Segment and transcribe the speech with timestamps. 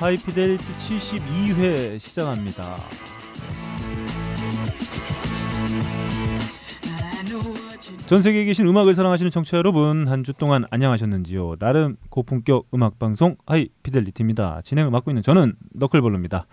[0.00, 2.76] 하이피델리티 72회 시작합니다.
[8.06, 11.56] 전 세계에 계신 음악을 사랑하시는 청취자 여러분 한 주 동안 안녕하셨는지요?
[11.56, 14.60] 나름 고품격 음악 방송 하이피델리티입니다.
[14.62, 16.46] 진행을 맡고 있는 저는 너클볼로입니다.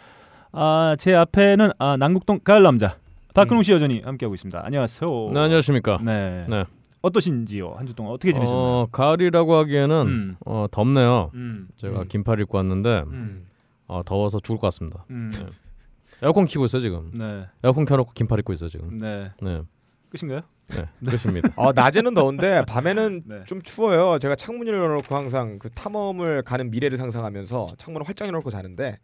[0.51, 2.97] 아, 제 앞에는 아, 남국동 가을 남자
[3.33, 4.61] 박근홍 씨 여전히 함께하고 있습니다.
[4.63, 5.31] 안녕하세요.
[5.33, 5.99] 네, 안녕하십니까.
[6.03, 6.45] 네.
[6.47, 6.65] 네.
[7.05, 7.73] 어떠신지요?
[7.77, 8.63] 한 주 동안 어떻게 지내셨나요?
[8.63, 10.35] 어, 가을이라고 하기에는 음.
[10.45, 11.31] 어, 덥네요.
[11.35, 11.67] 음.
[11.77, 12.07] 제가 음.
[12.07, 13.45] 긴팔 입고 왔는데 음.
[13.87, 15.05] 어, 더워서 죽을 것 같습니다.
[15.11, 15.31] 음.
[15.33, 15.45] 네.
[16.23, 17.11] 에어컨 키고 있어요 지금.
[17.13, 17.45] 네.
[17.63, 18.97] 에어컨 켜놓고 긴팔 입고 있어요 지금.
[18.97, 19.31] 네.
[19.41, 19.61] 네,
[20.09, 20.41] 끝인가요?
[20.69, 21.49] 네, 그렇습니다.
[21.57, 23.43] 어, 낮에는 더운데 밤에는 네.
[23.45, 24.17] 좀 추워요.
[24.17, 28.97] 제가 창문 열어놓고 항상 그 탐험을 가는 미래를 상상하면서 창문을 활짝 열어놓고 자는데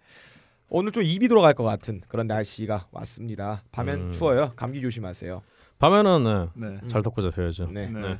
[0.70, 3.62] 오늘 좀 입이 돌아갈 것 같은 그런 날씨가 왔습니다.
[3.72, 4.12] 밤엔 음.
[4.12, 4.54] 추워요.
[4.55, 5.41] 감기 조심하세요.
[5.81, 6.88] 밤에는 네, 네.
[6.88, 7.71] 잘 덮고 자셔야죠.
[7.71, 7.90] 네.
[7.90, 7.99] 네.
[8.01, 8.20] 네.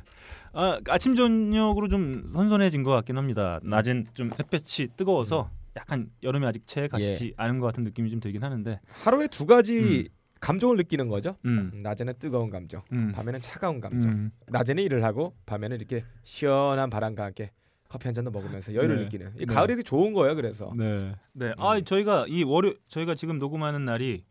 [0.52, 3.60] 아, 아침 저녁으로 좀 선선해진 것 같긴 합니다.
[3.62, 8.42] 낮엔 좀 햇볕이 뜨거워서 약간 여름이 아직 채 가시지 않은 것 같은 느낌이 좀 들긴
[8.42, 8.80] 하는데.
[9.04, 10.08] 하루에 두 가지
[10.40, 11.36] 감정을 느끼는 거죠.
[11.44, 11.70] 음.
[11.72, 13.12] 음, 낮에는 뜨거운 감정, 음.
[13.14, 14.10] 밤에는 차가운 감정.
[14.10, 14.30] 음.
[14.48, 17.52] 낮에는 일을 하고 밤에는 이렇게 시원한 바람과 함께
[17.88, 19.04] 커피 한 잔도 먹으면서 여유를 네.
[19.04, 19.32] 느끼는.
[19.36, 19.54] 이 네.
[19.54, 20.34] 가을이 되게 좋은 거예요.
[20.34, 21.14] 그래서 네.
[21.32, 21.54] 네.
[21.58, 24.24] 아, 저희가 이 월요 저희가 지금 녹음하는 날이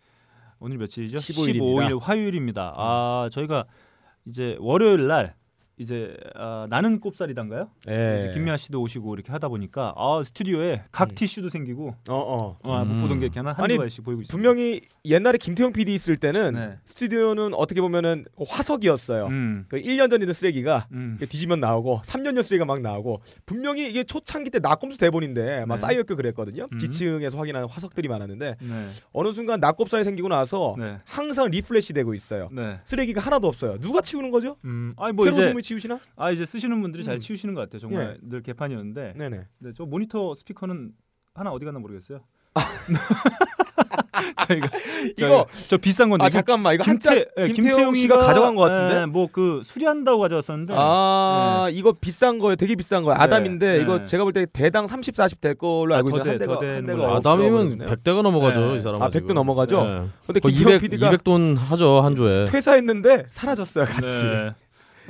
[0.61, 1.17] 오늘 며칠이죠?
[1.17, 1.65] 15일 입니다.
[1.65, 2.73] 15일 화요일입니다.
[2.77, 3.65] 아, 저희가
[4.25, 5.35] 이제 월요일 날
[5.81, 7.67] 이제 아, 나는 꼽살이단가요?
[7.83, 8.31] 이제 예.
[8.33, 11.15] 김미아 씨도 오시고 이렇게 하다 보니까 아, 스튜디오에 각 음.
[11.15, 12.57] 티슈도 생기고 어 어.
[12.61, 13.01] 어, 못 음.
[13.01, 14.31] 보던 게 이렇게 하나 아니, 한두 가지씩 보이고 있습니다.
[14.31, 16.77] 분명히 옛날에 김태형 PD 있을 때는 네.
[16.85, 19.25] 스튜디오는 어떻게 보면은 화석이었어요.
[19.25, 19.65] 음.
[19.69, 21.17] 그 1년 전 있는 쓰레기가 음.
[21.19, 25.81] 뒤지면 나오고 3년 전 쓰레기가 막 나오고 분명히 이게 초창기 때 낙곰수 대본인데 막 네.
[25.81, 26.67] 쌓여있고 그랬거든요.
[26.71, 26.77] 음.
[26.77, 28.87] 지층에서 확인하는 화석들이 많았는데 네.
[29.13, 30.99] 어느 순간 낙곱살이 생기고 나서 네.
[31.05, 32.49] 항상 리플래시 되고 있어요.
[32.51, 32.77] 네.
[32.83, 33.79] 쓰레기가 하나도 없어요.
[33.79, 34.57] 누가 치우는 거죠?
[34.65, 34.93] 음.
[34.97, 35.99] 아니 뭐 새로 이제 치우시나?
[36.17, 37.19] 아 이제 쓰시는 분들이 잘 음.
[37.19, 37.79] 치우시는 것 같아요.
[37.79, 39.13] 정말 늘 개판이었는데.
[39.17, 39.41] 네네.
[39.59, 40.91] 네, 저 모니터 스피커는
[41.33, 42.19] 하나 어디 갔나 모르겠어요.
[42.55, 42.61] 아.
[44.47, 44.69] 저희가
[45.17, 48.63] 이거 저희- 저 비싼 건데 아 잠깐만 이거 김태 한자 예, 김태형 씨가 가져간 것
[48.63, 49.05] 같은데.
[49.07, 50.73] 뭐그 수리한다고 가져왔었는데.
[50.77, 52.55] 아 이거 비싼 거예요.
[52.57, 53.17] 되게 비싼 거예요.
[53.17, 53.81] 네, 아담인데 네.
[53.83, 56.59] 이거 제가 볼 때 대당 30, 40 될 걸로 아, 알고 더 있는데 돼, 한
[56.59, 57.87] 대가 한 대가 아담이면 없어버렸네요.
[57.89, 58.75] 100대가 넘어가죠 네.
[58.75, 59.01] 이 사람.
[59.01, 59.83] 아 100도 넘어가죠.
[59.83, 60.07] 네.
[60.27, 62.45] 근데 거의 김태형 200, PD가 200돈 하죠 한 주에.
[62.45, 64.25] 퇴사했는데 사라졌어요 같이.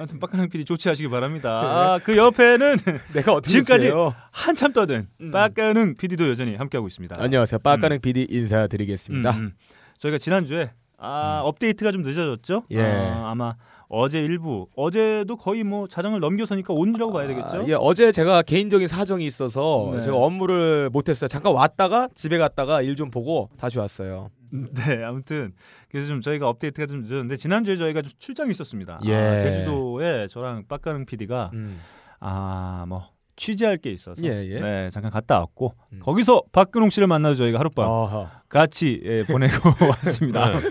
[0.02, 0.04] 네.
[0.04, 1.62] 아무튼 빡가능 PD 조치하시기 바랍니다.
[1.62, 2.78] 아, 그 옆에는
[3.14, 3.92] 내가 지금까지
[4.32, 5.32] 한참 떠든 음.
[5.32, 7.16] 빡가능 PD도 여전히 함께하고 있습니다.
[7.20, 7.60] 안녕하세요.
[7.60, 9.32] 빠까능 PD 인사드리겠습니다.
[9.32, 9.52] 음, 음.
[10.00, 12.64] 저희가 지난주에 아, 업데이트가 좀 늦어졌죠?
[12.72, 12.82] 예.
[12.82, 13.56] 아, 아마
[13.94, 17.58] 어제 일부 어제도 거의 뭐 자정을 넘겨서니까 온이라고 봐야 되겠죠?
[17.58, 20.02] 아, 예, 어제 제가 개인적인 사정이 있어서 네.
[20.02, 21.28] 제가 업무를 못했어요.
[21.28, 24.30] 잠깐 왔다가 집에 갔다가 일 좀 보고 다시 왔어요.
[24.52, 25.54] 네, 아무튼
[25.90, 29.00] 그래서 좀 저희가 업데이트가 좀 늦었는데 지난주에 저희가 좀 출장이 있었습니다.
[29.06, 29.14] 예.
[29.16, 31.80] 아, 제주도에 저랑 빡가능 PD가 음.
[32.20, 33.08] 아, 뭐
[33.42, 34.60] 취재할 게 있어서 예, 예.
[34.60, 36.00] 네, 잠깐 갔다 왔고 음.
[36.00, 38.30] 거기서 박근홍 씨를 만나서 저희가 하룻밤 아하.
[38.50, 39.52] 같이 예, 보내고
[39.90, 40.60] 왔습니다.
[40.60, 40.70] 네.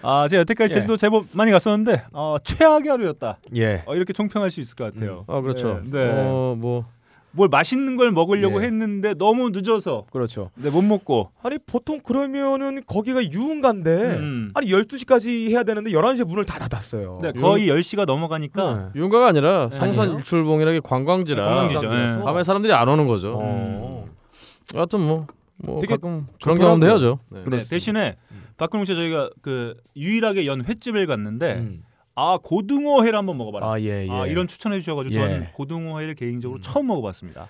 [0.00, 0.74] 아, 제가 여태까지 예.
[0.76, 3.38] 제주도 제법 많이 갔었는데 어, 최악의 하루였다.
[3.56, 3.82] 예.
[3.84, 5.26] 어, 이렇게 총평할 수 있을 것 같아요.
[5.28, 5.82] 아 그렇죠.
[5.84, 6.22] 네, 네.
[6.22, 6.86] 어뭐
[7.36, 8.66] 뭘 맛있는 걸 먹으려고 예.
[8.66, 10.50] 했는데 너무 늦어서 그렇죠.
[10.54, 14.50] 네, 못 먹고 아니 보통 그러면은 거기가 유흥가인데 음.
[14.54, 17.18] 아니 12시까지 해야 되는데 11시에 문을 다 닫았어요.
[17.22, 19.00] 네, 거의 10시가 넘어가니까 네.
[19.00, 19.76] 유흥가가 아니라 네.
[19.76, 20.18] 성산 아니에요?
[20.18, 21.80] 일출봉이라기 관광지라 관광지죠.
[21.80, 22.20] 관광지라서.
[22.20, 22.24] 예.
[22.24, 23.36] 밤에 사람들이 안 오는 거죠.
[23.38, 24.06] 어.
[24.74, 25.26] 하여튼 뭐,
[25.58, 26.56] 뭐 되게 가끔 그런.
[26.58, 27.18] 경험도 해야죠.
[27.28, 27.44] 네.
[27.46, 27.64] 네.
[27.68, 28.42] 대신에 음.
[28.56, 31.82] 박근홍 씨 저희가 그 유일하게 연 횟집을 갔는데 음.
[32.16, 33.72] 아 고등어회를 한번 먹어봐라.
[33.72, 34.10] 아 예, 예.
[34.10, 35.18] 아, 이런 추천해 주셔가지고 예.
[35.18, 36.62] 저는 고등어회를 개인적으로 음.
[36.62, 37.46] 처음 먹어봤습니다.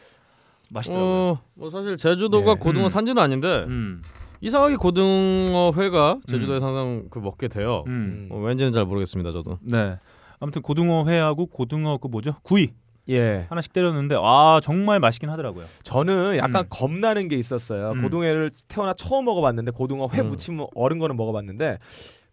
[0.70, 1.08] 맛있더라고요.
[1.08, 2.54] 어, 뭐 사실 제주도가 예.
[2.56, 2.88] 고등어 음.
[2.88, 4.02] 산지는 아닌데 음,
[4.40, 7.84] 이상하게 고등어 회가 제주도에 항상 그 먹게 돼요.
[7.86, 8.28] 음.
[8.30, 8.34] 음.
[8.34, 9.60] 어, 왠지는 잘 모르겠습니다, 저도.
[9.62, 9.98] 네.
[10.40, 12.70] 아무튼 고등어회하고 고등어 그 뭐죠 구이
[13.08, 13.46] 예.
[13.48, 15.64] 하나씩 때렸는데 아 정말 맛있긴 하더라고요.
[15.84, 16.68] 저는 약간 음.
[16.68, 17.92] 겁나는 게 있었어요.
[17.92, 18.02] 음.
[18.02, 20.28] 고등어를 태어나 처음 먹어봤는데 고등어 회 음.
[20.28, 21.78] 무침 얼은 거는 먹어봤는데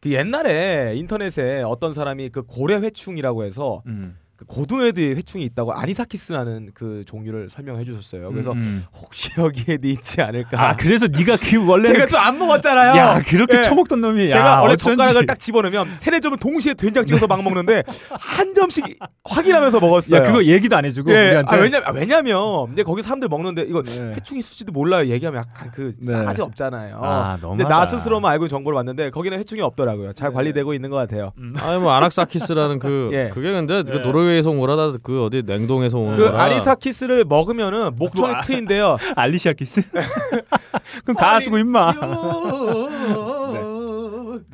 [0.03, 4.17] 그 옛날에 인터넷에 어떤 사람이 그 고래 회충이라고 해서 음.
[4.47, 8.31] 그 고등어에도 회충이 있다고 아니사키스라는 그 종류를 설명해 주셨어요.
[8.31, 8.85] 그래서 음, 음.
[9.01, 10.61] 혹시 여기에도 있지 않을까.
[10.61, 12.97] 아 그래서 네가 그 원래 제가 좀 안 먹었잖아요.
[12.97, 13.61] 야 그렇게 예.
[13.61, 14.95] 처먹던 놈이 제가 야, 원래 어쩐지.
[14.95, 20.19] 젓가락을 딱 집어넣으면 세네 점을 동시에 된장 찍어서 막 먹는데 한 점씩 확인하면서 먹었어요.
[20.21, 23.63] 야 그거 얘기도 안 해주고 예, 우리한테 아, 왜냐면 아, 왜냐면 근데 거기 사람들 먹는데
[23.63, 24.13] 이거 네.
[24.15, 25.07] 회충 있을지도 몰라요.
[25.09, 26.11] 얘기하면 약간 그 네.
[26.11, 26.99] 싸가지 없잖아요.
[27.01, 27.63] 아 근데.
[27.65, 30.13] 나 스스로만 알고 있는 정보를 봤는데 거기는 회충이 없더라고요.
[30.13, 30.35] 잘 네.
[30.35, 31.33] 관리되고 있는 것 같아요.
[31.57, 33.29] 아니 뭐 아낙사키스라는 그 예.
[33.33, 34.01] 그게 근데 그 네.
[34.33, 36.43] 노르웨이에서 온 거라 그 어디 냉동에서 온 그 거라.
[36.43, 38.41] 아니사키스를 먹으면은 목청이 뭐.
[38.41, 38.97] 트인데요.
[39.15, 39.81] 알리시아 키스?
[41.05, 41.93] 그럼 가수고 임마.
[41.93, 41.99] 네.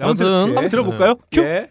[0.01, 1.15] 아무튼 한번 들어볼까요?
[1.31, 1.41] 큐.
[1.41, 1.69] 예.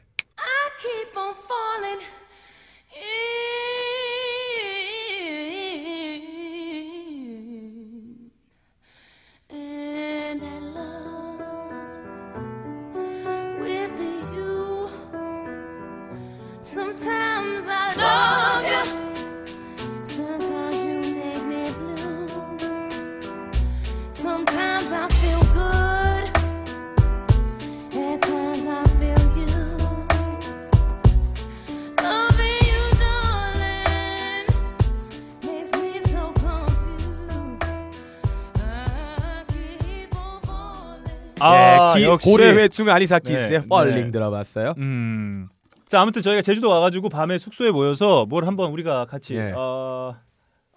[41.96, 42.30] 기, 역시.
[42.30, 44.10] 고래회충 아니사키스의 네, Falling 네.
[44.12, 44.74] 들어봤어요?
[44.78, 45.48] 음.
[45.88, 49.52] 자 아무튼 저희가 제주도 와가지고 밤에 숙소에 모여서 뭘 한번 우리가 같이 예.
[49.56, 50.14] 어,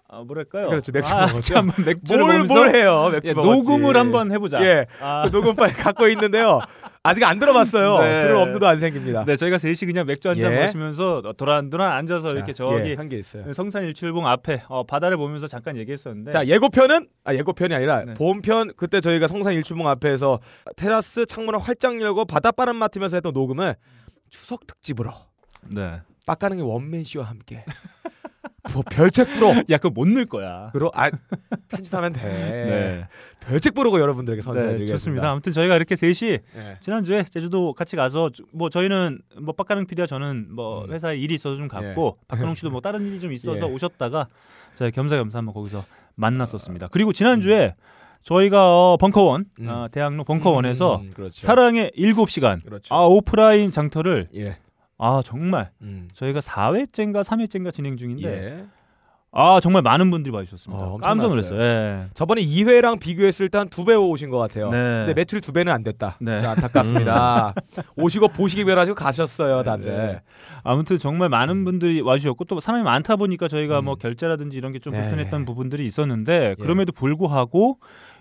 [0.08, 0.68] 아, 뭐랄까요?
[0.68, 1.56] 그렇죠, 맥주 아, 먹었죠.
[1.56, 3.08] 한번 맥주를 뭘, 뭘 해요?
[3.12, 3.32] 맥주 예.
[3.32, 4.62] 녹음을 한번 해보자.
[4.64, 4.86] 예.
[5.00, 6.60] 아, 그 녹음 파일 갖고 있는데요.
[7.04, 7.98] 아직 안 들어봤어요.
[7.98, 8.22] 네.
[8.22, 9.24] 들을 엄두도 안 생깁니다.
[9.24, 10.60] 네 저희가 셋이 그냥 맥주 한잔 예.
[10.60, 13.52] 마시면서 도란도란 앉아서 이렇게 저기 한게 있어요.
[13.52, 18.14] 성산 일출봉 앞에 어, 바다를 보면서 잠깐 얘기했었는데 자 예고편은 아 예고편이 아니라 네.
[18.14, 20.38] 본편 그때 저희가 성산 일출봉 앞에서
[20.76, 23.74] 테라스 창문을 활짝 열고 바닷바람 맡으면서 했던 녹음을
[24.30, 25.10] 추석 특집으로
[25.74, 26.00] 네.
[26.26, 27.64] 빡가능의 원맨 쇼와 함께
[28.72, 30.70] 뭐 별책 프로 야 그거 못 넣을 거야.
[30.72, 31.10] 그로 아
[31.68, 32.20] 편집하면 돼.
[32.22, 33.06] 네.
[33.40, 34.94] 별책 프로고 여러분들에게 네, 선사해드리겠습니다.
[34.98, 35.30] 좋습니다.
[35.30, 36.76] 아무튼 저희가 이렇게 셋이 네.
[36.80, 40.92] 지난주에 제주도 같이 가서 주- 뭐 저희는 뭐 빡가능 PD와 저는 뭐 음.
[40.92, 43.72] 회사에 일이 있어서 좀 갔고 박근홍 씨도 뭐 다른 일이 좀 있어서 예.
[43.72, 44.28] 오셨다가
[44.76, 46.88] 저희 겸사겸사 한번 거기서 만났었습니다.
[46.92, 47.74] 그리고 지난주에
[48.22, 49.68] 저희가 어, 벙커원 음.
[49.68, 51.40] 어, 대학로 벙커원에서 음, 그렇죠.
[51.40, 52.94] 사랑의 일곱 시간 그렇죠.
[52.94, 54.56] 아 오프라인 장터를 예.
[55.04, 56.08] 아 정말 음.
[56.14, 58.66] 저희가 4회째인가 3회째인가 진행 중인데 예.
[59.34, 60.84] 아 정말 많은 분들이 봐주셨습니다.
[60.84, 61.28] 어, 깜짝.
[61.28, 61.58] 놀랐어요.
[61.58, 62.04] 예.
[62.12, 64.70] 저번에 2회랑 비교했을 때 한 두 배 오신 것 같아요.
[64.70, 64.76] 네.
[65.06, 66.16] 근데 매출 두 배는 안 됐다.
[66.20, 66.42] 네.
[66.42, 67.54] 좀 안타깝습니다.
[67.96, 69.86] 오시고 보시기 배라지고 가셨어요, 다들.
[69.86, 70.20] 네.
[70.64, 73.86] 아무튼 정말 많은 분들이 와주셨고 또 사람이 많다 보니까 저희가 음.
[73.86, 75.00] 뭐 결제라든지 이런 게좀 네.
[75.00, 76.54] 불편했던 부분들이 있었는데 예.
[76.62, 77.78] 그럼에도 불구하고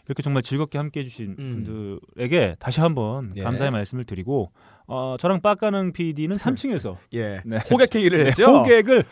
[0.08, 1.64] 이렇게 정말 즐겁게 함께해 주신 음.
[1.66, 3.44] 분들에게 다시 한번 예.
[3.44, 4.52] 감사의 말씀을 드리고
[4.88, 7.42] 어, 저랑 빡가는 PD는 3층에서 예.
[7.46, 7.58] 네.
[7.70, 8.46] 호객 행위를 했죠.
[8.46, 9.04] 호객을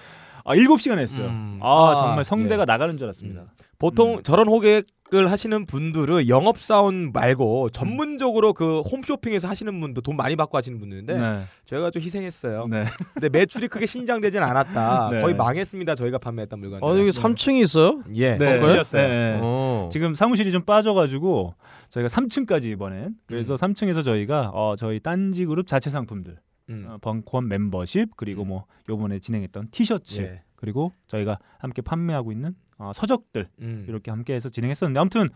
[0.46, 1.28] 아, 7시간 했어요.
[1.28, 1.60] 음.
[1.62, 2.66] 아, 아, 정말 성대가 예.
[2.66, 3.46] 나가는 줄 알았습니다.
[3.78, 4.24] 보통 음.
[4.24, 10.58] 저런 호객을 하시는 분들은 영업 사원 말고 전문적으로 그 홈쇼핑에서 하시는 분도 돈 많이 받고
[10.58, 11.44] 하시는 분들인데 네.
[11.64, 12.68] 저희가 좀 희생했어요.
[12.70, 12.84] 네.
[13.14, 15.10] 근데 매출이 크게 신장되진 않았다.
[15.14, 15.22] 네.
[15.22, 15.96] 거의 망했습니다.
[15.96, 16.86] 저희가 판매했던 물건들.
[16.86, 18.02] 아 여기 3층이 있어요?
[18.16, 18.38] 예.
[18.38, 18.58] 네.
[18.58, 19.08] 어, 걸렸어요.
[19.08, 19.40] 네.
[19.42, 19.90] 어.
[19.92, 21.56] 지금 사무실이 좀 빠져 가지고
[21.90, 23.56] 저희가 3층까지 이번엔 그래서 음.
[23.56, 26.36] 3층에서 저희가 어, 저희 딴지 그룹 자체 상품들
[26.70, 26.86] 음.
[26.88, 30.44] 어, 벙커원 멤버십 그리고 뭐 요번에 진행했던 티셔츠 예.
[30.56, 33.86] 그리고 저희가 함께 판매하고 있는 어, 서적들 음.
[33.90, 35.28] 이렇게 함께해서 진행했었는데 아무튼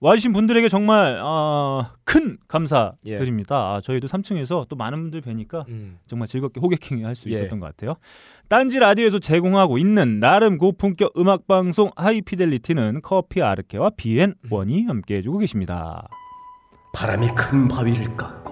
[0.00, 3.56] 와주신 분들에게 정말 어, 큰 감사드립니다.
[3.56, 5.98] 아, 저희도 3층에서 또 많은 분들 뵈니까 음.
[6.06, 7.34] 정말 즐겁게 호객행위 할수 예.
[7.34, 7.96] 있었던 것 같아요.
[8.48, 15.38] 딴지 라디오에서 제공하고 있는 나름 고품격 음악 방송 하이피델리티는 커피 아르케와 비앤 원이 함께 해주고
[15.38, 16.06] 계십니다.
[16.94, 18.51] 바람이 큰 바위를 깎고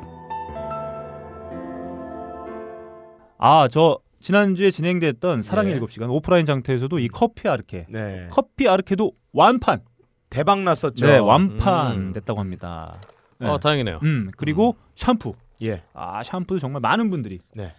[3.41, 5.73] 아, 저 지난주에 진행됐던 사랑의 네.
[5.73, 8.27] 일곱 시간 오프라인 장터에서도 이 커피 아르케 네.
[8.31, 9.81] 커피 아르케도 완판
[10.29, 11.05] 대박 났었죠.
[11.07, 12.13] 네 완판 음.
[12.13, 13.01] 됐다고 합니다.
[13.39, 13.47] 네.
[13.47, 13.99] 아 다행이네요.
[14.03, 15.33] 음 그리고 샴푸
[15.63, 15.81] 예.
[15.93, 17.73] 아 샴푸도 정말 많은 분들이 네.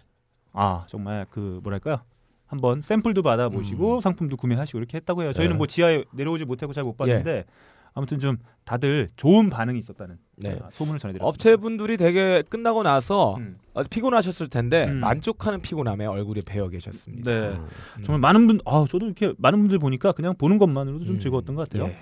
[0.51, 2.01] 아 정말 그 뭐랄까요
[2.45, 5.31] 한번 샘플도 받아보시고 상품도 구매하시고 이렇게 했다고 해요.
[5.31, 5.55] 저희는 음.
[5.55, 5.57] 네.
[5.59, 7.45] 뭐 지하에 내려오지 못하고 잘 못 봤는데
[7.93, 10.57] 아무튼 좀 다들 좋은 반응이 있었다는 네.
[10.61, 11.25] 아, 소문을 전해드렸습니다.
[11.27, 13.57] 업체분들이 되게 끝나고 나서 음.
[13.73, 14.99] 어, 피곤하셨을 텐데 음.
[14.99, 17.29] 만족하는 피곤함에 얼굴이 배어 계셨습니다.
[17.31, 18.03] 네 음.
[18.03, 21.19] 정말 많은 분, 아 저도 이렇게 많은 분들 보니까 그냥 보는 것만으로도 좀 음.
[21.19, 21.89] 즐거웠던 것 같아요.
[21.89, 21.97] 예.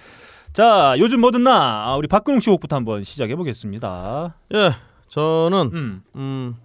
[0.54, 4.36] 자 요즘 뭐든 나 아, 우리 박근홍 씨 곡부터 한번 시작해 보겠습니다.
[4.54, 4.72] 예,
[5.08, 6.56] 저는 음, 음,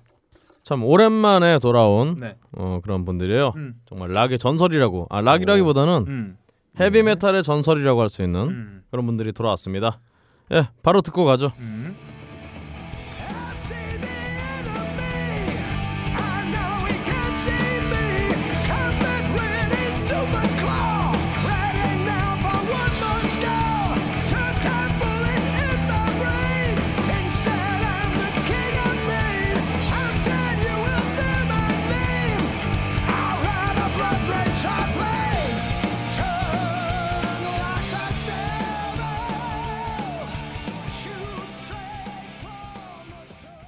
[0.62, 3.52] 참 오랜만에 돌아온 네, 어, 그런 분들이에요.
[3.56, 5.06] 음, 정말 락의 전설이라고.
[5.08, 6.36] 아 락이라기보다는 음,
[6.80, 10.00] 헤비 메탈의 전설이라고 할 수 있는 음, 그런 분들이 돌아왔습니다.
[10.52, 11.52] 예, 바로 듣고 가죠.
[11.58, 11.96] 음.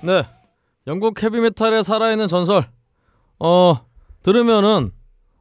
[0.09, 0.23] 네,
[0.87, 2.65] 영국 헤비 메탈의 살아있는 전설.
[3.39, 3.77] 어
[4.23, 4.91] 들으면은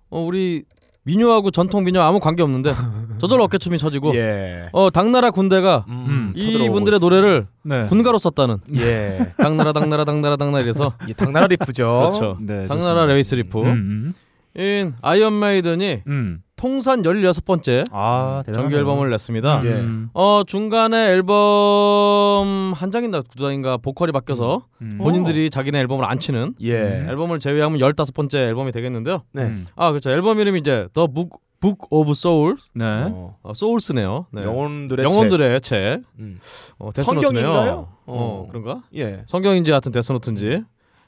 [0.09, 0.65] 어, 우리
[1.03, 2.73] 민요하고 전통 민요 아무 관계 없는데
[3.17, 4.67] 저절로 어깨춤이 쳐지고 예.
[4.73, 7.87] 어 당나라 군대가 음, 이 분들의 노래를 네.
[7.87, 9.31] 군가로 썼다는 예.
[9.39, 11.83] 당나라 당나라 당나라 당나라 이래서 이 당나라 riff죠.
[11.85, 12.37] 그렇죠.
[12.41, 13.13] 네, 당나라 좋습니다.
[13.13, 14.11] 레이스 리프 음,
[14.57, 18.43] 인 아이언 메이든이 음, 통산 16번째 아.
[18.51, 19.61] 정규 앨범을 냈습니다.
[19.63, 19.69] 예.
[19.73, 20.09] 음.
[20.13, 24.97] 어 중간에 앨범 한 장인가 두 장인가 보컬이 바뀌어서 음.
[24.97, 27.05] 본인들이 자기네 앨범을 안 치는 예.
[27.07, 29.21] 앨범을 제외하면 15번째 앨범이 되겠는데요.
[29.33, 29.43] 네.
[29.43, 29.67] 음.
[29.75, 30.09] 아 그렇죠.
[30.09, 32.69] 앨범 이름이 이제 The Book, Book of Souls.
[32.73, 32.85] 네.
[32.85, 34.25] 어, 어, Souls네요.
[34.31, 34.43] 네.
[34.43, 35.61] 영혼들의 영혼들의 책.
[35.61, 36.03] 책.
[36.17, 36.39] 음.
[36.79, 37.43] 어, 데스노트네요.
[37.43, 37.71] 성경인가요?
[37.71, 38.47] 어, 어.
[38.49, 38.81] 그런가?
[38.95, 39.21] 예.
[39.27, 40.63] 성경인지 하여튼 데스노트인지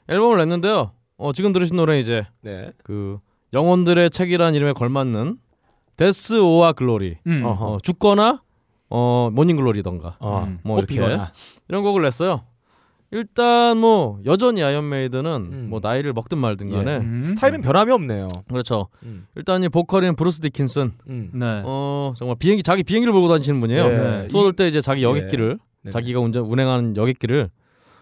[0.08, 0.92] 앨범을 냈는데요.
[1.16, 2.70] 어, 지금 들으신 노래 이제 네.
[2.84, 3.18] 그
[3.52, 5.38] 영혼들의 책이라는 이름에 걸맞는
[5.96, 7.18] Death or Glory.
[7.26, 7.42] 음.
[7.44, 8.42] 어, 죽거나
[8.88, 10.44] 어 Morning Glory던가 어.
[10.46, 10.58] 음.
[10.64, 11.32] 뭐 이렇게 꽃피거나.
[11.68, 12.44] 이런 곡을 냈어요.
[13.12, 15.66] 일단 뭐 여전히 아이언 메이든은 음.
[15.68, 17.24] 뭐 나이를 먹든 말든 간에 음.
[17.24, 18.28] 스타일은 변함이 없네요.
[18.48, 18.86] 그렇죠.
[19.02, 19.26] 음.
[19.34, 21.30] 일단 이 보컬인 브루스 디킨슨 음.
[21.34, 21.62] 네.
[21.64, 23.88] 어 정말 비행기 자기 비행기를 몰고 다니시는 분이에요.
[23.88, 24.28] 네.
[24.28, 25.90] 투어 돌때 이제 자기 여객기를 네.
[25.90, 27.50] 자기가 운전 운행하는 여객기를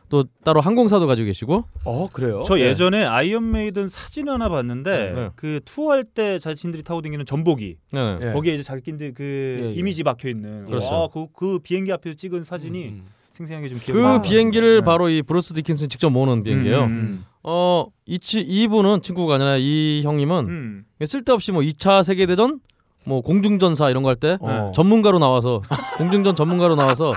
[0.08, 2.42] 또 따로 항공사도 가지고 계시고 어 그래요?
[2.44, 2.62] 저 네.
[2.62, 5.30] 예전에 아이언 메이든 사진 하나 봤는데 네.
[5.36, 8.18] 그 투어할 때 자신들이 타고 다니는 전용기 네.
[8.22, 8.32] 예.
[8.32, 9.72] 거기에 이제 자기들 그 예, 예.
[9.74, 10.86] 이미지 박혀 있는 그렇죠.
[10.86, 13.06] 와, 그, 그 비행기 앞에서 찍은 사진이 음.
[13.32, 14.22] 생생하게 좀그 기억이 나요.
[14.22, 14.84] 비행기를 네.
[14.84, 16.84] 바로 이 브루스 디킨슨이 직접 모는 비행기예요.
[16.84, 20.84] 음, 음, 어, 이 치, 이분은 친구가 아니라 이 형님은 음.
[21.04, 22.60] 쓸데없이 뭐 2차 세계 대전
[23.04, 24.72] 뭐 공중전사 이런 거 할때 어.
[24.74, 25.62] 전문가로 나와서
[25.98, 27.14] 공중전 전문가로 나와서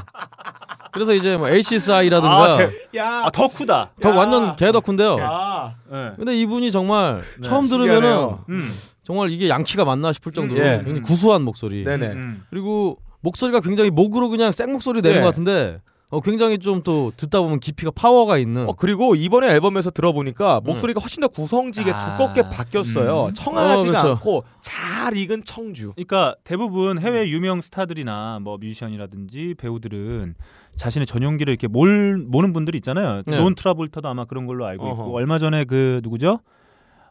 [0.91, 3.23] 그래서 이제 뭐 HSI라든가 아, 대- 야.
[3.25, 3.91] 아, 덕후다.
[4.01, 4.15] 더 야.
[4.15, 5.17] 완전 개덕후인데요.
[5.21, 5.75] 아.
[5.91, 6.11] 네.
[6.17, 7.67] 근데 이분이 정말 네, 처음.
[7.67, 8.69] 들으면은 음.
[9.03, 10.77] 정말 이게 양키가 맞나 싶을 정도로 음, 예.
[10.77, 11.83] 굉장히 구수한 목소리.
[11.83, 12.07] 네네.
[12.07, 12.43] 음.
[12.49, 15.21] 그리고 목소리가 굉장히 목으로 그냥 생 목소리 내는 예.
[15.21, 15.79] 것 같은데
[16.11, 20.99] 어, 굉장히 좀 또 듣다 보면 깊이가 파워가 있는 어 그리고 이번에 앨범에서 들어보니까 목소리가
[20.99, 22.17] 훨씬 더 구성지게 아.
[22.17, 23.27] 두껍게 바뀌었어요.
[23.27, 23.33] 음.
[23.33, 24.07] 청아하지가 어, 그렇죠.
[24.15, 25.91] 않고 잘 익은 청주.
[25.95, 30.35] 그러니까 대부분 해외 유명 스타들이나 뭐 뮤지션이라든지 배우들은
[30.75, 33.23] 자신의 전용기를 이렇게 몰 모는 분들이 있잖아요.
[33.25, 33.35] 네.
[33.35, 34.93] 존 트라볼타도 아마 그런 걸로 알고 어허.
[35.03, 36.39] 있고 얼마 전에 그 누구죠?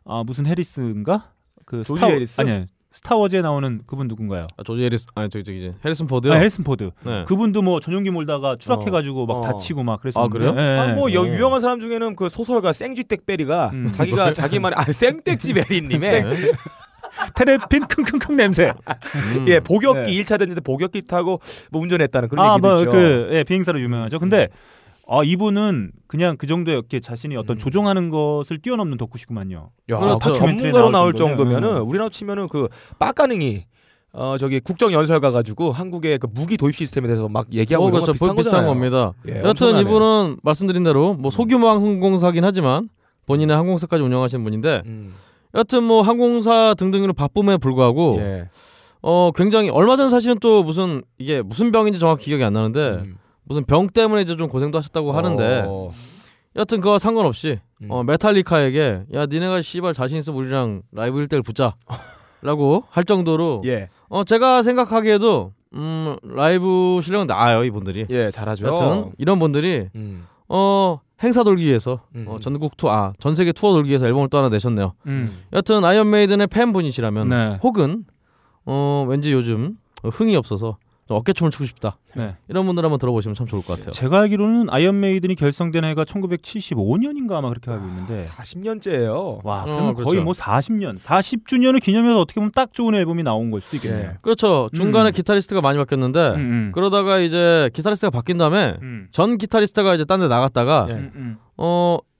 [0.04, 1.30] 아 무슨 해리스인가?
[1.64, 2.40] 그 스타 해리스?
[2.40, 4.42] 아니 스타워즈에 나오는 그분 누군가요?
[4.56, 6.32] 아, 조지 해리스 아니 저기 저기 이제 해리슨 포드요.
[6.32, 6.90] 아, 해리슨 포드.
[7.04, 7.24] 네.
[7.26, 9.40] 그분도 뭐 전용기 몰다가 추락해가지고 막 어.
[9.42, 10.36] 다치고 막 그랬었는데.
[10.48, 10.54] 아, 그래요?
[10.58, 11.14] 예, 아, 뭐 예.
[11.14, 11.26] 여- 오.
[11.26, 13.92] 유명한 사람 중에는 그 소설가 생텍쥐페리가 음.
[13.92, 16.52] 자기가 자기만의 아 생댁지 베리님의 네.
[17.36, 18.72] 테레핀 킁킁킁 냄새.
[19.36, 19.44] 음.
[19.48, 20.12] 예 복역기 네.
[20.12, 22.90] 일 1차 대전 때 복역기 타고 뭐 운전했다는 그런 아, 얘기도 뭐 있죠.
[22.90, 24.18] 그 예, 비행사로 유명하죠.
[24.18, 24.48] 근데
[25.12, 27.58] 아, 이분은 그냥 그 정도의 이렇게 자신이 어떤 음.
[27.58, 29.70] 조종하는 것을 뛰어넘는 덕후시구만요.
[29.90, 30.32] 야, 그렇죠.
[30.32, 31.88] 전문가로 나올 나올 정도면, 음.
[31.88, 32.68] 우리나라 치면은 그
[33.00, 33.64] 빡가능이
[34.12, 38.02] 어 저기 국정 연설 가가지고 한국의 그 무기 도입 시스템에 대해서 막 얘기하고 어, 이런
[38.02, 38.06] 그렇죠.
[38.06, 38.66] 거 비슷한, 비슷한.
[38.66, 39.12] 겁니다.
[39.28, 39.80] 예, 여튼 엄청나네.
[39.82, 42.88] 이분은 말씀드린 대로 뭐 소규모 항공사긴 하지만
[43.26, 45.12] 본인의 항공사까지 운영하시는 분인데 음.
[45.54, 48.48] 여튼 뭐 항공사 등등으로 바쁨에 불구하고 예.
[49.02, 53.16] 어 굉장히 얼마 전 사실은 또 무슨 이게 무슨 병인지 정확히 기억이 안 나는데 음.
[53.50, 55.92] 무슨 병 때문에 이제 좀 고생도 하셨다고 하는데 어.
[56.54, 57.90] 여튼 그거 상관없이 음.
[57.90, 61.74] 어, 메탈리카에게 야 니네가 씨발 자신 있으면 우리랑 라이브 1대1 붙자
[62.42, 63.88] 라고 할 정도로 예.
[64.08, 68.68] 어 제가 생각하기에도 음 라이브 실력은 나아요 이분들이 예, 잘하죠.
[68.68, 70.28] 여튼 이런 분들이 음.
[70.48, 72.26] 어 행사 돌기 위해서 음.
[72.28, 74.94] 어, 전국 투어 아, 전 세계 투어 돌기 위해서 앨범을 또 하나 내셨네요.
[75.06, 75.42] 음.
[75.52, 77.58] 여튼 아이언 메이든의 팬분이시라면 네.
[77.64, 78.04] 혹은
[78.64, 81.96] 어 왠지 요즘 흥이 없어서 좀 어깨춤을 추고 싶다.
[82.14, 82.34] 네.
[82.48, 83.92] 이런 분들 한번 들어보시면 참 좋을 것 같아요.
[83.92, 89.44] 제가 알기로는 Iron Maiden이 결성된 해가 1975년인가 아마 그렇게 알고 있는데 40년째예요.
[89.44, 90.04] 와, 어, 그러면 그렇죠.
[90.10, 94.10] 거의 뭐 40년, 40주년을 기념해서 어떻게 보면 딱 좋은 앨범이 나온 걸 수도 있겠네요.
[94.12, 94.18] 예.
[94.22, 94.68] 그렇죠.
[94.74, 95.12] 중간에 음.
[95.12, 96.72] 기타리스트가 많이 바뀌었는데 음, 음.
[96.74, 99.08] 그러다가 이제 기타리스트가 바뀐 다음에 음.
[99.12, 100.92] 전 기타리스트가 이제 딴 데 나갔다가 예.
[100.92, 101.36] 음, 음.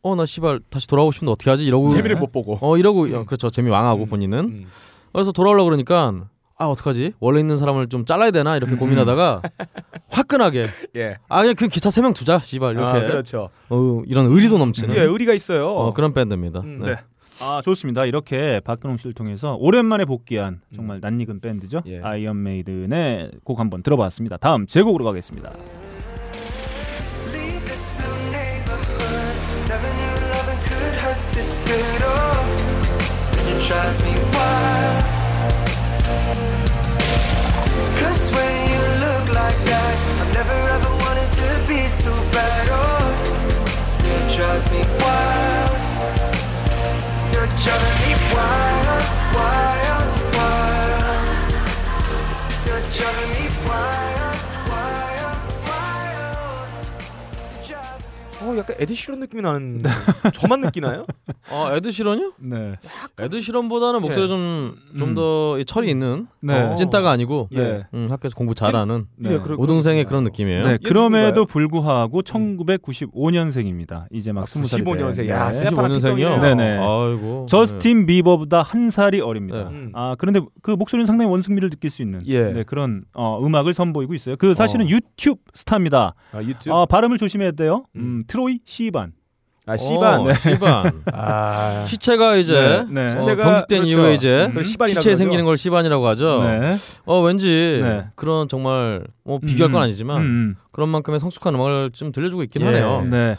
[0.03, 2.57] 어어나 씨발 다시 돌아오고 싶은데 어떻게 하지 이러고 재미를 못 보고.
[2.63, 4.09] 어 이러고 어, 그렇죠 재미 왕하고 음.
[4.09, 4.67] 본인은 음.
[5.13, 6.15] 그래서 돌아오려 그러니까
[6.61, 8.79] 아 어떡하지 원래 있는 사람을 좀 잘라야 되나 이렇게 음.
[8.79, 9.41] 고민하다가
[10.11, 11.17] 화끈하게 예.
[11.29, 13.49] 아 그냥 그 기타 세 명 두자 씨발 이렇게 아, 그렇죠.
[13.71, 15.69] 어, 이런 의리도 넘치는 예, 의리가 있어요.
[15.71, 16.61] 어, 그런 밴드입니다.
[16.61, 16.93] 음, 네.
[16.93, 16.97] 네.
[17.41, 18.05] 아 좋습니다.
[18.05, 21.81] 이렇게 박근홍 씨를 통해서 오랜만에 복귀한 정말 낯익은 밴드죠.
[21.87, 22.01] 예.
[22.03, 24.37] Iron Maiden의 곡 한번 들어봤습니다.
[24.37, 25.51] 다음 제곡으로 가겠습니다.
[39.51, 42.67] Like that, I've never ever wanted to be so bad.
[42.71, 43.11] Oh,
[44.13, 45.75] it drives me wild.
[47.33, 49.03] You're driving me wild,
[49.39, 51.25] wild, wild.
[52.67, 54.20] You're driving me wild,
[58.43, 59.81] 어, 약간 에드 시런 느낌이 나는
[60.35, 61.05] 저만 느끼나요?
[61.51, 62.33] 어 에드 시런요?
[62.39, 62.75] 네.
[63.19, 65.15] 에드 시런보다는 목소리 좀좀 음.
[65.15, 66.59] 더 철이 있는 네.
[66.59, 66.75] 어.
[66.75, 67.85] 찐따가 아니고 네.
[67.93, 69.33] 음, 학교에서 공부 잘하는 네.
[69.33, 69.57] 예, 거구나.
[70.07, 70.63] 그런 느낌이에요.
[70.63, 71.45] 네, 얘 그럼에도?
[71.45, 74.07] 불구하고 1995년생입니다.
[74.11, 75.17] 이제 막 아, 20살이 95년생.
[75.17, 75.29] 돼.
[75.29, 75.59] 야, 네.
[75.59, 76.41] 세- 95년생이요.
[76.41, 76.79] 네네.
[76.79, 77.47] 아이고.
[77.49, 79.65] 저스틴 비버보다 한 살이 어립니다.
[79.65, 79.71] 네.
[79.71, 79.93] 음.
[79.95, 82.45] 아 그런데 그 목소리는 상당히 원숙미를 느낄 수 있는 예.
[82.53, 84.37] 네, 그런 어, 음악을 선보이고 있어요.
[84.37, 84.89] 그 사실은 어.
[84.89, 86.15] 유튜브 스타입니다.
[86.33, 86.75] 아, 유튜브.
[86.75, 87.85] 아, 발음을 조심해야 돼요.
[87.97, 88.25] 음, 음.
[88.31, 89.13] 트로이 시반.
[89.67, 90.21] 아, 시반.
[90.21, 91.03] 어, 시반.
[91.13, 91.85] 아.
[91.87, 93.11] 시체가 이제 네, 네.
[93.11, 93.85] 어, 시체가- 경직된 그렇죠.
[93.85, 95.17] 이후에 이제 시반이라고 시체에.
[95.17, 96.43] 생기는 걸 시반이라고 하죠.
[96.45, 96.77] 네.
[97.07, 98.07] 어 왠지 네.
[98.15, 102.63] 그런 정말 뭐 비교할 음, 건 아니지만 음, 그런 만큼의 성숙한 음악을 좀 들려주고 있긴
[102.63, 102.67] 예.
[102.67, 103.03] 하네요.
[103.11, 103.35] 네.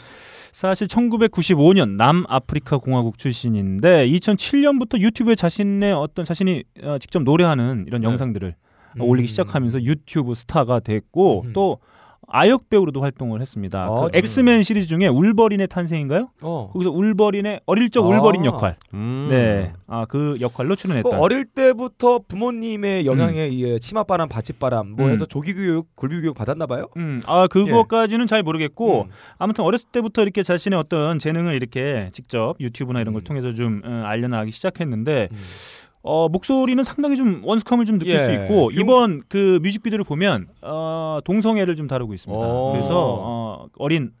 [0.52, 8.08] 사실 1995년 남아프리카 공화국 출신인데 2007년부터 유튜브에 자신의 어떤 자신이 어, 직접 노래하는 이런 네.
[8.08, 8.54] 영상들을
[8.96, 9.00] 음.
[9.00, 11.52] 올리기 시작하면서 유튜브 스타가 됐고 음.
[11.54, 11.78] 또
[12.32, 13.84] 아역 배우로도 활동을 했습니다.
[13.84, 16.30] 아, 그 엑스맨 시리즈 중에 울버린의 탄생인가요?
[16.40, 16.70] 어.
[16.72, 18.08] 거기서 울버린의 어릴 적 아.
[18.08, 18.76] 울버린 역할.
[18.94, 19.28] 음.
[19.30, 19.72] 네.
[19.86, 21.20] 아, 그 역할로 그 출연했다.
[21.20, 25.12] 어릴 때부터 부모님의 영향에 의해 치맛바람, 받침바람 뭐 음.
[25.12, 26.86] 해서 조기 교육, 굴비 교육 받았나 봐요.
[26.96, 29.10] 음, 아, 그거까지는 잘 모르겠고 음.
[29.36, 33.24] 아무튼 어렸을 때부터 이렇게 자신의 어떤 재능을 이렇게 직접 유튜브나 이런 걸 음.
[33.24, 35.36] 통해서 좀 어, 알려나가기 시작했는데 음.
[36.02, 38.18] 어, 목소리는 상당히 좀 원숙함을 좀 느낄 예.
[38.18, 42.44] 수 있고 그- 이번 그 뮤직비디오를 보면 어, 동성애를 좀 다루고 있습니다.
[42.46, 42.72] 오.
[42.72, 42.90] 그래서
[43.20, 44.12] 어, 어린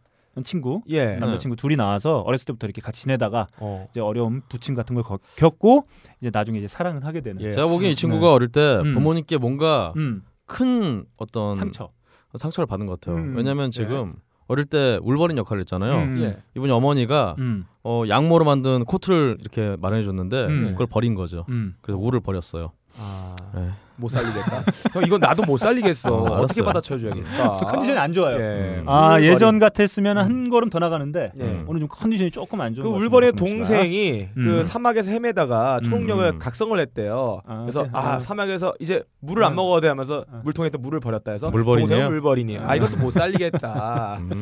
[0.44, 1.16] 친구 예.
[1.16, 3.86] 남자친구 둘이 나와서 어렸을 때부터 이렇게 같이 지내다가 어.
[3.90, 5.86] 이제 어려움 부침 같은 걸 거- 겪고
[6.20, 7.50] 이제 나중에 이제 사랑을 하게 되는 예.
[7.52, 8.32] 제가 보기엔 이 친구가 네.
[8.32, 8.92] 어릴 때 음.
[8.92, 11.90] 부모님께 뭔가 음, 큰 어떤 상처.
[12.36, 13.16] 상처를 받은 것 같아요.
[13.22, 13.34] 음.
[13.36, 14.14] 왜냐하면 지금
[14.52, 15.94] 어릴 때 울버린 역할을 했잖아요.
[15.94, 16.18] 음.
[16.18, 16.36] 예.
[16.54, 20.68] 이분이 어머니가 음, 어, 양모로 만든 코트를 이렇게 마련해 줬는데 음.
[20.72, 21.46] 그걸 버린 거죠.
[21.48, 21.74] 음.
[21.80, 22.72] 그래서 울을 버렸어요.
[22.98, 23.34] 아.
[23.54, 23.70] 네.
[23.96, 24.62] 못 살리겠다.
[24.92, 26.12] 형 이건 나도 못 살리겠어.
[26.12, 26.62] 어, 어떻게.
[26.62, 27.56] 받아쳐줘야겠다.
[27.58, 28.38] 그 컨디션이 안 좋아요.
[28.38, 28.82] 예.
[28.86, 29.30] 아 울버린.
[29.30, 31.64] 예전 같았으면 한 걸음 더 나가는데 예.
[31.66, 33.32] 오늘 좀 컨디션이 조금 안 좋은 그 씨가.
[33.32, 34.44] 동생이 음.
[34.44, 36.38] 그 사막에서 헤매다가 초능력을 음.
[36.38, 37.40] 각성을 했대요.
[37.46, 37.90] 아, 그래서 네.
[37.92, 38.20] 아 아.
[38.20, 39.54] 사막에서 이제 물을 안 아.
[39.54, 40.40] 먹어야 돼 하면서 아.
[40.44, 41.88] 물통에 있던 물을 버렸다 해서 물버린이에요?
[41.88, 42.58] 동생은 물버린이.
[42.58, 44.18] 아 이것도 못 살리겠다.
[44.22, 44.32] 음.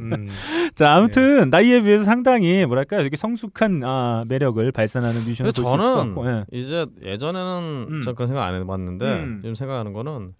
[0.00, 0.28] 음.
[0.74, 5.78] 자 아무튼 나이에 비해서 상당히 뭐랄까 이렇게 성숙한 아, 매력을 발산하는 뮤지션을 근데 볼수 있을
[5.78, 6.44] 것 저는 같고 예.
[6.52, 8.02] 이제 예전에는 음.
[8.04, 9.40] 전 그런 생각 안 해봤는데 음.
[9.44, 10.34] 요즘 생각하는 거는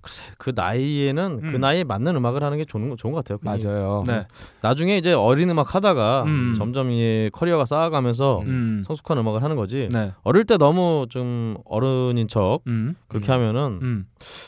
[0.00, 1.60] 글쎄 그 나이에는 그 음.
[1.60, 3.38] 나이에 맞는 음악을 하는 게 좋은 거- 좋은 것 같아요.
[3.38, 3.58] 그냥.
[3.64, 4.04] 맞아요.
[4.06, 4.20] 네.
[4.60, 6.54] 나중에 이제 어린 음악 하다가 음.
[6.58, 8.82] 점점 이 커리어가 쌓아가면서 음.
[8.86, 9.88] 성숙한 음악을 하는 거지.
[9.90, 10.12] 네.
[10.22, 12.96] 어릴 때 너무 좀 어른인 척 음.
[13.08, 14.06] 그렇게 하면은 음.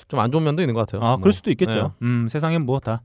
[0.09, 1.01] 좀안 좋은 면도 있는 것 같아요.
[1.03, 1.21] 아 뭐.
[1.21, 1.95] 그럴 수도 있겠죠.
[2.01, 2.07] 네.
[2.07, 3.01] 음, 세상엔 뭐 다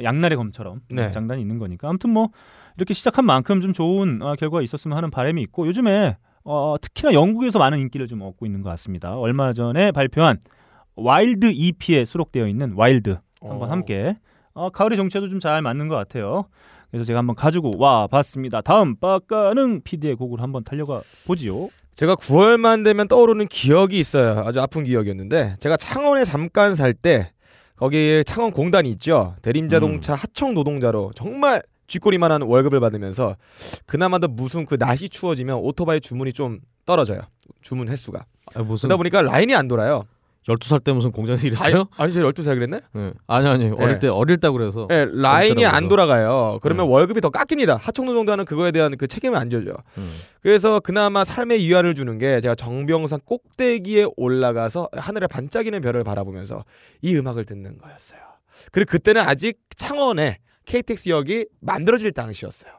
[0.00, 1.10] 양날의 검처럼 네.
[1.10, 1.88] 장단이 있는 거니까.
[1.88, 2.28] 아무튼 뭐
[2.76, 6.16] 이렇게 시작한 만큼 좀 좋은 어, 결과가 있었으면 하는 바람이 있고 요즘에
[6.50, 9.18] 어, 특히나 영국에서 많은 인기를 좀 얻고 있는 것 같습니다.
[9.18, 10.38] 얼마 전에 발표한
[10.96, 13.70] Wild EP에 수록되어 있는 Wild 한번 어.
[13.70, 14.16] 함께
[14.54, 16.46] 어, 가을의 정체도 좀 잘 맞는 것 같아요.
[16.90, 18.62] 그래서 제가 한번 가지고 와 봤습니다.
[18.62, 21.68] 다음 빠까능 PD의 곡을 한번 달려가 보지요.
[21.94, 24.42] 제가 9월만 되면 떠오르는 기억이 있어요.
[24.46, 27.30] 아주 아픈 기억이었는데 제가 창원에 잠깐 살 때
[27.76, 29.34] 거기 창원 공단이 있죠.
[29.42, 33.36] 대림자동차 하청 노동자로 정말 쥐꼬리만한 월급을 받으면서
[33.86, 37.22] 그나마도 무슨 그 날씨 추워지면 오토바이 주문이 좀 떨어져요.
[37.62, 38.24] 주문 횟수가.
[38.54, 40.04] 아, 무슨 그러다 보니까 라인이 안 돌아요.
[40.46, 41.88] 12살 때 무슨 공장에서 일했어요?
[41.98, 42.80] 아니, 제가 12살 그랬네?
[42.94, 43.12] 네.
[43.26, 43.98] 아니 아니 어릴 네.
[43.98, 45.88] 때 어릴 때 그래서 네, 라인이 안.
[45.88, 46.58] 돌아가요.
[46.62, 46.92] 그러면 네.
[46.92, 47.76] 월급이 더 깎입니다.
[47.76, 49.74] 하청노동단은 그거에 대한 그 책임을 안 져죠.
[49.98, 50.10] 음.
[50.40, 56.64] 그래서 그나마 삶의 위안을 주는 게 제가 정병산 꼭대기에 올라가서 하늘에 반짝이는 별을 바라보면서
[57.02, 58.20] 이 음악을 듣는 거였어요.
[58.72, 60.38] 그리고 그때는 아직 창원에
[60.72, 62.72] KTX역이 만들어질 당시였어요.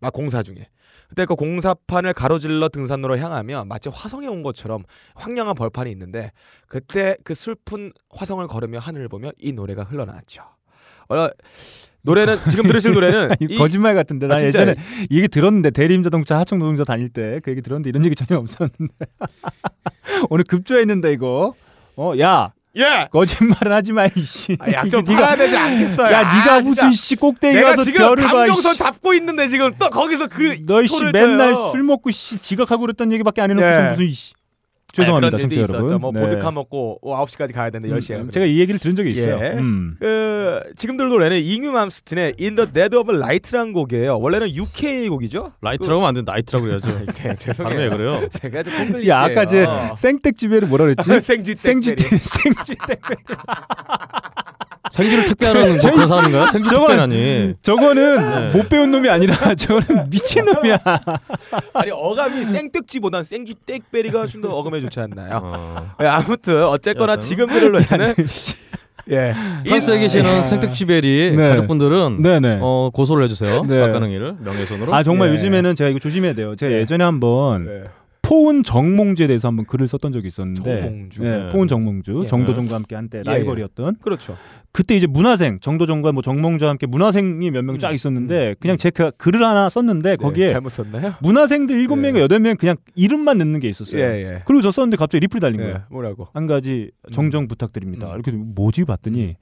[0.00, 0.68] 막 공사 중에.
[1.08, 4.84] 그때 그 공사판을 가로질러 등산로로 향하면 마치 화성에 온 것처럼
[5.14, 6.32] 황량한 벌판이 있는데
[6.68, 10.42] 그때 그 슬픈 화성을 걸으며 하늘을 보며 이 노래가 흘러나왔죠.
[11.08, 11.28] 어,
[12.02, 14.42] 노래는 지금 들으실 노래는 이거 이- 거짓말 같은데 나 아?
[14.42, 14.74] 예전에
[15.10, 18.38] 이 얘기 들었는데 대림 자동차 하청 노동자 다닐 때 그 얘기 들었는데 이런 얘기 전혀
[18.38, 18.94] 없었는데
[20.30, 21.54] 오늘 급조했는데 이거
[21.96, 23.08] 어야 예.
[23.10, 26.12] 거짓말은 하지 마 이씨 아, 약좀 네가- 팔아야 되지 않겠어요.
[26.12, 26.84] 야 네가 아, 진짜.
[26.86, 28.78] 무슨 씨 꼭대기 내가 가서 지금 별을 봐 감정선 이씨.
[28.78, 31.70] 잡고 있는데 지금 또 거기서 그 너희 씨 토를 맨날 쳐요.
[31.70, 33.90] 술 먹고 씨 지각하고 그랬던 얘기밖에 안 해놓고서 네.
[33.90, 34.34] 무슨 이씨
[35.02, 35.98] 죄송합니다 청취자 일도 여러분 있었죠.
[35.98, 36.20] 뭐 네.
[36.20, 38.20] 보드카 먹고 어, 9시까지 가야 되는데 10시에.
[38.20, 39.50] 음, 제가 이 얘기를 들은 적이 있어요 예.
[39.58, 39.96] 음.
[40.00, 44.18] 그 지금 들은 노래는 잉베이 맘스틴의 In the Dead of Light라는 곡이에요.
[44.18, 45.52] 원래는 UK 곡이죠?
[45.60, 46.30] Light라고 하면 안 돼.
[46.30, 47.06] Night라고 그래야죠.
[47.12, 47.78] 네, 죄송해요.
[47.78, 48.28] 왜 그래요?
[48.30, 49.12] 제가 좀 콩글리시예요.
[49.12, 51.94] 야 아까 제 생텍쥐페리를 뭐라 그랬지 생쥐 생쥐.
[51.96, 52.96] 생쥐 땡
[54.90, 56.46] 생쥐를 택배하는 뭐 그런 사람인가요?
[56.48, 57.54] 생쥐 저건- 택배라니.
[57.62, 58.52] 저거는 네.
[58.58, 60.78] 못 배운 놈이 아니라 저거는 미친 놈이야
[61.74, 65.40] 아니 어감이 생뜩쥐보단 생쥐 땡베리가 훨씬 더 어감에 좋지 않나요?
[65.42, 65.94] 어.
[65.98, 67.20] 네, 아무튼 어쨌거나 여튼.
[67.28, 68.14] 지금 노래는
[69.08, 69.32] 예.
[69.64, 70.42] 프랑스에 계시는 예.
[70.42, 71.48] 생택쥐베리 네.
[71.50, 72.58] 가족분들은 네네.
[72.60, 73.62] 어, 고소를 해주세요.
[73.62, 73.80] 네.
[73.80, 74.92] 박가능이를 명예훼손으로.
[74.94, 75.34] 아 정말 예.
[75.34, 76.56] 요즘에는 제가 이거 조심해야 돼요.
[76.56, 76.78] 제가 예.
[76.80, 77.84] 예전에 한번 네.
[78.22, 81.22] 포운 정몽주에 대해서 한번 글을 썼던 적이 있었는데 정몽주.
[81.22, 81.48] 네, 네.
[81.50, 82.26] 포운 정몽주 예.
[82.26, 84.36] 정도전과 함께 한때 예, 라이벌이었던 그렇죠.
[84.76, 87.94] 그때 이제 문화생 정도전과 뭐 정몽주와 함께 문화생이 몇 명쫙 음.
[87.94, 91.14] 있었는데 그냥 제가 글을 하나 썼는데 거기에 네, 잘못 썼나요?
[91.22, 92.02] 문화생들 일곱 예.
[92.02, 94.02] 명인가 여덟 명 그냥 이름만 넣는 게 있었어요.
[94.02, 94.42] 예, 예.
[94.44, 95.80] 그리고 저 썼는데 갑자기 리플이 달린 예, 거예요.
[95.88, 96.28] 뭐라고?
[96.34, 98.08] 한 가지 정정 부탁드립니다.
[98.08, 98.14] 음.
[98.16, 99.36] 이렇게 뭐지 봤더니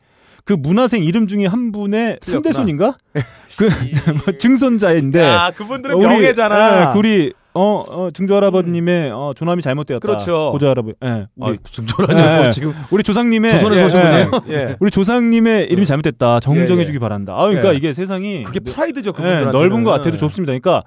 [0.44, 2.18] 그 문화생 이름 중에 한 분의.
[2.20, 2.96] 상대손인가?
[3.58, 3.68] 그
[4.26, 6.80] 뭐 증손자인데 야, 그분들은 우리, 명예잖아.
[6.80, 10.04] 예, 그 우리 어, 어 증조 할아버님의 어, 조남이 잘못되었다.
[10.06, 10.50] 그렇죠.
[10.52, 10.96] 고조 할아버지.
[11.04, 11.26] 예.
[11.36, 12.50] 우리 아, 중조라니 예.
[12.50, 14.02] 지금 우리 조상님의 조선에서 예, 오신 예.
[14.02, 14.30] 분이에요?
[14.50, 14.76] 예.
[14.80, 16.40] 우리 조상님의 이름이 잘못됐다.
[16.40, 16.86] 정정해 예, 예.
[16.86, 17.34] 주기 바란다.
[17.34, 17.76] 아 그러니까 예.
[17.76, 19.56] 이게 세상이 그게 프라이드죠, 예, 그분들한테.
[19.56, 20.50] 넓은 것 같아도 좁습니다.
[20.50, 20.82] 그러니까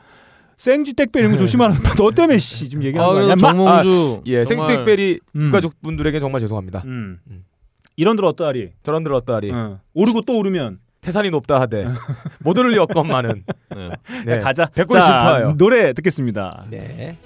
[0.58, 1.74] 생쥐 땡빼 이런 거 조심하라.
[1.98, 3.64] 너 때문에 씨 지금 얘기하는 아거 그래서 아니야?
[3.64, 5.52] 마- 정몽주 예, 정말 생수택베리 음.
[5.52, 6.84] 가족분들에게 정말 죄송합니다.
[6.86, 7.18] 음.
[7.32, 7.44] 음.
[7.98, 8.72] 이런들 어떠하리?
[8.84, 9.52] 저런들 어떠하리.
[9.52, 9.80] 어.
[9.94, 11.88] 오르고 또 오르면 태산이 높다 하되
[12.44, 13.44] 못 오를 여건만은.
[13.76, 13.90] 네.
[14.26, 14.40] 네.
[14.40, 14.68] 가자.
[14.68, 15.56] 백골이 자, 질투하여.
[15.58, 16.66] 노래 듣겠습니다.
[16.70, 17.18] 네.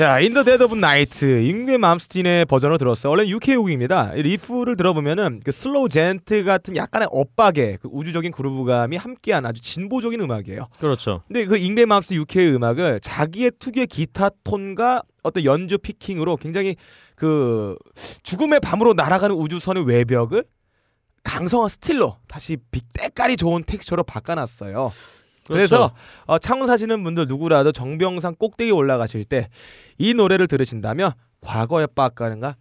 [0.00, 3.10] 자, In the Dead of Night 잉베이 맘스틴의 버전을 들었어요.
[3.10, 4.14] 원래 UK 곡입니다.
[4.14, 10.18] 이 riff를 들어보면은 그 슬로우 djent 같은 약간의 엇박의 그 우주적인 groove감이 함께한 아주 진보적인
[10.18, 10.68] 음악이에요.
[10.78, 11.20] 그렇죠.
[11.28, 16.76] 근데 그 잉베이 맘스틴 UK의 음악을 자기의 특유의 기타 톤과 어떤 연주 picking으로 굉장히
[17.14, 17.76] 그
[18.22, 20.44] 죽음의 밤으로 날아가는 우주선의 외벽을
[21.24, 24.92] 강성한 스틸로 다시 빛 때깔이 좋은 텍스처로 바꿔놨어요.
[25.54, 25.94] 그래서 그렇죠.
[26.26, 29.48] 어, 창원 사시는 분들 누구라도 정병산 꼭대기 올라가실 때
[29.98, 32.56] 이 노래를 들으신다면 과거의 빡가는가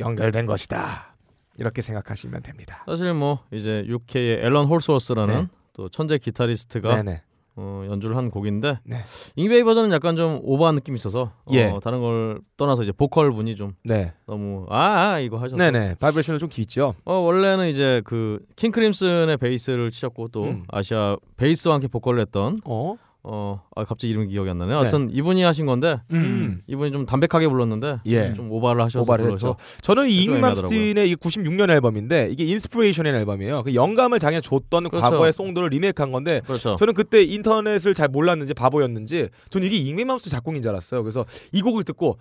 [0.00, 1.16] 연결된 것이다.
[1.58, 2.82] 이렇게 생각하시면 됩니다.
[2.86, 5.46] 사실 뭐 이제 UK의 앨런 홀스워스라는 네.
[5.74, 7.22] 또 천재 기타리스트가 네네.
[7.56, 9.02] 어, 연주를 한 곡인데 네.
[9.36, 11.72] 잉베이 버전은 약간 좀 오버한 느낌이 있어서 어, 예.
[11.82, 14.12] 다른 걸 떠나서 이제 보컬 분이 좀 네.
[14.26, 14.78] 너무 아,
[15.12, 15.56] 아 이거 하셨어.
[15.56, 15.96] 네네.
[15.96, 16.94] 바이브레이션을 좀 깊죠.
[17.04, 20.64] 어 원래는 이제 그 King Crimson의 베이스를 치셨고 또 음.
[20.68, 22.96] 아시아 베이스와 함께 보컬을 했던 어?
[23.24, 24.78] 어 아, 갑자기 이름이 기억이 안 나네 요.
[24.78, 26.60] 하여튼 이분이 하신 건데 음.
[26.66, 28.34] 이분이 좀 담백하게 불렀는데 예.
[28.34, 29.56] 좀 오바를 하셔서 오바를 불러서.
[29.80, 33.62] 저는 이좀 잉베이 맘스틴의 이 96년 앨범인데 이게 Inspiration의 앨범이에요.
[33.62, 35.02] 그 영감을 자기가 줬던 그렇죠.
[35.02, 36.74] 과거의 song들을 리메이크한 건데 그렇죠.
[36.74, 41.04] 저는 그때 인터넷을 잘 몰랐는지 바보였는지 저는 이게 잉맘스 작곡인 줄 알았어요.
[41.04, 42.18] 그래서 이 곡을 듣고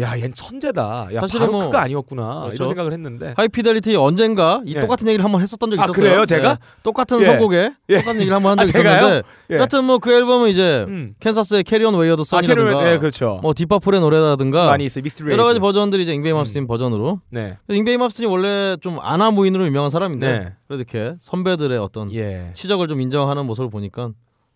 [0.00, 1.08] 야, 얜 천재다.
[1.14, 2.40] 야, 사실은 바로 뭐- 그가 아니었구나.
[2.40, 2.54] 그렇죠.
[2.54, 3.34] 이런 생각을 했는데.
[3.36, 4.80] High Fidelity 언젠가 이 예.
[4.80, 6.02] 똑같은 얘기를 한번 했었던 적이 아, 있었어요.
[6.02, 6.26] 그래요?
[6.26, 6.50] 제가?
[6.50, 6.56] 예.
[6.82, 7.24] 똑같은 예.
[7.24, 7.96] 선곡에 예.
[7.98, 8.96] 똑같은 얘기를 한번 한 아, 적이 제가요?
[8.98, 9.56] 있었는데 예.
[9.56, 11.14] 하여튼 뭐 그 앨범은 이제 음.
[11.20, 13.38] Kansas의 Carry On Wayward 아, Son이라든가 캐롤, 네, 그렇죠.
[13.42, 15.02] 뭐 Deep Purple의 노래라든가 많이 있어요.
[15.04, 17.56] 믹스 여러 가지 버전들이 이제 잉베이 맘스틴 버전으로 네.
[17.68, 20.52] 잉베이 맘스틴이 원래 좀 안하무인으로 유명한 사람인데 네.
[20.66, 22.50] 그래도 이렇게 선배들의 어떤 예.
[22.54, 24.10] 치적을 좀 인정하는 모습을 보니까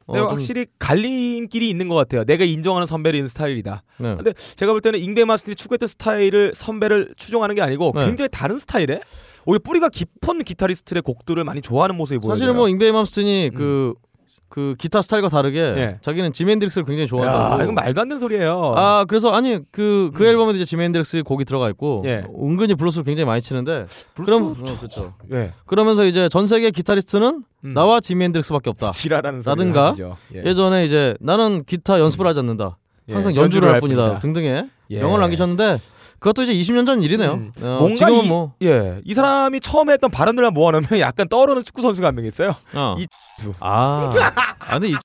[0.08, 2.24] 어, 내가 좀- 확실히 갈림길이 있는 것 같아요.
[2.24, 3.82] 내가 인정하는 선배를 있는 스타일이다.
[3.98, 4.16] 네.
[4.16, 8.06] 근데 제가 볼 때는 잉베이 맘스틴이 추구했던 스타일을 선배를 추종하는 게 아니고 네.
[8.06, 9.00] 굉장히 다른 스타일의
[9.46, 12.34] 오히려 뿌리가 깊은 기타리스트의 곡들을 많이 좋아하는 모습이 보여요.
[12.34, 13.94] 사실은 뭐 잉베이 맘스틴이 그,
[14.48, 15.98] 그 기타 스타일과 다르게 예.
[16.00, 18.72] 자기는 지미 헨드릭스를 굉장히 야, 좋아한다고 이건 말도 안 되는 소리예요.
[18.76, 22.24] 아 그래서 아니 그그 앨범에 이제 지미 헨드릭스 곡이 들어가 있고 예.
[22.40, 25.14] 은근히 블루스를 굉장히 많이 치는데 그럼 어, 그렇죠.
[25.32, 25.52] 예.
[25.66, 27.74] 그러면서 이제 전 세계 기타리스트는 음.
[27.74, 28.90] 나와 지미 헨드릭스밖에 없다.
[28.90, 29.94] 지랄하는 라든가.
[30.34, 30.44] 예.
[30.44, 32.78] 예전에 이제 나는 기타 연습을 하지 않는다.
[33.08, 34.02] 예, 항상 연주를 할 뿐이다.
[34.02, 34.18] 뿐이다.
[34.20, 35.00] 등등의 예.
[35.00, 35.76] 명언을 남기셨는데
[36.20, 37.32] 그것도 이제 20년 전 일이네요.
[37.34, 37.52] 음.
[37.62, 41.82] 어, 뭔가 지금은 이, 뭐 예, 이 사람이 처음에 했던 발언들만 모아놓으면 약간 떠오르는 축구
[41.82, 42.56] 선수가 한 명 있어요.
[42.74, 42.96] 어.
[42.98, 43.06] 이
[43.40, 43.52] 수.
[43.60, 44.10] 아,
[44.58, 44.96] 아 근데 이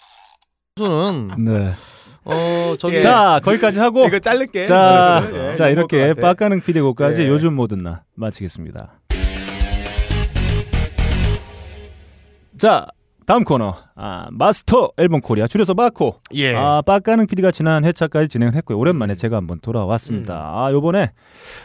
[0.78, 1.69] 수는 네.
[2.26, 3.02] 어 저기 예.
[3.02, 4.65] 자 거기까지 하고 이거 자를게.
[4.65, 6.13] 자, 예, 자 이렇게.
[6.13, 7.28] 빡가는 피디고까지 예.
[7.28, 8.93] 요즘 뭐든 나 마치겠습니다.
[12.58, 12.88] 자
[13.25, 16.55] 다음 코너 아, 마스터 앨범 코리아 줄여서 마코 예.
[16.55, 20.57] 아 빡가는 PD가 지난 회차까지 진행을 했고요 오랜만에 제가 한번 돌아왔습니다 음.
[20.57, 21.12] 아 요번에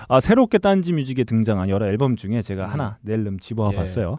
[0.09, 2.71] 아, 새롭게 딴지 뮤직에 등장한 여러 앨범 중에 제가 음.
[2.71, 3.77] 하나 낼름 집어와 예.
[3.77, 4.19] 봤어요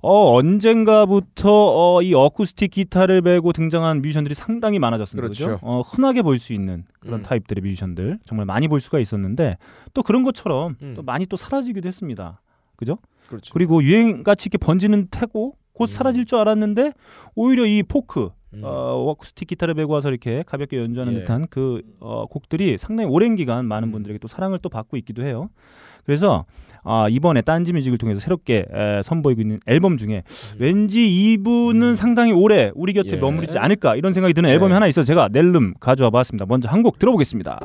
[0.00, 5.60] 어 언젠가부터 어, 이 어쿠스틱 기타를 메고 등장한 뮤지션들이 상당히 많아졌습니다 그죠 그렇죠.
[5.62, 7.22] 어, 흔하게 볼 수 있는 그런 음.
[7.24, 9.56] 타입들의 뮤지션들 정말 많이 볼 수가 있었는데
[9.92, 10.94] 또 그런 것처럼 음.
[10.94, 12.40] 또 많이 또 사라지기도 했습니다
[12.76, 12.98] 그죠
[13.28, 13.52] 그렇죠.
[13.52, 16.92] 그리고 유행같이 이렇게 번지는 태고 곧 사라질 줄 알았는데
[17.36, 18.62] 오히려 이 포크 음.
[18.64, 18.68] 어,
[19.10, 21.18] 어쿠스틱 기타를 메고 와서 이렇게 가볍게 연주하는 예.
[21.20, 25.50] 듯한 그 어, 곡들이 상당히 오랜 기간 많은 분들에게 또 사랑을 또 받고 있기도 해요.
[26.04, 26.46] 그래서
[26.82, 30.22] 아, 이번에 딴지 뮤직을 통해서 새롭게 에, 선보이고 있는 앨범 중에
[30.58, 33.16] 왠지 이분은 상당히 오래 우리 곁에 음.
[33.16, 33.20] 예.
[33.20, 34.54] 머무르지 않을까 이런 생각이 드는 네.
[34.54, 36.44] 앨범이 하나 있어서 제가 낼름 가져와 봤습니다.
[36.48, 37.60] 먼저 한 곡 들어보겠습니다.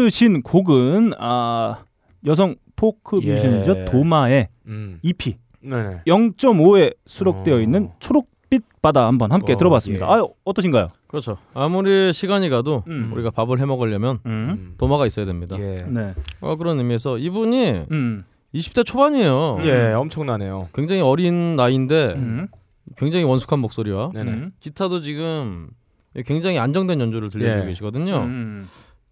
[0.00, 1.84] 들으신 곡은 아,
[2.24, 3.34] 여성 포크 예.
[3.34, 4.98] 뮤지션이죠 도마의 음.
[5.02, 6.02] EP 네네.
[6.06, 7.60] 0.5에 수록되어 어.
[7.60, 10.06] 있는 초록빛 바다 한번 함께 어, 들어봤습니다.
[10.06, 10.10] 예.
[10.10, 10.88] 아 어떠신가요?
[11.06, 11.36] 그렇죠.
[11.52, 13.10] 아무리 시간이 가도 음.
[13.12, 14.30] 우리가 밥을 해 먹으려면 음.
[14.30, 14.74] 음.
[14.78, 15.56] 도마가 있어야 됩니다.
[15.58, 15.74] 예.
[15.86, 16.14] 네.
[16.40, 18.24] 어, 그런 의미에서 이분이 음.
[18.54, 19.58] 20대 초반이에요.
[19.64, 20.70] 예, 엄청나네요.
[20.74, 22.48] 굉장히 어린 나이인데 음.
[22.96, 24.12] 굉장히 원숙한 목소리와.
[24.16, 24.52] 음.
[24.60, 25.68] 기타도 지금
[26.26, 27.68] 굉장히 안정된 연주를 들려주고 예.
[27.68, 28.26] 계시거든요.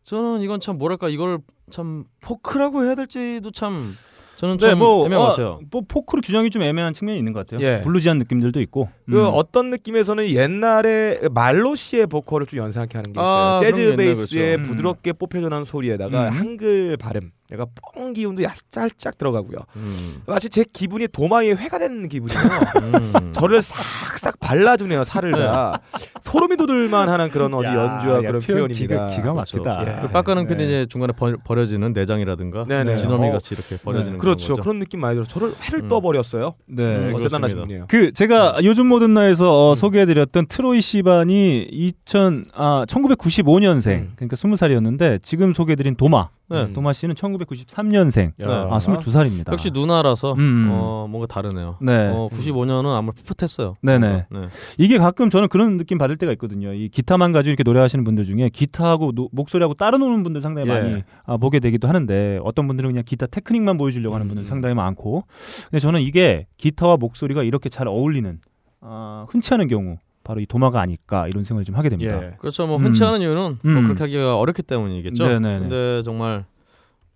[0.09, 0.11] 음.
[0.11, 1.39] 저는 이건 참 뭐랄까 이걸
[1.71, 3.95] 참 포크라고 해야 될지도 참
[4.39, 5.61] 저는 네, 참 뭐, 애매한 어, 것 같아요.
[5.71, 7.67] 뭐 포크로 규정이 좀 애매한 측면이 있는 것 같아요.
[7.67, 7.81] 예.
[7.81, 8.89] bluesy한 느낌들도 있고.
[9.11, 9.31] 그 음.
[9.35, 13.27] 어떤 느낌에서는 옛날에 말로 씨의 보컬을 좀 연상케 하는 게 있어요.
[13.27, 14.63] 아, 재즈 베이스의 그렇죠.
[14.63, 14.63] 음.
[14.63, 16.33] 부드럽게 뽑혀져 나는 소리에다가 음.
[16.33, 19.57] 한글 발음, 내가 뽕 기운도 약- 살짝 들어가고요.
[19.77, 20.23] 음.
[20.27, 22.41] 마치 제 기분이 도마의 회가 된 기분이에요.
[22.43, 23.33] 음.
[23.33, 25.81] 저를 싹싹 발라주네요 살을 다
[26.21, 29.09] 소름이 돋을만 하는 그런 어디 야, 연주와 야, 그런 표현 표현입니다.
[29.09, 29.79] 기가, 기가 막히다.
[29.79, 29.91] 그렇죠.
[29.91, 30.03] 예.
[30.03, 30.65] 그 빡가는 네.
[30.65, 32.99] 이제 중간에 버, 버려 지는 내장이라든가 네네.
[32.99, 33.33] 지너미 어.
[33.33, 34.45] 같이 이렇게 버려지는 그렇죠.
[34.49, 34.63] 그런 거죠.
[34.63, 35.25] 그런 느낌 많이 들어.
[35.25, 35.89] 저를 회를 음.
[35.89, 36.55] 떠버렸어요.
[36.67, 36.83] 네.
[36.83, 37.21] 음, 어.
[37.21, 37.87] 대단하신 분이에요.
[37.89, 39.75] 그 제가 요즘 모든 날에서 어, 음.
[39.75, 44.13] 소개해드렸던 트로이 시반이 2000 아 1995년생 음.
[44.17, 46.63] 그러니까 20살이었는데 지금 소개해드린 도마 네.
[46.63, 46.73] 음.
[46.73, 48.47] 도마 씨는 1993년생 네.
[48.47, 49.53] 아 22살입니다.
[49.53, 50.69] 역시 누나라서 음.
[50.71, 51.77] 어, 뭔가 다르네요.
[51.83, 52.09] 네.
[52.09, 53.75] 어, 95년은 아마 풋풋했어요.
[53.83, 54.27] 네네.
[54.31, 54.41] 네.
[54.79, 56.73] 이게 가끔 저는 그런 느낌 받을 때가 있거든요.
[56.73, 60.73] 이 기타만 가지고 이렇게 노래하시는 분들 중에 기타하고 노- 목소리하고 따로 노는 분들 상당히 예.
[60.73, 64.29] 많이 아, 보게 되기도 하는데 어떤 분들은 그냥 기타 테크닉만 보여주려고 하는 음.
[64.29, 65.25] 분들 상당히 많고
[65.71, 68.39] 근데 저는 이게 기타와 목소리가 이렇게 잘 어울리는
[68.81, 69.97] 아, 흔치 않은 경우
[70.29, 72.23] 바로 이 도마가 아닐까 이런 생각을 좀 하게 됩니다.
[72.23, 72.37] 예.
[72.39, 72.67] 그렇죠.
[72.67, 72.85] 뭐 음.
[72.85, 73.83] 흔치 않은 이유는 뭐 음.
[73.85, 75.27] 그렇게 하기가 어렵기 때문이겠죠.
[75.27, 75.59] 네네네.
[75.61, 76.45] 근데 정말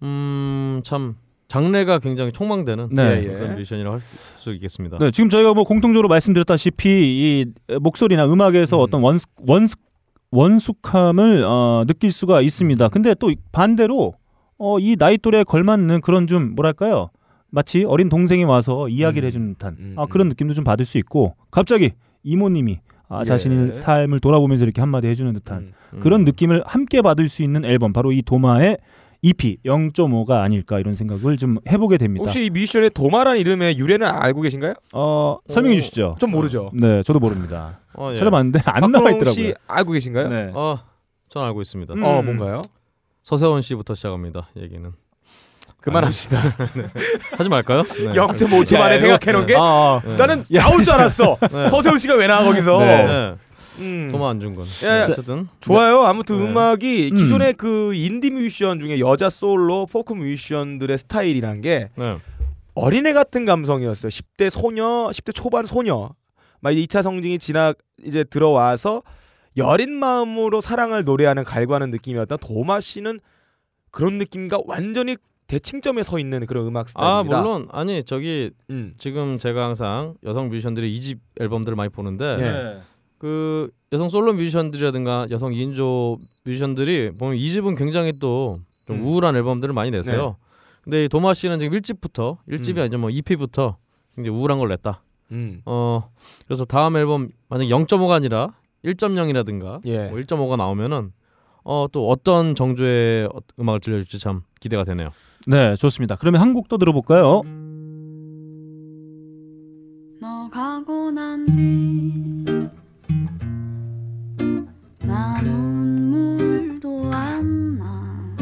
[0.02, 3.02] 음참 장래가 굉장히 촉망되는 네.
[3.02, 3.28] 예, 예.
[3.34, 4.02] 그런 뮤지션이라고 할
[4.38, 4.96] 수 있겠습니다.
[4.98, 8.80] 네, 지금 저희가 뭐 공통적으로 말씀드렸다시피 이 목소리나 음악에서 음.
[8.80, 9.78] 어떤 원숙 원숙
[10.30, 12.88] 원숙함을 어, 느낄 수가 있습니다.
[12.88, 14.14] 근데 또 반대로
[14.56, 17.10] 어, 이 나이 또래에 걸맞는 그런 좀 뭐랄까요?
[17.50, 19.28] 마치 어린 동생이 와서 이야기를 음.
[19.28, 21.90] 해주는 듯한 음, 아, 그런 느낌도 좀 받을 수 있고 갑자기
[22.22, 22.80] 이모님이
[23.12, 23.24] 아, 예.
[23.24, 25.72] 자신의 삶을 돌아보면서 이렇게 한마디 해주는 듯한 음.
[25.94, 26.00] 음.
[26.00, 28.78] 그런 느낌을 함께 받을 수 있는 앨범 바로 이 도마의
[29.20, 32.24] EP 0.5가 아닐까 이런 생각을 좀 해보게 됩니다.
[32.24, 34.74] 혹시 이 뮤지션의 도마란 이름의 유래는 알고 계신가요?
[34.94, 36.16] 어, 설명해 주시죠.
[36.18, 36.70] 좀 모르죠.
[36.74, 37.78] 네, 저도 모릅니다.
[37.94, 38.16] 어, 예.
[38.16, 39.30] 찾아봤는데 안 나와 있더라고요.
[39.30, 40.28] 씨 알고 계신가요?
[40.28, 40.50] 네.
[40.54, 40.80] 어,
[41.28, 41.94] 전 알고 있습니다.
[41.94, 42.02] 음.
[42.02, 42.62] 어 뭔가요?
[43.22, 44.48] 서세원 씨부터 시작합니다.
[44.56, 44.92] 얘기는
[45.82, 46.38] 그만합시다.
[47.36, 47.82] 하지 말까요?
[47.82, 48.12] 네.
[48.14, 50.16] 0.5초 만에 야, 생각해 놓은 게 아, 네.
[50.16, 51.36] 나는 나올 줄 알았어.
[51.52, 51.68] 네.
[51.68, 52.78] 서세원 씨가 왜 나와 거기서?
[52.78, 53.04] 네.
[53.04, 53.34] 네.
[53.80, 54.08] 음.
[54.12, 54.66] 도마 안중근.
[54.84, 55.02] 야, 야.
[55.08, 56.02] 어쨌든 좋아요.
[56.02, 56.50] 아무튼 네.
[56.50, 57.16] 음악이 음.
[57.16, 62.18] 기존의 그 인디 뮤지션 중에 여자 솔로 포크 뮤지션들의 스타일이란 게 네.
[62.74, 64.08] 어린애 같은 감성이었어요.
[64.08, 66.10] 10대 소녀, 10대 초반 소녀.
[66.60, 69.02] 막 2차 성징이 지나 이제 들어와서
[69.56, 73.18] 여린 마음으로 사랑을 노래하는 갈구하는 느낌이었던 도마 씨는
[73.90, 75.16] 그런 느낌과 완전히
[75.52, 77.42] 대칭점에 서 있는 그런 음악 아 스타일입니다.
[77.42, 78.94] 물론 아니 저기 음.
[78.98, 82.42] 지금 제가 항상 여성 뮤지션들의 2집 앨범들을 많이 보는데 예.
[82.42, 82.80] 네.
[83.18, 88.56] 그 여성 솔로 뮤지션들이라든가 여성 2인조 뮤지션들이 보면 2집은 굉장히 또좀
[88.90, 89.04] 음.
[89.04, 90.36] 우울한 앨범들을 많이 내세요.
[90.82, 92.82] 근데 이 도마 씨는 지금 1집부터 1집이 음.
[92.82, 93.76] 아니라 뭐 2피부터
[94.16, 95.02] 굉장히 우울한 걸 냈다.
[95.32, 95.60] 음.
[95.66, 96.10] 어
[96.46, 100.06] 그래서 다음 앨범 만약 0.5가 아니라 1.0이라든가 예.
[100.08, 101.12] 뭐 1.5가 나오면은
[101.64, 105.10] 어 또 어떤 정조의 어- 음악을 들려줄지 참 기대가 되네요.
[105.46, 106.16] 네, 좋습니다.
[106.16, 107.42] 그러면 한 곡 더 들어볼까요?
[110.20, 112.44] 너 가고 난 뒤
[115.04, 118.36] 나 눈물도 안 나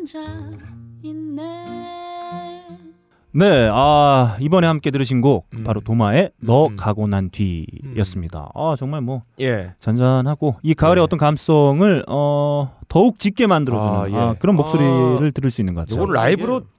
[0.10, 0.20] 혼자
[1.04, 1.44] 있네.
[3.32, 5.64] 네, 아 이번에 함께 들으신 곡 음.
[5.64, 6.76] 바로 도마의 너 음.
[6.76, 8.50] 가고 난 뒤였습니다.
[8.56, 8.60] 음.
[8.60, 9.76] 아 정말 뭐 예.
[9.80, 11.04] 잔잔하고 이 가을의 예.
[11.04, 14.16] 어떤 감성을 어 더욱 짙게 만들어주는 아, 예.
[14.16, 14.58] 아, 그런 아.
[14.58, 16.04] 목소리를 아, 들을 수 있는 것 같아요.
[16.04, 16.79] 이걸 라이브로 예.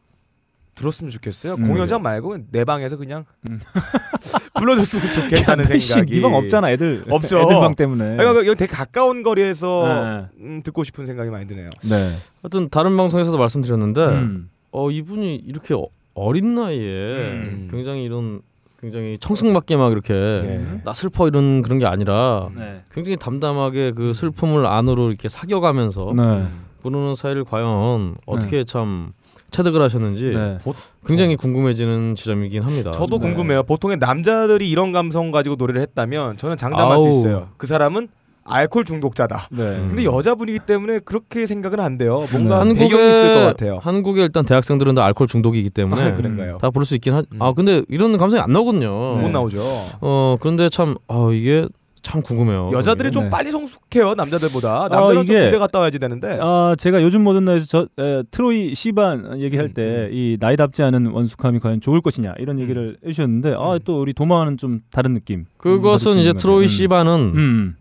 [0.80, 1.54] 들었으면 좋겠어요.
[1.54, 1.68] 음.
[1.68, 3.60] 공연장 말고 내 방에서 그냥 음.
[4.56, 6.14] 불러줬으면 좋겠다는 생각이.
[6.14, 7.04] 네방 없잖아, 애들.
[7.10, 7.38] 없죠.
[7.40, 8.16] 애들 방 때문에.
[8.16, 10.44] 그러니까 이거 되게 가까운 거리에서 네.
[10.44, 11.68] 음, 듣고 싶은 생각이 많이 드네요.
[11.82, 12.10] 네.
[12.42, 14.50] 하여튼 다른 방송에서도 말씀드렸는데 음.
[14.72, 17.68] 어 이분이 이렇게 어, 어린 나이에 음.
[17.70, 18.40] 굉장히 이런
[18.80, 20.80] 굉장히 청승맞게 막 이렇게 네.
[20.84, 22.82] 나 슬퍼 이런 그런 게 아니라 네.
[22.92, 26.46] 굉장히 담담하게 그 슬픔을 안으로 이렇게 사겨가면서 네.
[26.82, 29.12] 부르는 사이를 과연 어떻게 참
[29.50, 30.58] 체득을 하셨는지 네.
[31.06, 32.92] 굉장히 궁금해지는 지점이긴 합니다.
[32.92, 33.28] 저도 네.
[33.28, 33.62] 궁금해요.
[33.64, 37.10] 보통의 남자들이 이런 감성 가지고 노래를 했다면 저는 장담할 아우.
[37.12, 37.48] 수 있어요.
[37.56, 38.08] 그 사람은
[38.42, 39.48] 알코올 중독자다.
[39.52, 39.62] 네.
[39.88, 42.24] 근데 여자분이기 때문에 그렇게 생각은 안 돼요.
[42.32, 42.74] 뭔가 네.
[42.74, 43.78] 배경이 있을 것 같아요.
[43.82, 46.58] 한국의 일단 대학생들은 다 알코올 중독이기 때문에 아, 그런가요?
[46.58, 47.18] 다 부를 수 있긴 하.
[47.18, 47.40] 음.
[47.42, 49.16] 아 근데 이런 감성이 안 나오거든요.
[49.16, 49.22] 네.
[49.22, 49.60] 못 나오죠.
[50.00, 51.66] 어 그런데 참 아 이게
[52.02, 52.70] 참 궁금해요.
[52.72, 53.30] 여자들이 좀 네.
[53.30, 54.88] 빨리 성숙해요 남자들보다.
[54.90, 56.38] 남자는 좀 이게- 군대 갔다 와야지 되는데.
[56.40, 61.58] 아 제가 요즘 모든 날에서 저 에, 트로이 시반 얘기할 음, 때이 나이답지 않은 원숙함이
[61.60, 65.44] 과연 좋을 것이냐 이런 얘기를 해주셨는데 아또 우리 도마는 좀 다른 느낌.
[65.58, 67.36] 그것은 이제 트로이 시반은 음.
[67.36, 67.76] 음.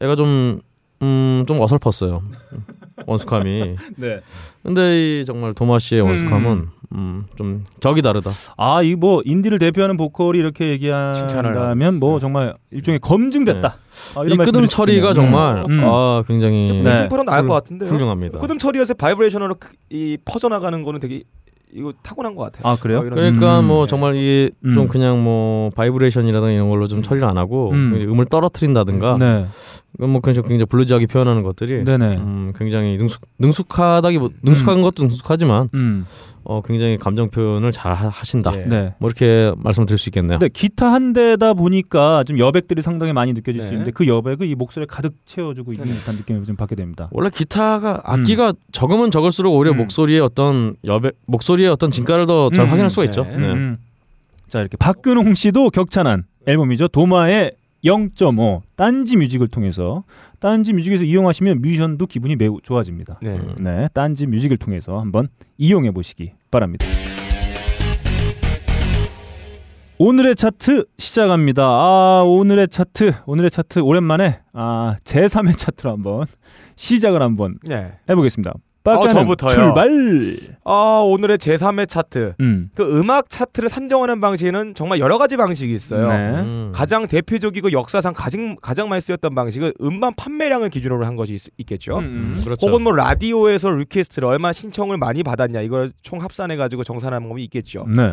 [0.00, 0.60] 애가 좀
[1.02, 2.22] 음, 좀 어설펐어요.
[3.06, 3.76] 원숙함이.
[3.96, 4.20] 네.
[4.62, 8.30] 근데 이 정말 도마 씨의 원숙함은 음, 좀 격이 다르다.
[8.56, 13.78] 아, 이 뭐 인디를 대표하는 보컬이 이렇게 칭찬을 얘기한다면 뭐 정말 일종의 검증됐다.
[14.16, 15.12] 아, 이 끝음 처리가.
[15.14, 15.80] 정말 음.
[15.84, 17.08] 아 굉장히 네.
[17.08, 17.08] 네.
[17.08, 17.90] 나을 훌- 것 같은데요.
[17.90, 18.38] 훌륭합니다.
[18.38, 21.24] 끝음 처리에서 바이브레이션으로 크- 이 퍼져나가는 거는 되게
[21.76, 22.72] 이거 타고난 것 같아요.
[22.72, 22.98] 아, 그래요?
[23.00, 23.64] 어, 그러니까 음.
[23.66, 24.74] 뭐 정말 이게 음.
[24.74, 27.92] 좀 그냥 뭐 바이브레이션이라든가 이런 걸로 좀 처리를 안 하고 음.
[28.08, 29.46] 음을 떨어뜨린다든가 네.
[29.98, 32.16] 뭐 그런 식으로 굉장히 bluesy하게 표현하는 것들이 네네.
[32.16, 36.06] 음, 굉장히 능숙 능숙하다기 보 능숙한 것도 능숙하지만 음.
[36.46, 38.52] 어, 굉장히 감정 표현을 잘 하- 하신다.
[38.58, 38.64] 예.
[38.66, 38.94] 네.
[38.98, 40.38] 뭐 이렇게 말씀드릴 수 있겠네요.
[40.38, 43.72] 근데 기타 한 대다 보니까 좀 여백들이 상당히 많이 느껴질 수 네.
[43.74, 47.08] 있는데 그 여백을 이 목소리에 가득 채워주고 있는 듯한 느낌을 좀 받게 됩니다.
[47.12, 49.78] 원래 기타가 악기가 적으면 적을수록 오히려 음.
[49.78, 52.68] 목소리의 어떤 여백 목소리의 어떤 진가를 더잘 음.
[52.70, 53.10] 확인할 수가 네.
[53.10, 53.22] 있죠.
[53.22, 53.46] 음, 네.
[53.52, 53.78] 음.
[54.48, 56.88] 자 이렇게 박근홍 씨도 격찬한 앨범이죠.
[56.88, 57.52] 도마의
[57.84, 60.04] 0.5 딴지 뮤직을 통해서
[60.40, 63.18] 딴지 뮤직에서 이용하시면 뮤지션도 기분이 매우 좋아집니다.
[63.22, 63.36] 네.
[63.36, 63.54] 음.
[63.60, 66.86] 네, 딴지 뮤직을 통해서 한번 이용해 보시기 바랍니다.
[69.98, 71.62] 오늘의 차트 시작합니다.
[71.62, 76.26] 아, 오늘의 차트, 오늘의 차트 오랜만에 아, 제3의 차트로 한번
[76.76, 77.92] 시작을 한번 네.
[78.08, 78.54] 해 보겠습니다.
[78.84, 79.50] 빠까는 저부터요.
[79.50, 79.88] 출발.
[80.64, 82.34] 아 오늘의 제 3의 차트.
[82.40, 86.08] 음, 그 음악 차트를 산정하는 방식에는 정말 여러 가지 방식이 있어요.
[86.08, 86.14] 네.
[86.40, 86.72] 음.
[86.74, 91.98] 가장 대표적이고 역사상 가장 가장 많이 쓰였던 방식은 음반 판매량을 기준으로 한 것이 있, 겠죠
[91.98, 92.66] 음, 그렇죠.
[92.66, 97.86] 혹은 뭐 라디오에서 request를 얼마나 신청을 많이 받았냐 이걸 총 합산해 가지고 정산하는 방법이 있겠죠.
[97.88, 98.12] 네,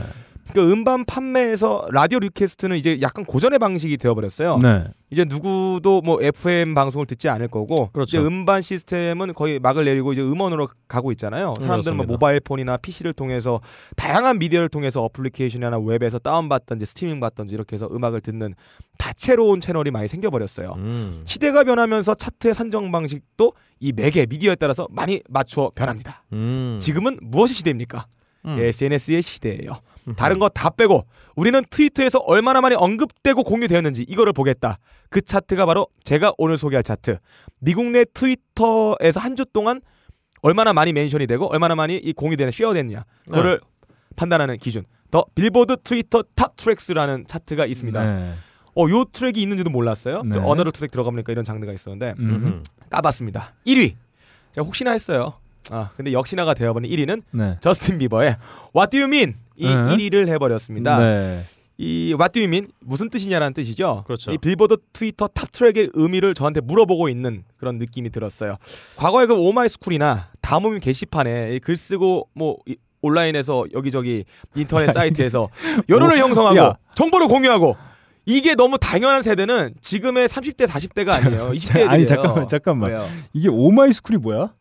[0.53, 4.57] 그 음반 판매에서 라디오 request는 이제 약간 고전의 방식이 되어버렸어요.
[4.57, 8.17] 네, 이제 누구도 뭐 FM 방송을 듣지 않을 거고 그렇죠.
[8.17, 11.53] 이제 음반 시스템은 거의 막을 내리고 이제 음원으로 가고 있잖아요.
[11.59, 12.05] 사람들은 뭐.
[12.05, 13.61] 모바일 폰이나 PC를 통해서
[13.95, 18.53] 다양한 미디어를 통해서 어플리케이션이나 웹에서 다운받던지 스트리밍 받던지 이렇게 해서 음악을 듣는
[18.97, 20.73] 다채로운 채널이 많이 생겨버렸어요.
[20.77, 21.21] 음.
[21.25, 26.23] 시대가 변하면서 차트의 산정 방식도 이 매개 미디어에 따라서 많이 맞춰 변합니다.
[26.33, 26.77] 음.
[26.81, 28.05] 지금은 무엇이 시대입니까?
[28.45, 28.57] 음.
[28.59, 29.79] SNS의 시대예요.
[30.17, 34.77] 다른 거 다 빼고 우리는 트위터에서 얼마나 많이 언급되고 공유되었는지 이거를 보겠다.
[35.09, 37.17] 그 차트가 바로 제가 오늘 소개할 차트.
[37.59, 39.81] 미국 내 트위터에서 한 주 동안
[40.41, 43.05] 얼마나 많이 mention이 되고 얼마나 많이 이 공유되는 share됐냐.
[43.25, 43.61] 그거를
[44.15, 44.83] 판단하는 기준.
[45.11, 48.01] The Billboard Twitter Top Tracks라는 차트가 있습니다.
[48.03, 48.33] 네.
[48.75, 50.23] 어, 요 트랙이 있는지도 몰랐어요.
[50.23, 50.31] 네.
[50.33, 52.63] 저 another 트랙 들어가 보니까 이런 장르가 있었는데 음, 음.
[52.89, 53.53] 까봤습니다.
[53.67, 53.95] 1위.
[54.53, 55.33] 제가 혹시나 했어요.
[55.69, 57.57] 아, 근데 역시나가 되어버린 1위는 네.
[57.59, 58.37] 저스틴 비버의
[58.75, 59.73] What Do You Mean 이 네.
[59.73, 60.97] 1위를 해버렸습니다.
[60.99, 61.43] 네.
[61.77, 64.03] 이 What Do You Mean 무슨 뜻이냐라는 뜻이죠.
[64.05, 64.31] 그렇죠.
[64.31, 68.57] 이 Billboard Twitter Top Track의 의미를 저한테 물어보고 있는 그런 느낌이 들었어요.
[68.97, 74.25] 과거에 그 오마이스쿨이나 다모임 게시판에 이글 쓰고 뭐 이- 온라인에서 여기저기
[74.55, 75.49] 인터넷 사이트에서
[75.89, 76.75] 여론을 형성하고 야.
[76.93, 77.75] 정보를 공유하고
[78.27, 81.49] 이게 너무 당연한 세대는 지금의 30대 40대가 아니에요.
[81.55, 81.89] 20대들이에요.
[81.89, 83.07] 아니 잠깐만 잠깐만 왜요?
[83.33, 84.53] 이게 오마이스쿨이 뭐야?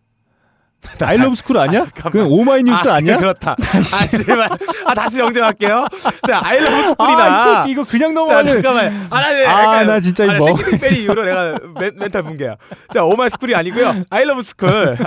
[1.02, 1.80] 아이러브 스쿨 아니야?
[1.80, 2.12] 잠깐만.
[2.12, 3.56] 그냥 오마이뉴스 아, 아, 니야 그렇다.
[3.58, 4.50] 아, 씨발.
[4.86, 5.86] 아, 다시 정정할게요.
[6.26, 7.22] 자, 아이러브 스쿨이나.
[7.24, 8.52] 아, 이 새끼 이거 그냥 자, 넘어가네.
[8.54, 9.06] 잠깐만.
[9.10, 10.46] 아, 나, 네, 아, 나 진짜 아, 이거.
[10.56, 12.56] 생기팅 빼리 이후로 내가 멘, 멘탈 붕괴야.
[12.92, 14.04] 자, 오마이 스쿨이 아니고요.
[14.10, 14.96] 아이러브 스쿨.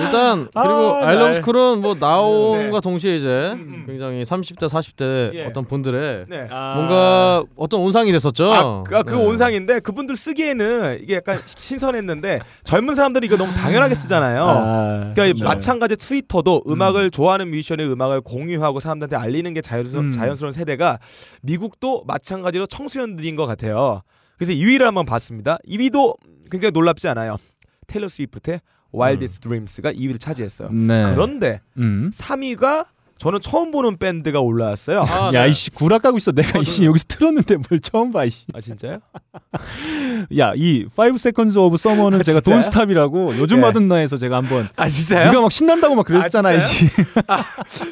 [0.00, 1.34] 일단 그리고 아, I Love 날.
[1.34, 2.80] School은 뭐 나옴과 네.
[2.80, 3.84] 동시에 이제 음.
[3.86, 5.44] 굉장히 30대 40대 예.
[5.46, 6.38] 어떤 분들의 네.
[6.48, 8.52] 뭔가 어떤 온상이 됐었죠.
[8.52, 9.24] 아, 그, 아, 그 네.
[9.24, 14.44] 온상인데 그분들 쓰기에는 이게 약간 신선했는데 젊은 사람들이 이거 너무 당연하게 쓰잖아요.
[14.44, 15.44] 아, 그러니까 네.
[15.44, 20.10] 마찬가지 트위터도 음악을 좋아하는 뮤지션의 음악을 공유하고 사람들한테 알리는 게 자연스러운, 음.
[20.10, 20.98] 자연스러운 세대가
[21.42, 24.02] 미국도 마찬가지로 청소년들인 것 같아요.
[24.36, 25.58] 그래서 2위를 한번 봤습니다.
[25.68, 26.14] 2위도
[26.50, 27.36] 굉장히 놀랍지 않아요.
[27.86, 28.60] 테일러 스위프트의
[28.94, 30.70] Wildest Dreams가 2위를 차지했어요.
[30.70, 31.12] 네.
[31.14, 32.10] 그런데 음.
[32.14, 32.86] 3위가
[33.18, 35.04] 저는 처음 보는 밴드가 올라왔어요.
[35.06, 35.50] 아, 야 네.
[35.50, 36.32] 이씨 구라 까고 있어.
[36.32, 38.46] 내가 이씨 여기서 틀었는데 뭘 처음 봐 이씨.
[38.54, 39.00] 아 진짜요?
[40.38, 42.40] 야, 이 5 seconds of summer는 아, 제가?
[42.40, 43.60] 돈스탑이라고 요즘 예.
[43.60, 45.26] 받은 나에서 제가 한번 아 진짜요?
[45.26, 46.86] 네가 막 신난다고 막 그랬잖아, 아, 이씨.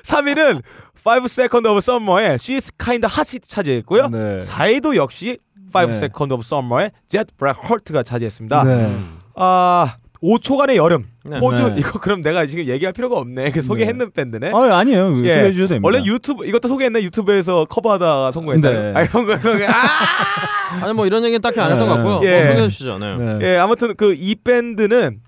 [0.03, 0.62] 3위는
[1.05, 4.09] 5 Second of Summer의 She's Kinda Hot이 차지했고요.
[4.09, 4.38] 네.
[4.38, 5.38] 4위도 역시
[5.74, 5.90] 5 네.
[5.94, 8.64] Second of Summer의 Jet Black Heart가 차지했습니다.
[8.64, 8.99] 네.
[9.36, 11.07] 아 5초간의 여름.
[11.25, 11.39] 네.
[11.39, 11.75] 호주 네.
[11.79, 13.51] 이거 그럼 내가 지금 얘기할 필요가 없네.
[13.53, 14.51] 그 소개했는 밴드네.
[14.53, 15.12] 아, 아니에요.
[15.14, 15.35] 그 예.
[15.35, 15.87] 소개해 주셔도 됩니다.
[15.87, 18.71] 원래 유튜브 이것도 소개했나 유튜브에서 커버하다가 성공했다.
[18.71, 18.93] 네.
[18.95, 19.66] 아니 성공 성공.
[19.69, 20.83] 아!
[20.85, 22.21] 아니 뭐 이런 얘기는 딱히 안 했던 것 같고요.
[22.29, 22.41] 예.
[22.41, 22.99] 어, 소개해 주시죠.
[22.99, 23.16] 네.
[23.16, 23.39] 네.
[23.43, 25.21] 예, 아무튼 그 이 밴드는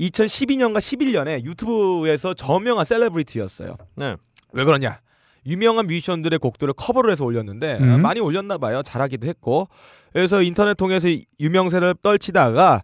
[0.00, 3.76] 2012년과 11년에 유튜브에서 저명한 celebrity였어요.
[3.96, 4.16] 네.
[4.52, 4.98] 왜 그러냐?
[5.46, 7.90] 유명한 뮤지션들의 곡들을 커버를 해서 올렸는데 음.
[7.90, 8.82] 아, 많이 올렸나 봐요.
[8.82, 9.68] 잘하기도 했고.
[10.12, 12.82] 그래서 인터넷 통해서 이 유명세를 떨치다가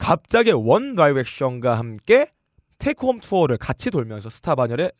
[0.00, 2.32] 갑자기 원 다이렉션과 함께
[2.78, 4.90] Take Home 투어를 같이 돌면서 스타 반열에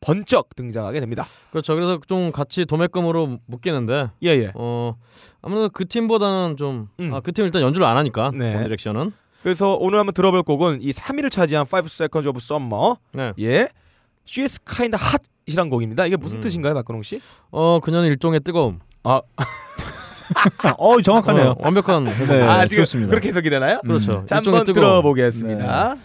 [0.00, 1.24] 번쩍 등장하게 됩니다.
[1.50, 1.74] 그렇죠.
[1.74, 4.52] 그래서 좀 같이 도매금으로 묶이는데 예, 예.
[4.54, 4.96] 어
[5.40, 7.14] 아무래도 그 팀보다는 좀 음.
[7.14, 8.54] 아그팀 일단 연주를 안 하니까 네.
[8.54, 12.96] 원 디렉션은 그래서 오늘 한번 들어볼 곡은 이 3위를 차지한 5 Seconds of Summer.
[13.12, 13.32] 네.
[13.38, 13.68] 예.
[14.26, 16.06] She's Kinda Hot이란 곡입니다.
[16.06, 16.40] 이게 무슨 음.
[16.40, 17.20] 뜻인가요, 박근홍 씨?
[17.50, 18.80] 어 그녀는 일종의 뜨거움.
[20.78, 21.50] 어, 정확하네요.
[21.50, 22.36] 어, 완벽한 해석.
[22.36, 23.10] 네, 아, 지금 좋습니다.
[23.10, 23.78] 그렇게 해석이 되나요?
[23.82, 24.24] 그렇죠.
[24.26, 24.74] 자, 일종의 한번.
[24.74, 25.96] 들어보겠습니다.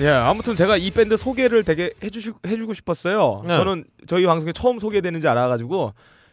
[0.00, 3.42] 예, 아무튼 제가 이 밴드 소개를 되게 해주시, 해주고 싶었어요.
[3.46, 3.56] 네.
[3.56, 5.92] 저는 저희 방송에 처음 소개되는지 알아가지고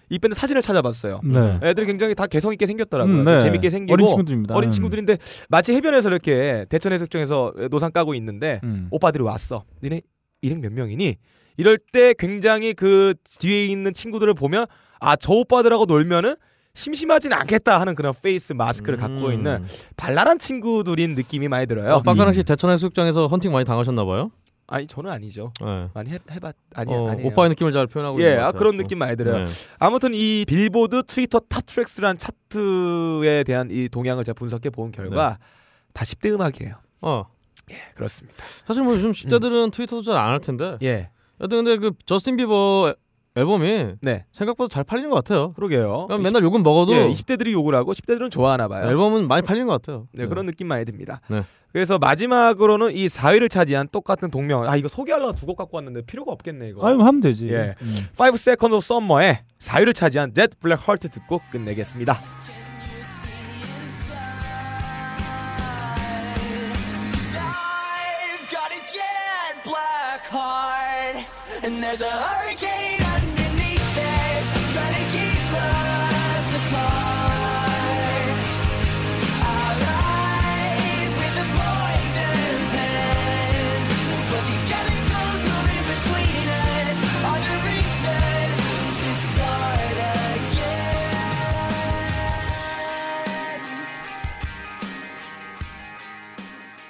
[0.09, 1.21] 이 밴드 사진을 찾아봤어요.
[1.23, 1.59] 네.
[1.63, 3.15] 애들이 굉장히 다 개성 있게 생겼더라고요.
[3.15, 3.39] 음, 네.
[3.39, 4.55] 재밌게 생기고 어린 친구들입니다.
[4.55, 4.71] 어린 음.
[4.71, 5.17] 친구들인데
[5.49, 8.87] 마치 해변에서 이렇게 대천 해수욕장에서 노상 까고 있는데 음.
[8.91, 9.63] 오빠들이 왔어.
[9.81, 10.01] 니네
[10.41, 11.15] 일행 몇 명이니?
[11.57, 14.65] 이럴 때 굉장히 그 뒤에 있는 친구들을 보면
[14.99, 16.35] 아 저 오빠들하고 놀면은
[16.75, 19.33] 심심하진 않겠다 하는 그런 face mask를 갖고 음.
[19.33, 19.65] 있는
[19.97, 21.95] 발랄한 친구들인 느낌이 많이 들어요.
[21.95, 24.29] 어, 박가능 씨 대천 해수욕장에서 헌팅 많이 당하셨나 봐요.
[24.67, 25.51] 아니 저는 아니죠.
[25.61, 25.89] 네.
[25.93, 27.27] 많이 해, 해봤 아니 어, 아니에요.
[27.27, 28.59] 오빠의 느낌을 잘 표현하고 예, 있는 것 아, 같아요.
[28.59, 29.45] 그런 느낌 많이 들어요.
[29.45, 29.51] 네.
[29.79, 35.45] 아무튼 이 빌보드 트위터 탑 트랙스란 차트에 대한 이 동향을 제가 분석해 본 결과 네.
[35.93, 36.75] 다 10대 음악이에요.
[37.01, 37.25] 어
[37.95, 38.43] 그렇습니다.
[38.67, 40.77] 사실 뭐 요즘 10대들은 트위터도 잘 안 할 텐데.
[40.83, 41.09] 예,
[41.41, 42.95] 여튼 근데 그 저스틴 비버
[43.37, 45.51] 앨범이 네, 생각보다 잘 팔리는 것 같아요.
[45.53, 46.07] 그러게요.
[46.07, 48.87] 그냥 맨날 욕은 먹어도 예, 20대들이 욕을 하고 10대들은 좋아하나 봐요.
[48.87, 50.07] 앨범은 많이 팔리는 것 같아요.
[50.13, 51.19] 네, 그런 느낌 많이 듭니다.
[51.29, 51.43] 네.
[51.73, 54.65] 그래서 마지막으로는 이 4위를 차지한 똑같은 동명.
[54.69, 56.87] 아 이거 소개하려고 두 곡 갖고 왔는데 필요가 없겠네 이거.
[56.87, 57.49] 아유, 하면 되지.
[57.49, 57.75] 예.
[57.81, 57.95] 음.
[58.17, 62.17] 5 Seconds of Summer의 4위를 차지한 Jet Black Heart 듣고 끝내겠습니다.
[67.15, 71.25] I've got a jet black heart,
[71.63, 72.74] and there's a hurricane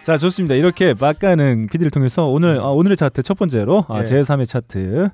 [0.06, 0.54] 자, 좋습니다.
[0.54, 4.04] 이렇게 박가능 PD를 통해서 오늘 아, 오늘의 차트 첫 번째로 아, 예.
[4.04, 5.10] 제3의 차트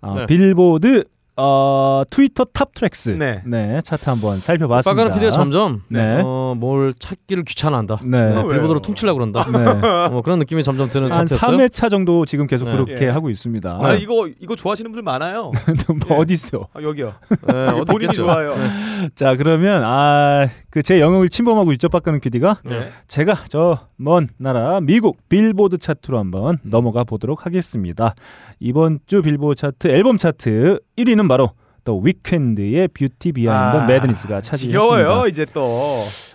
[0.00, 0.26] 아, 네.
[0.26, 1.04] 빌보드
[1.40, 3.80] 어, 트위터 탑 트랙스 네.
[3.84, 4.90] 차트 한번 살펴봤습니다.
[4.90, 6.20] 박가능 PD가 점점 네.
[6.22, 8.00] 어, 뭘 찾기를 귀찮아한다.
[8.06, 8.28] 네.
[8.28, 8.48] 네, 왜요?
[8.48, 9.46] 빌보드로 퉁치려고 그런다.
[9.50, 10.08] 네.
[10.10, 11.56] 뭐 그런 느낌이 점점 드는 한 차트였어요.
[11.56, 12.72] 3회차 정도 지금 계속 네.
[12.72, 13.08] 그렇게 예.
[13.08, 13.78] 하고 있습니다.
[13.80, 15.52] 아 이거 이거 좋아하시는 분들 많아요.
[16.08, 16.68] 뭐 어디 있어?
[16.74, 17.14] 아, 여기요.
[17.48, 18.24] 네, 어디 본인이 있겠죠.
[18.24, 18.54] 좋아요.
[19.14, 22.58] 자, 그러면 아, 그 제 영역을 침범하고 있죠, PD가.
[22.64, 22.88] 네.
[23.08, 28.14] 제가 저 먼 나라 미국 빌보드 차트로 한번 넘어가 보도록 하겠습니다.
[28.58, 31.50] 이번 주 빌보드 차트 앨범 차트 1위는 바로
[31.84, 34.78] 또 위켄드의 Beauty Behind 아, the Madness가 차지했습니다.
[34.80, 35.64] 지겨워요 이제 또.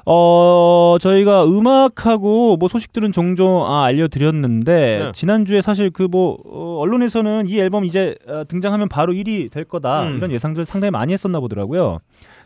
[0.07, 5.11] 어 저희가 음악하고 뭐 소식들은 종종 아, 알려드렸는데 네.
[5.13, 6.37] 지난주에 사실 그 뭐
[6.79, 10.17] 언론에서는 이 앨범 이제 어, 등장하면 바로 1위 될 거다 음.
[10.17, 11.99] 이런 예상들 상당히 많이 했었나 보더라고요.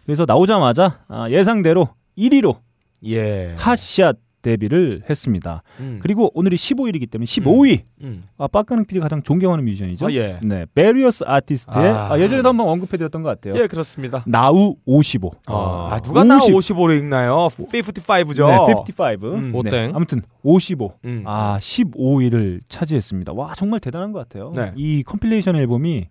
[0.06, 2.58] 그래서 나오자마자 아, 예상대로 1위로
[3.06, 3.54] 예.
[3.58, 5.64] 핫샷 데뷔를 했습니다.
[5.80, 6.00] 음.
[6.02, 8.24] 그리고 오늘이 15일이기 때문에 15위 음.
[8.38, 10.08] 아, 박가능 PD 가장 존경하는 뮤지션이죠.
[10.08, 10.40] 아, 예.
[10.44, 12.14] 네, Various Artists의 아.
[12.14, 13.62] 아, 예전에도 한번 언급해드렸던 것 같아요.
[13.62, 14.24] 예, 그렇습니다.
[14.26, 15.32] Now 55.
[15.48, 16.56] 아, 아, 누가 Now 50.
[16.56, 17.48] 55로 읽나요?
[17.50, 18.48] 55죠.
[18.48, 19.28] 네, 55.
[19.28, 19.56] 음.
[19.56, 19.72] 오땡.
[19.72, 20.94] 네, 아무튼 55.
[21.06, 21.24] 음.
[21.26, 23.34] 아, 15위를 차지했습니다.
[23.34, 24.54] 와, 정말 대단한 것 같아요.
[24.56, 24.72] 네.
[24.76, 26.08] 이 compilation 앨범이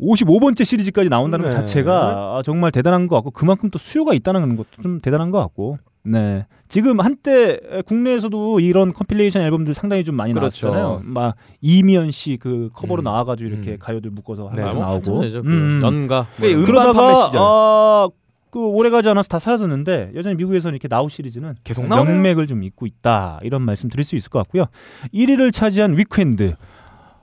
[0.00, 1.54] 55번째 시리즈까지 나온다는 네.
[1.54, 1.92] 것 자체가
[2.38, 5.78] 아, 정말 대단한 것 같고 그만큼 또 수요가 있다는 것도 좀 대단한 것 같고.
[6.06, 6.46] 네.
[6.68, 10.68] 지금 한때 국내에서도 이런 compilation 앨범들 상당히 좀 많이 그렇죠.
[10.68, 11.02] 나왔잖아요.
[11.04, 13.04] 막 이미연 씨 그 커버로 음.
[13.04, 13.76] 나와가지고 이렇게 음.
[13.80, 14.62] 가요들 묶어서 네.
[14.62, 15.20] 뭐 나오고.
[15.20, 15.80] 그 음.
[15.82, 16.26] 연가.
[16.40, 17.30] 왜 뭐 음반 그러다가.
[17.36, 18.08] 아,
[18.50, 22.14] 그 오래 가지 않아서 다 사라졌는데 여전히 미국에서는 이렇게 Now 시리즈는 계속 나오네요.
[22.14, 24.66] 명맥을 좀 잇고 있다 이런 말씀 드릴 수 있을 것 같고요.
[25.12, 26.54] 1위를 차지한 위켄드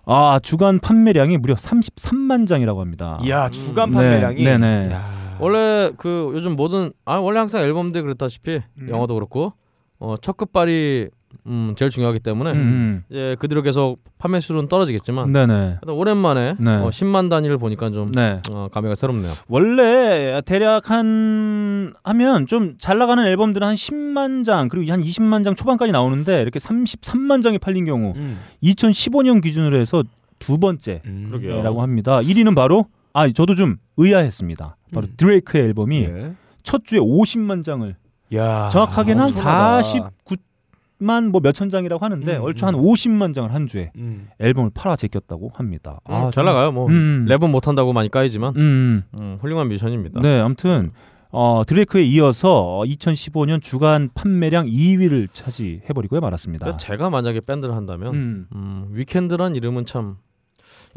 [0.05, 3.17] 아 주간 판매량이 무려 33만 장이라고 합니다.
[3.23, 4.95] 이야, 주간 네, 판매량이 네 네.
[5.43, 5.45] 야.
[5.45, 8.89] 원래 그 요즘 모든 아 원래 항상 앨범들 그렇다시피 음.
[8.89, 9.53] 영화도 그렇고
[9.99, 11.09] 어, 첫 끝발이
[11.47, 15.33] 음, 제일 중요하기 때문에 음, 이제 그대로 계속 판매 수는 떨어지겠지만 음.
[15.33, 15.77] 네네.
[15.87, 16.75] 오랜만에 네.
[16.75, 18.39] 어, 10만 단위를 보니까 좀 네.
[18.51, 19.31] 어, 감회가 새롭네요.
[19.47, 25.55] 원래 대략 한 하면 좀 잘 나가는 앨범들은 한 10만 장 그리고 한 20만 장
[25.55, 28.39] 초반까지 나오는데 이렇게 33만 장이 팔린 경우 음.
[28.63, 30.03] 2015년 기준으로 해서
[30.37, 31.31] 두 번째 음.
[31.63, 32.19] 라고 합니다.
[32.19, 34.77] 1위는 바로 아 저도 좀 의아했습니다.
[34.93, 35.13] 바로 음.
[35.17, 36.33] 드레이크의 앨범이 예.
[36.63, 37.95] 첫 주에 50만 장을
[38.33, 38.69] 야.
[38.71, 39.81] 정확하게는 한 엄청나다.
[39.81, 42.67] 49만 뭐 몇천 장이라고 하는데 음, 얼추 음.
[42.67, 44.29] 한 50만 장을 한 주에 음.
[44.39, 45.99] 앨범을 팔아 제꼈다고 합니다.
[46.09, 46.71] 음, 잘 나가요.
[46.71, 47.25] 뭐 음.
[47.29, 49.03] 랩은 못 한다고 많이 까이지만 음.
[49.19, 50.21] 음, 훌륭한 뮤지션입니다.
[50.21, 50.91] 네, 아무튼
[51.29, 56.65] 어, 드레이크에 이어서 2015년 주간 판매량 2위를 차지해버리고요 말았습니다.
[56.65, 58.47] 그러니까 제가 만약에 밴드를 한다면 음.
[58.55, 60.17] 음, 위켄드란 이름은 참.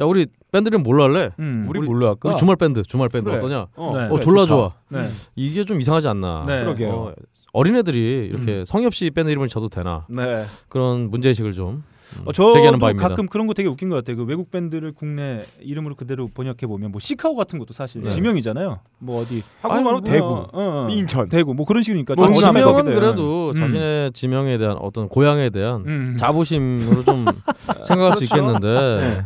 [0.01, 1.31] 야 우리 밴드 이름 뭘로 할래?
[1.39, 1.67] 음.
[1.69, 2.29] 우리 뭘로 할까?
[2.29, 3.39] 우리 주말 밴드, 주말 밴드 그래.
[3.39, 3.67] 어떠냐?
[3.77, 4.09] 어, 네.
[4.11, 4.55] 어 졸라 좋다.
[4.55, 4.73] 좋아.
[4.89, 5.09] 네.
[5.35, 6.45] 이게 좀 이상하지 않나?
[6.47, 6.61] 네.
[6.61, 6.91] 그러게요.
[6.91, 7.13] 어,
[7.53, 10.07] 어린애들이 이렇게 성의 없이 밴드 이름을 줘도 되나?
[10.09, 10.45] 네.
[10.69, 11.83] 그런 문제 의식을 좀
[12.19, 13.09] 음, 어, 저도 제기하는 바입니다.
[13.09, 14.17] 가끔 그런 거 되게 웃긴 것 같아요.
[14.17, 18.11] 그 외국 밴드를 국내 이름으로 그대로 번역해 보면 뭐 시카고 같은 것도 사실 네.
[18.11, 18.79] 지명이잖아요.
[18.99, 20.89] 뭐 어디 한국말로 아유, 대구, 뭐, 어, 어.
[20.91, 21.29] 인천.
[21.29, 22.85] 대구 뭐 그런 식이니까 뭐좀뭐 지명은.
[22.95, 23.55] 그래도 음.
[23.55, 26.17] 자신의 지명에 대한 어떤 고향에 대한 음.
[26.19, 27.25] 자부심으로 좀
[27.85, 29.25] 생각할 수 있겠는데 네.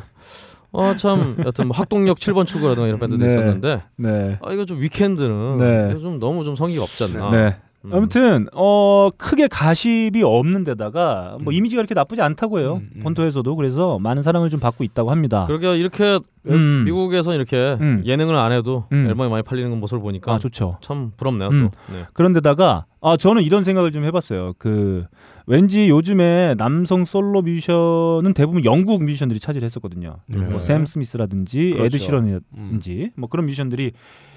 [0.73, 3.31] 어 참 여튼 뭐 학동역 7번 출구라든가 이런 밴드도 네.
[3.31, 4.39] 있었는데 네.
[4.43, 5.89] 아 이거 좀 위켄드는 네.
[5.91, 7.57] 이거 좀 너무 좀 성의가 없지 않나 네.
[7.87, 7.95] 음.
[7.95, 11.55] 아무튼 어 크게 가십이 없는 데다가 뭐 음.
[11.55, 12.81] 이미지가 그렇게 나쁘지 않다고 해요.
[12.83, 13.01] 음, 음.
[13.03, 15.45] 본토에서도 그래서 많은 사랑을 좀 받고 있다고 합니다.
[15.47, 16.83] 그러게 이렇게 음.
[16.85, 18.03] 미국에서 이렇게 음.
[18.05, 19.07] 예능을 안 해도 음.
[19.09, 20.77] 앨범이 많이 팔리는 모습을 보니까 아 좋죠.
[20.83, 21.71] 참 부럽네요 음.
[21.71, 21.93] 또.
[21.95, 22.05] 네.
[22.13, 24.53] 그런데다가 아 저는 이런 생각을 좀 해봤어요.
[24.59, 25.07] 그
[25.51, 30.19] 왠지 요즘에 남성 솔로 뮤지션은 대부분 영국 뮤지션들이 차지를 했었거든요.
[30.29, 30.39] 네.
[30.39, 31.85] 뭐샘 스미스라든지 그렇죠.
[31.87, 33.91] 에드 시런이든지 뭐 그런 뮤지션들이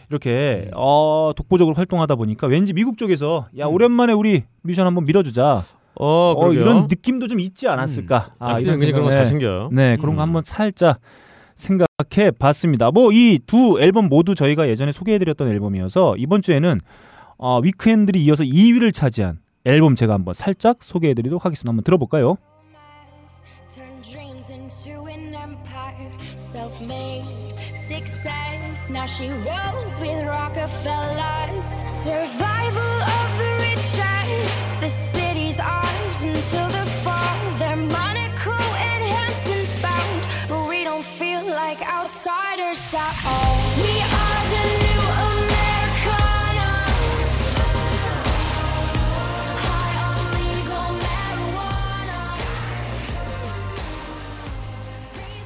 [0.10, 3.74] 이렇게 어 독보적으로 활동하다 보니까 왠지 미국 쪽에서 야 음.
[3.74, 5.62] 오랜만에 우리 뮤지션 한번 밀어주자.
[6.00, 6.52] 어, 어.
[6.52, 8.32] 이런 느낌도 좀 있지 않았을까.
[8.40, 9.70] 아, 이런 그런 거잘 챙겨요.
[9.72, 10.18] 네, 그런 음.
[10.18, 11.00] 거 한번 살짝
[11.56, 12.90] 생각해 봤습니다.
[12.90, 16.80] 뭐 이 두 앨범 모두 저희가 예전에 소개해드렸던 앨범이어서 이번 주에는
[17.38, 21.70] 어, 위크엔들이 이어서 2위를 차지한 앨범 제가 한번 살짝 소개해드리도록 하겠습니다.
[21.70, 22.38] 한번 들어볼까요?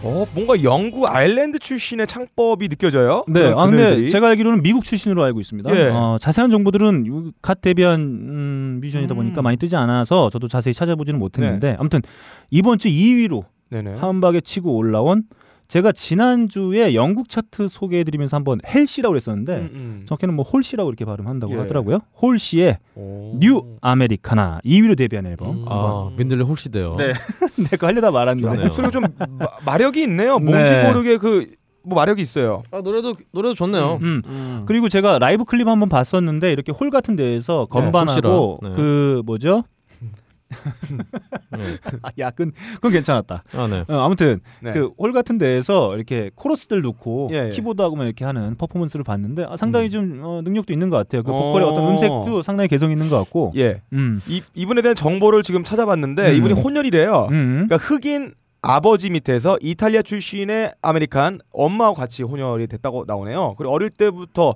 [0.03, 3.23] 어, 뭔가 영국 아일랜드 출신의 창법이 느껴져요.
[3.27, 4.07] 네, 아 근데.
[4.07, 5.75] 제가 알기로는 미국 출신으로 알고 있습니다.
[5.75, 5.89] 예.
[5.89, 9.17] 어, 자세한 정보들은 요- 갓 데뷔한 음, 뮤지션이다 음.
[9.17, 12.01] 보니까 많이 뜨지 않아서 저도 자세히 찾아보지는 못했는데 아무튼
[12.51, 13.95] 이번 주 2위로 네네.
[13.95, 15.23] 한 박에 치고 올라온
[15.68, 20.05] 제가 지난주에 영국 차트 소개해드리면서 한번 헬시라고 그랬었는데 음, 음.
[20.07, 21.57] 정확히는 뭐 홀시라고 이렇게 발음한다고 예.
[21.59, 21.99] 하더라고요.
[22.22, 23.38] 홀시의 오.
[23.39, 25.49] New Americana 2위로 데뷔한 앨범.
[25.59, 25.65] 음.
[25.68, 26.95] 아, 민들레 홀시대요.
[26.97, 27.11] 네.
[27.72, 28.47] 내가 하려다 야, 말았는데.
[28.47, 28.65] 그러네요.
[28.68, 29.03] 목소리가 좀
[29.38, 30.39] 마, 마력이 있네요.
[30.39, 30.84] 뭔지 네.
[30.88, 31.57] 모르게 그
[31.88, 32.63] 뭐 마력이 있어요.
[32.72, 33.99] 아, 노래도 노래도 좋네요.
[34.01, 34.22] 음.
[34.26, 34.63] 음.
[34.65, 38.70] 그리고 제가 라이브 클립 한번 봤었는데 이렇게 홀 같은 데에서 건반하고 홀시라.
[38.70, 38.76] 네.
[38.76, 39.63] 그 뭐죠?
[41.51, 41.77] 네.
[42.01, 43.43] 아, 야, 그건, 그건 괜찮았다.
[43.53, 43.83] 아, 네.
[43.87, 44.71] 어, 아무튼 네.
[44.71, 47.49] 그 홀 같은 데에서 이렇게 코러스들 놓고 예, 예.
[47.49, 49.89] 키보드하고만 이렇게 하는 퍼포먼스를 봤는데 아, 상당히 음.
[49.89, 51.23] 좀 어, 능력도 있는 것 같아요.
[51.23, 51.35] 그 어.
[51.35, 53.53] 보컬의 어떤 음색도 상당히 개성 있는 것 같고.
[53.55, 53.81] 예.
[53.93, 54.21] 음.
[54.27, 56.35] 이, 이분에 대한 정보를 지금 찾아봤는데 음.
[56.35, 57.27] 이분이 혼혈이래요.
[57.31, 57.67] 음.
[57.67, 63.55] 그러니까 흑인 아버지 밑에서 이탈리아 출신의 American 엄마와 같이 혼혈이 됐다고 나오네요.
[63.57, 64.55] 그리고 어릴 때부터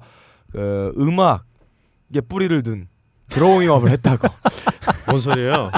[0.51, 2.87] 그 음악에 뿌리를 둔
[3.31, 4.27] drawing up을 했다고.
[5.09, 5.71] 뭔 소리예요?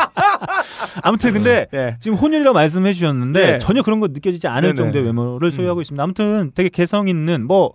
[1.02, 1.96] 아무튼 근데 예.
[2.00, 3.58] 지금 혼혈이라고 말씀해 주셨는데 네.
[3.58, 4.76] 전혀 그런 거 느껴지지 않을 네네.
[4.76, 5.52] 정도의 외모를 음.
[5.52, 6.04] 소유하고 있습니다.
[6.04, 7.74] 아무튼 되게 개성 있는 뭐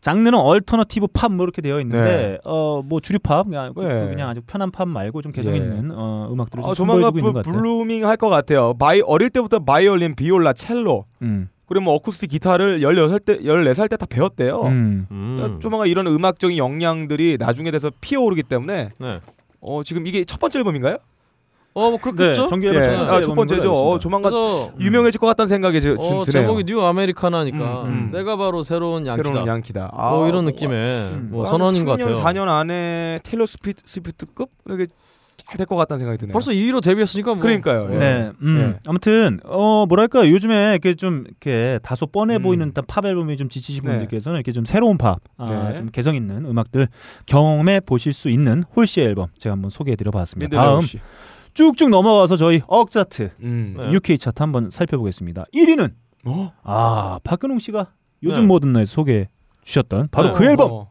[0.00, 4.08] 장르는 alternative pop 뭐 이렇게 되어 있는데 어 뭐 주류 팝 그냥, 그- 네.
[4.08, 5.58] 그냥 아주 편한 팝 말고 좀 개성 예.
[5.58, 7.62] 있는 어, 음악들을 좀 어, 조만간 선보여주고 있는 것 부, 같아요.
[7.62, 8.74] blooming 할 것 같아요.
[8.78, 11.48] 바이 어릴 때부터 바이올린, 비올라, 첼로 음.
[11.70, 14.62] 그리고 뭐 어쿠스틱 기타를 16살 때 14살 때 다 배웠대요.
[14.62, 15.06] 음.
[15.10, 15.58] 음.
[15.62, 19.20] 조만간 이런 음악적인 역량들이 나중에 돼서 피어오르기 때문에 네.
[19.60, 20.96] 어, 지금 이게 첫 번째 앨범인가요?
[21.74, 22.42] 어, 뭐 그렇겠죠.
[22.42, 22.70] 네, 정규 예.
[22.70, 23.72] 앨범 첫 번째 아, 첫 번째죠.
[23.72, 23.98] 어.
[24.00, 26.24] 조만간 그래서 유명해질 것 같다는 생각이 지- 어, 드네요.
[26.24, 28.10] 제목이 New Americana니까 음, 음.
[28.12, 29.28] 내가 바로 새로운 양키다.
[29.28, 29.90] 새로운 양키다.
[29.92, 31.28] 아, 뭐 이런 뭐, 느낌의 음.
[31.30, 32.24] 뭐한 선언인 것 3년, 같아요.
[32.24, 34.96] 4년 안에 테일러 스위프트, 스위프트급 이렇게 잘
[35.56, 36.32] 될 것 같다는 생각이 드네요.
[36.32, 37.42] 벌써 2위로 데뷔했으니까 뭐.
[37.42, 37.88] 그러니까요.
[37.94, 37.98] 예.
[37.98, 38.58] 네, 음.
[38.74, 38.78] 예.
[38.86, 42.42] 아무튼 어 뭐랄까 요즘에 이렇게 좀 이렇게 다소 뻔해 음.
[42.42, 43.90] 보이는 팝 앨범이 좀 지치신 네.
[43.90, 45.76] 분들께서는 이렇게 좀 새로운 팝, 아, 네.
[45.76, 46.88] 좀 개성 있는 음악들
[47.26, 50.56] 경험해 보실 수 있는 홀씨 앨범 제가 한번 소개해드려봤습니다.
[50.56, 50.80] 다음.
[51.54, 53.74] 쭉쭉 넘어가서 저희 억차트 음.
[53.76, 53.92] 네.
[53.92, 55.44] UK 차트 한번 살펴보겠습니다.
[55.54, 55.92] 1위는
[56.26, 56.52] 어?
[56.62, 57.92] 아 박근홍 씨가
[58.22, 58.46] 요즘 네.
[58.46, 59.26] 모든 날 소개해
[59.62, 60.34] 주셨던 바로 네.
[60.34, 60.90] 그 앨범 어.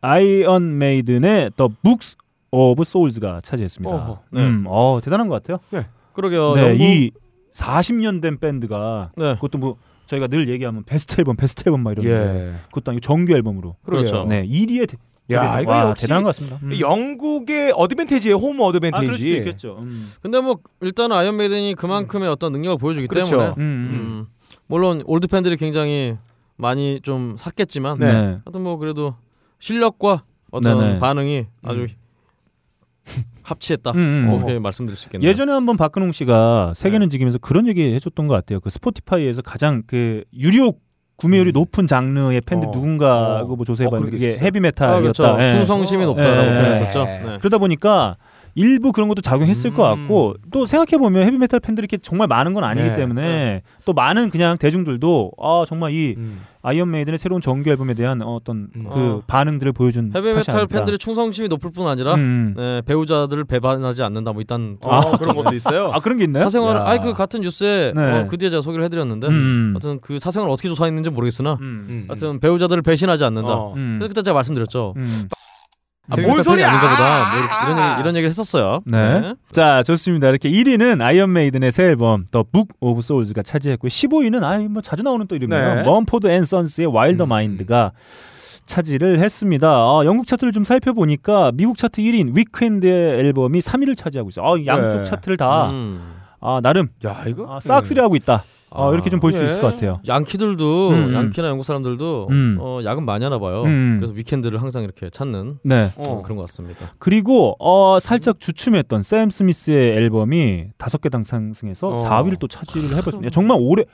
[0.00, 2.16] 아이언 메이든의 The Book
[2.50, 3.94] of Souls가 차지했습니다.
[3.94, 4.18] 어허.
[4.30, 4.46] 네.
[4.46, 5.84] 음, 어 대단한 것 같아요.
[6.12, 6.54] 그러게요.
[6.54, 7.10] 네, 영국 이
[7.52, 9.34] 40년 된 밴드가 네.
[9.34, 9.76] 그것도 뭐
[10.06, 12.54] 저희가 늘 얘기하면 베스트 앨범, 베스트 앨범 막 이러는데 예.
[12.68, 14.24] 그것도 아니고 정규 앨범으로 그렇죠.
[14.24, 14.86] 네 1위에
[15.30, 16.58] 야, 이거 와, 역시 대단한 것 같습니다.
[16.62, 16.80] 음.
[16.80, 19.04] 영국의 advantage의 home 아 advantage.
[19.06, 19.76] 그럴 수도 있겠죠.
[19.80, 20.10] 음.
[20.22, 23.30] 근데 뭐 일단은 아이언 메이든이 그만큼의 어떤 능력을 보여주기 그렇죠.
[23.30, 23.90] 때문에 음, 음.
[23.92, 24.26] 음,
[24.66, 26.16] 물론 올드 팬들이 굉장히
[26.56, 28.06] 많이 좀 샀겠지만 네.
[28.06, 29.14] 하여튼 뭐 그래도
[29.58, 30.98] 실력과 어떤 네네.
[31.00, 31.88] 반응이 아주 음.
[33.42, 33.92] 합치했다.
[33.92, 34.26] 음, 음.
[34.26, 35.28] 뭐 그렇게 말씀드릴 수 있겠네요.
[35.28, 38.60] 예전에 한번 박근홍 씨가 세계는 지기면서 그런 얘기 해줬던 것 같아요.
[38.60, 40.74] 그 스포티파이에서 가장 그 유료
[41.16, 41.52] 구매율이 음.
[41.52, 42.72] 높은 장르의 팬들 어.
[42.72, 43.44] 누군가 어.
[43.44, 44.44] 고뭐 어, 조사해봤는데 그런 게 그게.
[44.44, 44.96] 헤비메탈이었다.
[44.96, 45.36] 아, 그렇죠.
[45.40, 45.50] 예.
[45.50, 46.60] 충성심이 높다라고 예.
[46.60, 47.00] 표현했었죠.
[47.00, 47.26] 예.
[47.26, 47.38] 네.
[47.38, 48.16] 그러다 보니까
[48.54, 49.76] 일부 그런 것도 작용했을 음.
[49.76, 52.94] 것 같고 또 생각해 보면 헤비메탈 팬들이 이렇게 정말 많은 건 아니기 네.
[52.94, 56.40] 때문에 또 많은 그냥 대중들도 아 정말 이 음.
[56.68, 58.84] 아이언 메이든의 새로운 정규 앨범에 대한 어떤 음.
[58.92, 59.22] 그 어.
[59.26, 60.66] 반응들을 보여준 헤비 메탈 아닐까.
[60.66, 62.52] 팬들의 충성심이 높을 뿐 아니라 음.
[62.54, 65.90] 네, 배우자들을 배반하지 않는다 뭐 일단 아, 그런 것도 있어요.
[65.94, 66.44] 아 그런 게 있나요?
[66.44, 66.84] 사생활 야.
[66.84, 68.02] 아니 그 같은 뉴스에 네.
[68.02, 69.70] 어, 그 뒤에 제가 소개를 해드렸는데 음.
[69.72, 71.86] 하여튼 그 사생활 어떻게 조사했는지 모르겠으나 음.
[71.88, 72.04] 음.
[72.06, 73.48] 하여튼 배우자들을 배신하지 않는다.
[73.48, 73.72] 어.
[73.74, 73.96] 음.
[73.98, 74.92] 그래서 그때 제가 말씀드렸죠.
[76.16, 76.24] 음.
[76.24, 76.68] 아, 뭔 소리야!
[76.68, 77.30] 아닌가 보다.
[77.30, 78.80] 뭐 이런 얘기, 이런 얘기를 했었어요.
[78.86, 79.34] 네.
[79.52, 80.28] 자, 좋습니다.
[80.28, 83.88] 이렇게 1위는 아이언 메이든의 새 앨범 The Book of Souls가 차지했고요.
[83.88, 85.74] 15위는 아이 뭐 자주 나오는 또 이름이에요.
[85.74, 85.82] 네.
[85.82, 87.28] 먼포드 앤 선스의 Wilder 음.
[87.28, 87.92] Mind가
[88.66, 89.68] 차지를 했습니다.
[89.68, 94.46] 아, 영국 차트를 좀 살펴보니까 미국 차트 1위인 위켄드의 앨범이 3위를 차지하고 있어요.
[94.46, 95.04] 아, 양쪽 네.
[95.04, 96.14] 차트를 다 음.
[96.40, 98.42] 아, 나름 야, 이거 아, 싹쓸이 하고 있다.
[98.70, 98.92] 어, 아.
[98.92, 99.44] 이렇게 좀 볼수 네.
[99.44, 100.00] 있을 것 같아요.
[100.06, 101.14] 양키들도 음, 음.
[101.14, 102.58] 양키나 영국 사람들도 음.
[102.60, 103.62] 어, 야근 많이 하나 봐요.
[103.64, 103.98] 음.
[104.00, 105.90] 그래서 위켄드를 항상 이렇게 찾는 네.
[105.96, 106.22] 어.
[106.22, 106.92] 그런 것 같습니다.
[106.98, 111.96] 그리고 어 살짝 주춤했던 샘 스미스의 앨범이 다섯 계단 상승해서 어.
[111.96, 113.30] 4위를 또 차지를 해봤습니다.
[113.30, 113.84] 정말 오래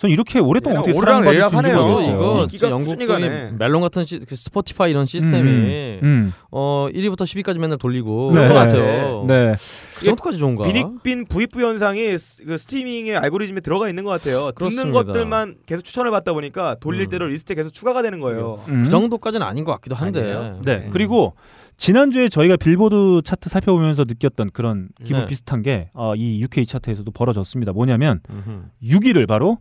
[0.00, 1.86] 전 이렇게 오랫동안 어떻게 오르락 사랑받을 수 있는지 내리락 하네요.
[1.86, 2.14] 모르겠어요.
[2.16, 3.54] 이거 인기가 영국 꾸준히 그.
[3.58, 6.32] 멜론 같은 시, 그 스포티파이 이런 시스템이 음, 음.
[6.50, 8.34] 어 1위부터 10위까지 맨날 돌리고 네.
[8.34, 9.24] 그런 것 같아요.
[9.28, 9.54] 네.
[9.98, 10.64] 그 정도까지 좋은가?
[10.64, 14.52] 빈익빈 부익부 현상이 스- 그 스트리밍의 알고리즘에 들어가 있는 것 같아요.
[14.52, 15.02] 듣는 그렇습니다.
[15.02, 17.10] 것들만 계속 추천을 받다 보니까 돌릴 음.
[17.10, 18.58] 대로 리스트에 계속 추가가 되는 거예요.
[18.68, 18.84] 음.
[18.84, 20.22] 그 정도까지는 아닌 것 같기도 한데.
[20.22, 20.62] 아니에요?
[20.64, 20.84] 네.
[20.86, 20.90] 음.
[20.94, 21.34] 그리고
[21.76, 25.26] 지난주에 저희가 빌보드 차트 살펴보면서 느꼈던 그런 기분 네.
[25.26, 27.72] 비슷한 게 어, 이 UK 차트에서도 벌어졌습니다.
[27.74, 28.62] 뭐냐면 음흠.
[28.82, 29.58] 6위를 바로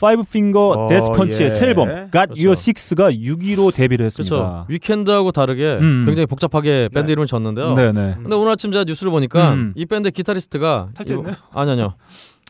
[0.00, 1.50] 파이브 핑거 어, 데스 펀치의 예.
[1.50, 2.60] 새 앨범 Got Your 그렇죠.
[2.60, 4.22] Six가 6위로 데뷔를 그렇죠.
[4.22, 4.66] 했습니다.
[4.68, 6.04] 위켄드하고 다르게 음.
[6.06, 7.74] 굉장히 복잡하게 밴드 이름을 졌는데요.
[7.74, 8.16] 네네.
[8.20, 9.72] 근데 오늘 아침 제가 뉴스를 보니까 음.
[9.76, 11.34] 이 밴드 기타리스트가 탈퇴했나요?
[11.52, 11.94] 아니 아니요.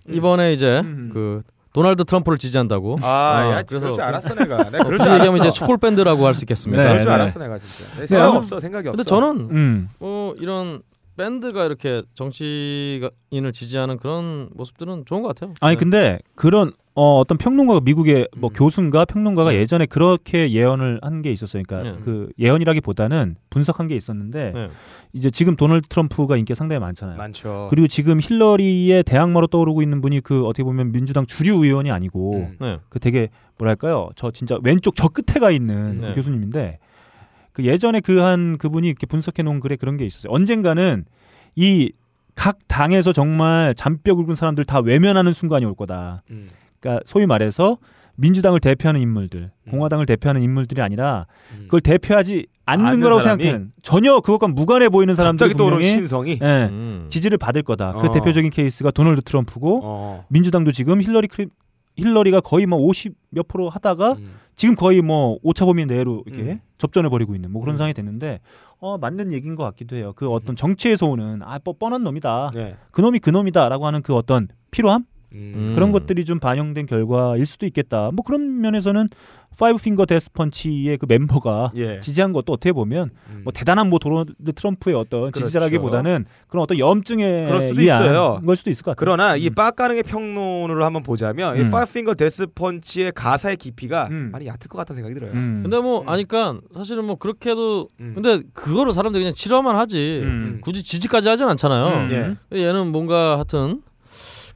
[0.08, 1.10] 이번에 이제 음.
[1.12, 1.42] 그
[1.72, 2.98] 도널드 트럼프를 지지한다고.
[3.02, 4.56] 아, 아, 야, 그래서 그럴 줄 그- 알았어 내가.
[4.70, 5.36] 내가 그럴 줄 얘기하면 알았어.
[5.36, 6.82] 이제 축골 밴드라고 할 수 있겠습니다.
[6.82, 7.14] 네, 그럴 줄 네.
[7.14, 8.00] 알았어 내가 진짜.
[8.00, 8.58] 내 생각 아무- 없어.
[8.60, 9.08] 생각이 근데 없어.
[9.20, 9.88] 저는 음.
[10.00, 10.80] 어 이런
[11.16, 15.54] 밴드가 이렇게 정치인을 지지하는 그런 모습들은 좋은 것 같아요.
[15.60, 15.78] 아니 네.
[15.78, 18.52] 근데 그런 어, 어떤 평론가가 미국의 뭐 음.
[18.52, 19.58] 교수인가 평론가가 네.
[19.58, 21.62] 예전에 그렇게 예언을 한 게 있었어요.
[21.64, 21.98] 그러니까 네.
[22.04, 24.70] 그 예언이라기보다는 분석한 게 있었는데 네.
[25.12, 27.16] 이제 지금 도널드 트럼프가 인기가 상당히 많잖아요.
[27.16, 27.68] 많죠.
[27.70, 32.56] 그리고 지금 힐러리의 대항마로 떠오르고 있는 분이 그 어떻게 보면 민주당 주류 의원이 아니고 음.
[32.60, 32.78] 네.
[32.88, 33.28] 그 되게
[33.58, 36.14] 뭐랄까요 저 진짜 왼쪽 저 끝에 가 있는 네.
[36.14, 36.78] 교수님인데
[37.52, 40.32] 그 예전에 그 한 그분이 이렇게 분석해 놓은 글에 그런 게 있었어요.
[40.32, 41.04] 언젠가는
[41.56, 46.22] 이 각 당에서 정말 잔뼈 굵은 사람들 다 외면하는 순간이 올 거다.
[46.30, 46.48] 음.
[46.80, 47.78] 그러니까 소위 말해서
[48.16, 51.62] 민주당을 대표하는 인물들, 공화당을 대표하는 인물들이 아니라 음.
[51.64, 53.42] 그걸 대표하지 않는 거라고 사람이?
[53.44, 56.38] 생각하는 전혀 그것과 무관해 보이는 사람들이 갑자기 신성이.
[56.42, 57.06] 예, 음.
[57.08, 57.92] 지지를 받을 거다.
[57.92, 58.10] 그 어.
[58.10, 60.24] 대표적인 케이스가 도널드 트럼프고 어.
[60.28, 61.50] 민주당도 지금 힐러리 클린
[61.96, 64.34] 힐러리가 거의 뭐 50 몇 프로 하다가 음.
[64.56, 66.60] 지금 거의 뭐 오차범위 내로 이렇게 음.
[66.76, 67.76] 접전해 버리고 있는 뭐 그런 음.
[67.76, 68.40] 상황이 됐는데
[68.80, 70.12] 어 맞는 얘기인 것 같기도 해요.
[70.16, 72.50] 그 어떤 정치에서 오는 아 뻔- 뻔한 놈이다.
[72.54, 72.76] 네.
[72.92, 75.04] 그 놈이 그 놈이다라고 하는 그 어떤 피로함
[75.34, 75.52] 음.
[75.54, 75.72] 음.
[75.74, 78.10] 그런 것들이 좀 반영된 결과일 수도 있겠다.
[78.12, 79.08] 뭐 그런 면에서는
[79.58, 81.98] 파이브 핑거 데스 펀치의 그 멤버가 예.
[81.98, 83.40] 지지한 것도 어떻게 보면 음.
[83.42, 85.40] 뭐 대단한 뭐 도널드 트럼프의 어떤 그렇죠.
[85.40, 88.40] 지지자라기보다는 그런 어떤 염증에 그럴 수도 의한 있어요.
[88.46, 89.16] 걸 수도 있을 것 같아요.
[89.16, 89.54] 그러나 이 음.
[89.54, 91.70] 빡가능의 평론으로 한번 보자면 이 음.
[91.72, 94.28] 파이브 핑거 데스 펀치의 가사의 깊이가 음.
[94.30, 95.32] 많이 얕을 것 같다는 생각이 들어요.
[95.32, 95.60] 음.
[95.64, 96.08] 근데 뭐 음.
[96.08, 98.12] 아니까 사실은 뭐 그렇게 해도 음.
[98.14, 100.60] 근데 그거를 사람들이 그냥 치료만 하지 음.
[100.62, 101.86] 굳이 지지까지 하진 않잖아요.
[101.96, 102.38] 음.
[102.52, 102.62] 예.
[102.64, 103.82] 얘는 뭔가 하여튼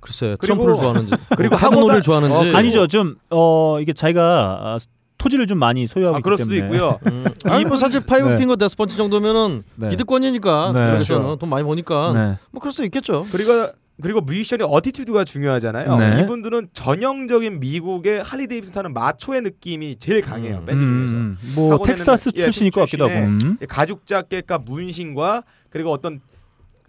[0.03, 2.87] 글쎄 그리고- 트럼프를 좋아하는지 그리고 하고 노를 하고가- 좋아하는지 어, 그리고- 아니죠.
[2.89, 4.79] 좀 어 이게 자기가 아,
[5.17, 6.99] 토지를 좀 많이 소유하고 아, 있기 그럴 수도 때문에 있고요.
[7.07, 7.25] 음.
[7.45, 8.37] 아니 뭐 사실 파이브 네.
[8.39, 9.89] 핑거 데스펀치 정도면은 네.
[9.91, 10.79] 기득권이니까 네.
[10.79, 11.37] 그래서는 그렇죠.
[11.39, 12.39] 돈 많이 버니까 네.
[12.51, 13.25] 뭐 그럴 수도 있겠죠.
[13.31, 13.69] 그리고
[14.03, 15.97] 그리고 뮤지션의 attitude가 중요하잖아요.
[15.97, 16.23] 네.
[16.23, 20.57] 이분들은 전형적인 미국의 할리 데이비슨 타는 마초의 느낌이 제일 강해요.
[20.59, 20.67] 음.
[20.67, 21.15] 밴드 중에서.
[21.15, 23.15] 음, 뭐 하고 텍사스 예, 출신일 것 같기도 하고.
[23.15, 23.59] 음.
[23.69, 26.21] 가죽 자켓과 문신과 그리고 어떤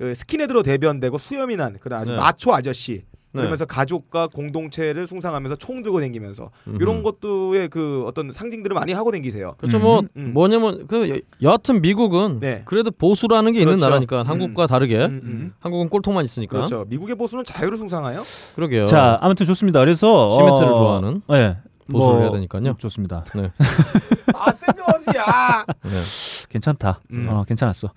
[0.03, 2.17] 그 스킨헤드로 대변되고 수염이 난 그런 아주 네.
[2.17, 3.39] 마초 아저씨 네.
[3.39, 7.01] 그러면서 가족과 공동체를 숭상하면서 총 들고 다니면서 이런.
[7.03, 9.55] 것도의 그 어떤 상징들을 많이 하고 다니세요.
[9.57, 9.77] 그렇죠.
[9.77, 9.81] 음.
[9.81, 10.31] 뭐 음.
[10.33, 12.63] 뭐냐면 그 여- 여하튼 미국은 네.
[12.65, 13.89] 그래도 보수라는 게 있는 그렇죠.
[13.89, 14.27] 나라니까 음.
[14.27, 15.53] 한국과 다르게 음, 음.
[15.61, 16.85] 한국은 꼴통만 있으니까 그렇죠.
[16.89, 18.23] 미국의 보수는 자유를 숭상해요.
[18.55, 18.85] 그러게요.
[18.85, 19.79] 자, 아무튼 좋습니다.
[19.79, 21.57] 그래서 시멘트를 어, 좋아하는 네.
[21.89, 22.75] 보수를 뭐, 해야 되니까요.
[22.77, 23.23] 좋습니다.
[24.35, 25.65] 아 뜬금없이야.
[25.85, 26.01] 네.
[26.49, 26.99] 괜찮다.
[27.13, 27.27] 음.
[27.29, 27.89] 어, 괜찮았어.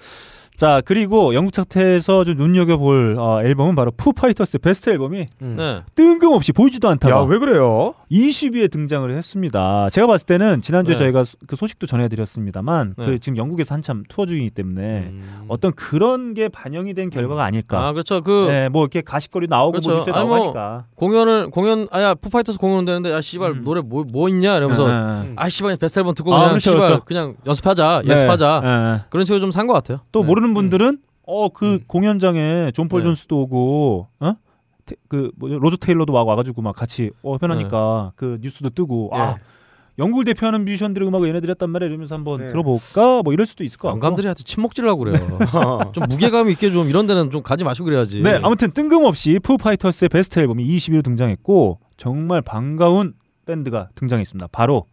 [0.57, 5.83] 자, 그리고 영국 차트에서 좀 눈여겨볼 어, 앨범은 바로 푸파이터스 베스트 앨범이 네.
[5.95, 7.93] 뜬금없이 보이지도 않다가 야왜 그래요?
[8.11, 9.91] 20위에 등장을 했습니다.
[9.91, 10.99] 제가 봤을 때는 지난주에 네.
[10.99, 13.05] 저희가 소- 그 소식도 전해드렸습니다만 네.
[13.05, 15.45] 그 지금 영국에서 한참 투어 중이기 때문에 음.
[15.49, 17.89] 어떤 그런 게 반영이 된 결과가 아닐까.
[17.89, 18.23] 아 그렇죠.
[18.23, 19.91] 그 네, 뭐 이렇게 가십거리 나오고 그렇죠.
[19.91, 20.85] 뭐 뉴스에 아니, 나오고 뭐 하니까.
[20.95, 23.65] 공연을 공연 아야 푸파이터스 공연 되는데 야 씨발 음.
[23.65, 25.33] 노래 뭐뭐 있냐 이러면서 네, 네.
[25.37, 27.05] 아 씨발 베스트 앨범 듣고 아, 그냥 그렇죠, 씨발 그렇죠.
[27.05, 29.07] 그냥 연습하자 네, 예습하자 네.
[29.11, 30.01] 그런 식으로 좀 산 것 같아요.
[30.13, 30.27] 또 네.
[30.51, 31.79] 모르는 분들은 어그 음.
[31.87, 33.05] 공연장에 존폴 네.
[33.07, 34.33] 존스도 오고 어?
[34.85, 35.59] 테- 그 뭐죠?
[35.59, 39.35] 로저 테일러도 와 와가지고 막 같이 어 편하니까 그 뉴스도 뜨고 아 예.
[39.99, 42.47] 영국을 대표하는 뮤지션들의 음악을 얘네들이 했단 말이야 이러면서 한번 네.
[42.49, 45.17] 들어볼까 뭐 이럴 수도 있을 것 같고 영감들이 하여튼 친목질하고 그래요.
[45.95, 48.21] 좀 무게감 있게 좀 이런 데는 좀 가지 마시고 그래야지.
[48.23, 53.15] 네 아무튼 뜬금없이 푸파이터스의 베스트 앨범이 20위로 등장했고 정말 반가운
[53.47, 54.85] 밴드가 등장했습니다 바로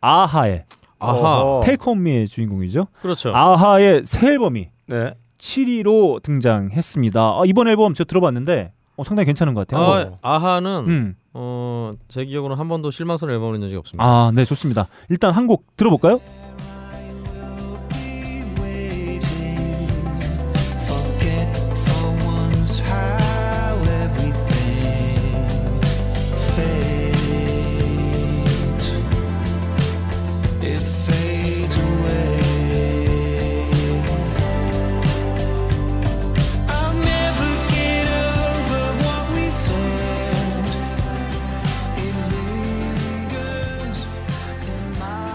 [0.00, 0.64] 아하의
[0.98, 1.60] 아하.
[1.64, 3.34] 테이크 온 미의 주인공이죠 그렇죠.
[3.34, 5.14] 아하의 새 앨범이 네.
[5.38, 11.16] 7위로 등장했습니다 아, 이번 앨범 저 들어봤는데 어, 상당히 괜찮은 것 같아요 아, 아하는 음.
[11.32, 14.04] 어, 제 기억으로는 한 번도 실망스러운 앨범을 낸 적이 없습니다.
[14.06, 14.86] 아, 네, 좋습니다.
[15.10, 16.20] 일단 한 곡 들어볼까요?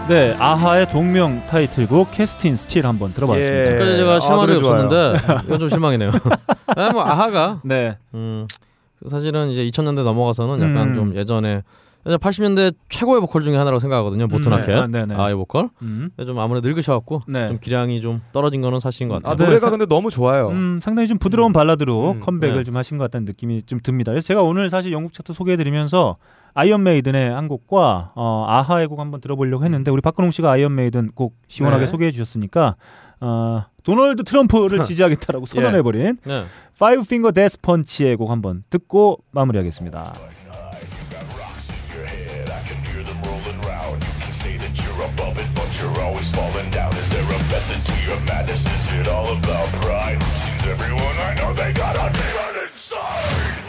[0.08, 3.60] 네, 아하의 동명 타이틀곡 Cast in Steel 한번 들어봤습니다.
[3.60, 3.64] 예.
[3.66, 4.82] 지금까지 제가 아, 노래 좋아요.
[4.84, 6.10] 없었는데 이건 좀 실망이네요.
[6.66, 8.46] 아, 뭐 아하가 네, 음,
[9.06, 10.94] 사실은 이제 2000년대 넘어가서는 약간 음.
[10.94, 11.62] 좀 예전에
[12.04, 14.26] 80년대 최고의 보컬 중에 하나라고 생각하거든요.
[14.26, 15.14] 모튼 하켓 아, 네네.
[15.14, 15.68] 아하의 보컬.
[15.82, 17.48] 음, 좀 아무래도 늙으셔갖고 네.
[17.48, 19.46] 좀 기량이 좀 떨어진 거는 사실인 것아 같아요.
[19.46, 20.48] 노래가 네, 근데 너무 좋아요.
[20.48, 22.64] 음, 상당히 좀 부드러운 발라드로 음, 컴백을 네.
[22.64, 24.12] 좀 하신 것 같다는 느낌이 좀 듭니다.
[24.12, 26.16] 그래서 제가 오늘 사실 영국 차트 소개해드리면서
[26.54, 31.12] Iron Maiden의 한 곡과 어, a-ha의 곡 한번 들어보려고 했는데 우리 박근홍 씨가 Iron Maiden
[31.14, 31.90] 곡 시원하게 네.
[31.90, 32.76] 소개해 주셨으니까
[33.20, 36.44] 어, 도널드 트럼프를 지지하겠다라고 선언해버린 네.
[36.78, 40.14] Five Finger Death Punch의 곡 한번 듣고 마무리하겠습니다.
[46.00, 48.60] you're always falling down Is there a method to your madness?
[48.60, 50.22] Is it all about pride?
[50.22, 53.59] Seems everyone I know they got a demon inside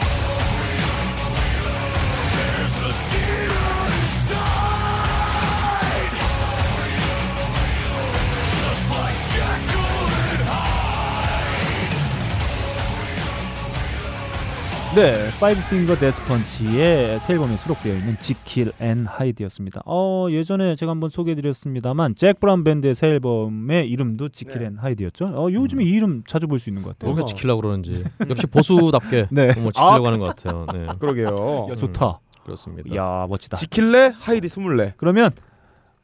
[14.94, 19.80] 네, Five Finger Death Punch의 새 앨범에 수록되어 있는 Jekyll and Hyde였습니다.
[19.86, 24.66] 어, 예전에 제가 한번 소개해드렸습니다만 Zac Brown Band의 새 앨범의 이름도 지킬 네.
[24.66, 25.26] and Hyde였죠.
[25.34, 27.10] 어, 요즘에 이 이름 자주 볼 수 있는 것 같아요.
[27.10, 29.54] 뭔가 지키려고 그러는지 역시 보수답게 네.
[29.58, 30.66] 뭐 지키려고 하는 것 같아요.
[30.74, 30.86] 네.
[31.00, 31.68] 그러게요.
[31.70, 32.20] 야, 좋다.
[32.44, 32.94] 그렇습니다.
[32.94, 33.56] 야, 멋지다.
[33.56, 34.92] 지킬래 하이디 스물레.
[34.98, 35.30] 그러면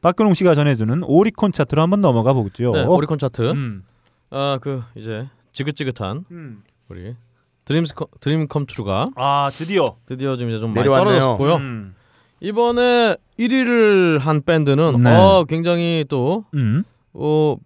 [0.01, 2.73] 박근홍 씨가 전해주는 오리콘 차트로 한번 넘어가 보죠.
[2.73, 3.51] 네, 오리콘 차트.
[3.51, 3.83] 음.
[4.31, 6.63] 아그 이제 지긋지긋한 음.
[6.89, 7.15] 우리
[7.69, 9.85] Dreams Come, Dream Come True가 아, 드디어.
[10.07, 11.21] 드디어 좀 이제 좀 많이 내려왔네요.
[11.21, 11.57] 떨어졌고요.
[11.57, 11.95] 음.
[12.41, 15.15] 이번에 1위를 한 밴드는 네.
[15.15, 16.83] 어 굉장히 또 음.
[17.13, 17.57] 어,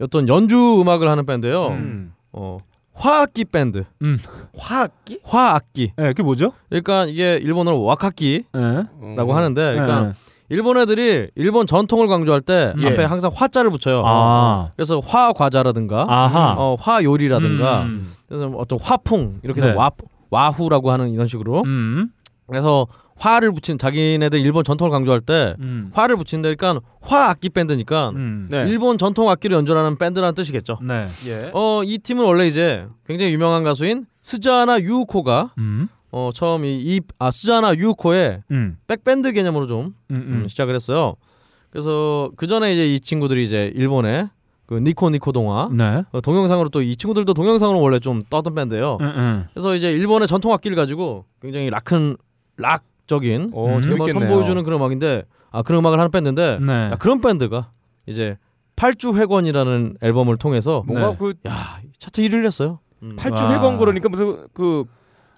[0.00, 1.66] 어떤 연주 음악을 하는 밴드예요.
[1.66, 2.14] 음.
[2.32, 2.56] 어
[2.94, 3.84] 화악기 밴드.
[4.56, 5.20] 화학기?
[5.22, 5.92] 화악기.
[5.96, 6.52] 네, 그게 뭐죠?
[6.70, 9.32] 그러니까 이게 일본어로 和楽器라고 네.
[9.32, 10.12] 하는데 그러니까 네.
[10.48, 12.86] 일본 애들이 일본 전통을 강조할 때 예.
[12.86, 14.02] 앞에 항상 화자를 붙여요.
[14.04, 14.70] 아.
[14.76, 16.54] 그래서 화 과자라든가 아하.
[16.58, 18.12] 어, 화 요리라든가 음.
[18.28, 19.76] 그래서 어떤 화풍 이렇게 해서 네.
[19.76, 19.90] 와
[20.30, 22.10] 와후라고 하는 이런 식으로 음.
[22.46, 22.86] 그래서
[23.16, 25.90] 화를 붙인 자기네들 일본 전통을 강조할 때 음.
[25.92, 28.48] 화를 붙인다니까 화 악기 밴드니까 음.
[28.50, 28.66] 네.
[28.68, 30.78] 일본 전통 악기를 연주하는 밴드라는 뜻이겠죠.
[30.82, 31.06] 네.
[31.26, 31.50] 예.
[31.52, 35.88] 어이 팀은 원래 이제 굉장히 유명한 가수인 스자나 유우코가 음.
[36.12, 38.76] 어 처음 이아 스자나 유우코의 음.
[38.86, 40.16] 백밴드 개념으로 좀 음.
[40.16, 40.48] 음, 음.
[40.48, 41.16] 시작을 했어요.
[41.70, 44.28] 그래서 그 전에 이제 이 친구들이 이제 일본의
[44.66, 46.02] 그 니코 니코 동화 네.
[46.12, 48.98] 어, 동영상으로 또 이 친구들도 동영상으로 원래 좀 떠던 밴드예요.
[49.00, 49.06] 음.
[49.06, 49.44] 음.
[49.54, 52.16] 그래서 이제 일본의 전통 악기를 가지고 굉장히 락큰
[52.58, 53.82] 락적인 오, 음.
[53.82, 56.72] 선보여주는 그런 음악인데 아 그런 음악을 하는 밴드인데 네.
[56.72, 57.70] 야, 그런 밴드가
[58.06, 58.36] 이제
[58.76, 61.16] 팔주 회권이라는 앨범을 통해서 뭔가 네.
[61.16, 62.80] 그 야 차트 1위를 했어요.
[63.02, 63.16] 음.
[63.16, 63.54] 팔주 와.
[63.54, 64.84] 회권 그러니까 무슨 그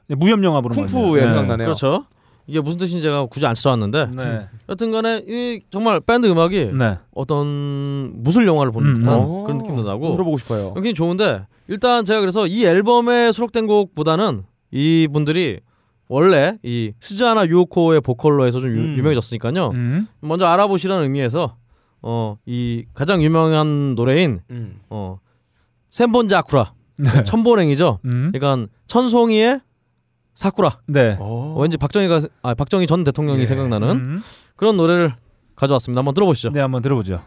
[0.09, 1.26] 무협 영화 보는 쿵푸의 거네요.
[1.26, 1.66] 생각나네요.
[1.66, 2.05] 그렇죠.
[2.46, 4.46] 이게 무슨 뜻인지 제가 굳이 안 찾아왔는데 네.
[4.68, 6.98] 여튼간에 이 정말 밴드 음악이 네.
[7.14, 10.74] 어떤 무술 영화를 보는 음, 듯한 어, 그런 느낌도 나고 들어보고 싶어요.
[10.74, 14.42] 굉장히 좋은데 일단 제가 그래서 이 앨범에 수록된 곡보다는
[14.72, 15.61] 이 분들이
[16.07, 18.94] 원래 이 스즈하나 유오코의 보컬로 해서 좀 유, 음.
[18.98, 19.70] 유명해졌으니까요.
[19.70, 20.07] 음.
[20.20, 21.57] 먼저 알아보시라는 의미에서
[22.02, 24.80] 어 이 가장 유명한 노래인 음.
[24.90, 25.18] 어
[25.88, 27.24] 센본자 아쿠라 네.
[27.24, 28.00] 천본행이죠.
[28.05, 28.32] 음.
[28.34, 29.61] 그러니까 천송이의
[30.35, 30.78] 사쿠라.
[30.87, 31.16] 네.
[31.20, 31.55] 어.
[31.57, 33.47] 어, 왠지 박정희가 아 박정희 전 대통령이 예.
[33.47, 34.22] 생각나는 음.
[34.57, 35.14] 그런 노래를
[35.57, 36.01] 가져왔습니다.
[36.01, 36.51] 한번 들어보시죠.
[36.51, 37.22] 네, 한번 들어보죠.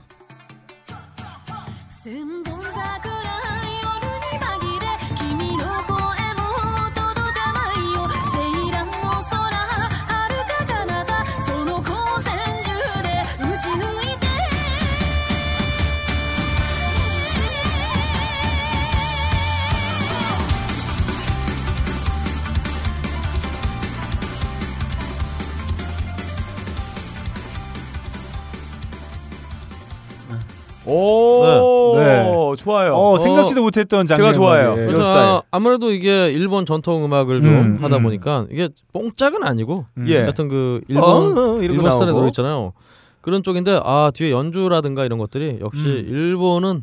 [30.98, 32.56] 오, 네.
[32.58, 32.96] 좋아요.
[32.96, 34.32] 어, 생각지도 못했던 장면.
[34.32, 34.76] 제가 좋아해요.
[34.76, 34.86] 네.
[34.86, 35.18] 그래서- 스타일.
[35.26, 38.04] 아, 아무래도 이게 일본 전통 음악을 좀 음, 하다 음.
[38.04, 40.06] 보니까 이게 뽕짝은 아니고 음.
[40.08, 40.20] 예.
[40.22, 42.14] 하여튼 그 일본 어, 어, 일본 스타일의.
[42.14, 42.74] 노래 있잖아요.
[43.22, 46.06] 그런 쪽인데 아 뒤에 연주라든가 이런 것들이 역시 음.
[46.10, 46.82] 일본은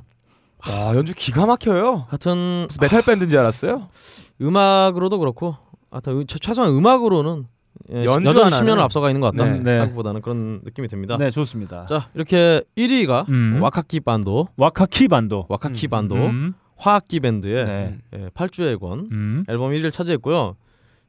[0.61, 2.07] 아, 연주 기가 막혀요.
[2.09, 3.89] 하여튼 메탈 밴드인지 알았어요?
[4.41, 5.57] 음악으로도 그렇고
[5.91, 7.47] 하여튼 최소한 음악으로는
[7.93, 9.51] 예, 연주 여전히 하나는- 10년을 앞서가 있는 것 같다.
[9.51, 9.59] 네.
[9.61, 9.79] 네.
[9.79, 11.17] 한국보다는 그런 느낌이 듭니다.
[11.19, 11.87] 네, 좋습니다.
[11.87, 13.59] 자 이렇게 1위가 음.
[13.63, 15.47] 和楽器バンド, 和楽器バンド.
[15.49, 16.55] 和楽器 음, バンド, 음.
[16.77, 17.99] 화악기 밴드의 네.
[18.17, 19.45] 예, 팔주회권 음.
[19.49, 20.57] 앨범 1위를 차지했고요.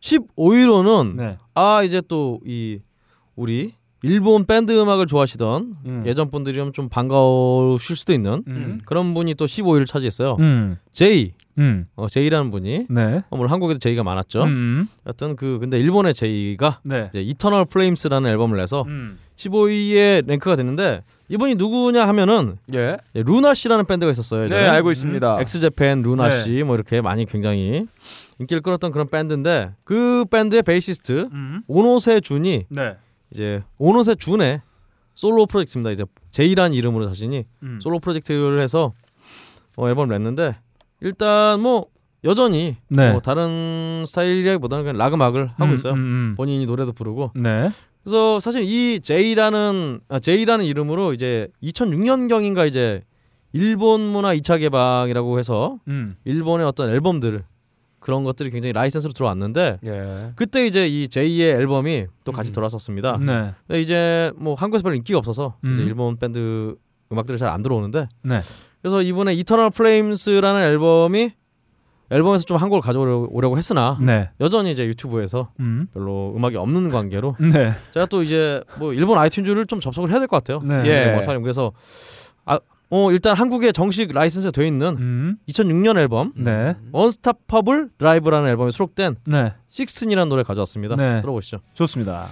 [0.02, 1.38] 15위로는 네.
[1.54, 2.80] 아 이제 또 이
[3.36, 6.04] 우리 일본 밴드 음악을 좋아하시던 음.
[6.06, 8.80] 예전 분들이면 좀 반가우실 수도 있는 음.
[8.86, 10.38] 그런 분이 또 15위를 차지했어요.
[10.40, 10.78] 음.
[10.94, 11.88] J, 음.
[11.96, 13.24] 어, J라는 분이 네.
[13.30, 14.44] 어, 물론 한국에도 J가 많았죠.
[14.44, 14.88] 음.
[15.08, 17.10] 여튼 그 근데 일본의 J가 네.
[17.10, 19.18] 이제 Eternal Flames라는 앨범을 내서 음.
[19.38, 22.98] 15위에 랭크가 됐는데 이분이 누구냐 하면은 예.
[23.16, 24.42] 예, Luna Sea라는 밴드가 있었어요.
[24.42, 24.68] 네, 예전에.
[24.68, 25.42] 알고 있습니다.
[25.42, 26.38] X Japan Luna 네.
[26.44, 27.88] Sea 뭐 이렇게 많이 굉장히
[28.40, 31.64] 인기를 끌었던 그런 밴드인데 그 밴드의 베이시스트 음.
[31.68, 32.96] 오노세 준이 네.
[33.36, 34.62] 이제 오노세 준의
[35.14, 35.92] 솔로 프로젝트입니다.
[35.92, 37.80] 이제 J라는 이름으로 자신이 음.
[37.82, 38.94] 솔로 프로젝트를 해서
[39.76, 40.58] 어, 앨범을 냈는데
[41.02, 41.88] 일단 뭐
[42.24, 43.12] 여전히 네.
[43.12, 45.94] 뭐 다른 스타일이라기보다는 그냥 락 음악을 하고 음, 있어요.
[45.94, 46.34] 음, 음.
[46.38, 47.70] 본인이 노래도 부르고 네.
[48.04, 53.04] 그래서 사실 이 J라는 아, J라는 이름으로 이제 2006년 경인가 이제
[53.52, 56.16] 일본 문화 2차 개방이라고 해서 음.
[56.24, 57.44] 일본의 어떤 앨범들
[58.06, 60.32] 그런 것들이 굉장히 라이센스로 들어왔는데 예.
[60.36, 62.54] 그때 이제 이 J의 앨범이 또 같이 음.
[62.54, 63.18] 들어섰습니다.
[63.18, 63.54] 네.
[63.66, 65.88] 근데 이제 뭐 한국에서 별로 인기가 없어서 이제 음.
[65.88, 66.76] 일본 밴드
[67.12, 68.42] 음악들이 잘 안 들어오는데 네.
[68.84, 71.32] 그래서 이번에 Eternal Flames라는 앨범이
[72.12, 74.30] 앨범에서 좀 한 곡을 가져오려고 했으나 네.
[74.40, 75.88] 여전히 이제 유튜브에서 음.
[75.92, 77.72] 별로 음악이 없는 관계로 네.
[77.92, 80.62] 제가 또 이제 뭐 일본 아이튠즈를 좀 접속을 해야 될 것 같아요.
[80.62, 80.84] 네.
[80.86, 81.12] 예.
[81.14, 81.72] 뭐 사람 그래서
[82.46, 85.38] 아 어 일단 한국에 정식 라이선스가 돼 있는 음.
[85.50, 86.76] 2006년 앨범 네.
[86.92, 89.54] 언스타퍼블 드라이브라는 앨범에 수록된 네.
[89.70, 90.96] 식슨이라는 노래 가져왔습니다.
[90.96, 91.22] 네.
[91.22, 91.60] 들어보시죠.
[91.74, 92.30] 좋습니다.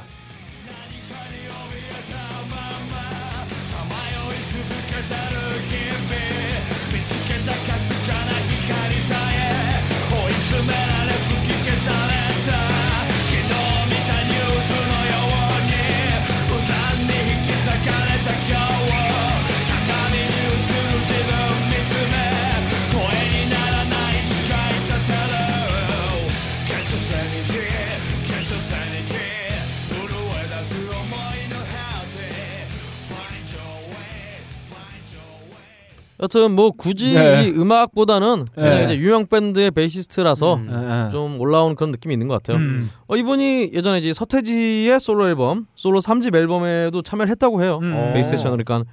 [36.24, 37.47] 여튼 뭐 굳이 네.
[37.47, 38.86] 이 음악보다는 그냥 네.
[38.86, 40.69] 이제 유명 밴드의 베이시스트라서 음.
[40.71, 41.11] 예, 예.
[41.11, 42.63] 좀 올라온 그런 느낌이 있는 것 같아요.
[42.63, 42.89] 음.
[43.07, 47.80] 어, 이분이 예전에 이제 서태지의 솔로 앨범, 솔로 3집 앨범에도 참여를 했다고 해요.
[47.84, 47.93] 음.
[47.93, 48.13] 어.
[48.13, 48.89] 베이스 세션을 그러니까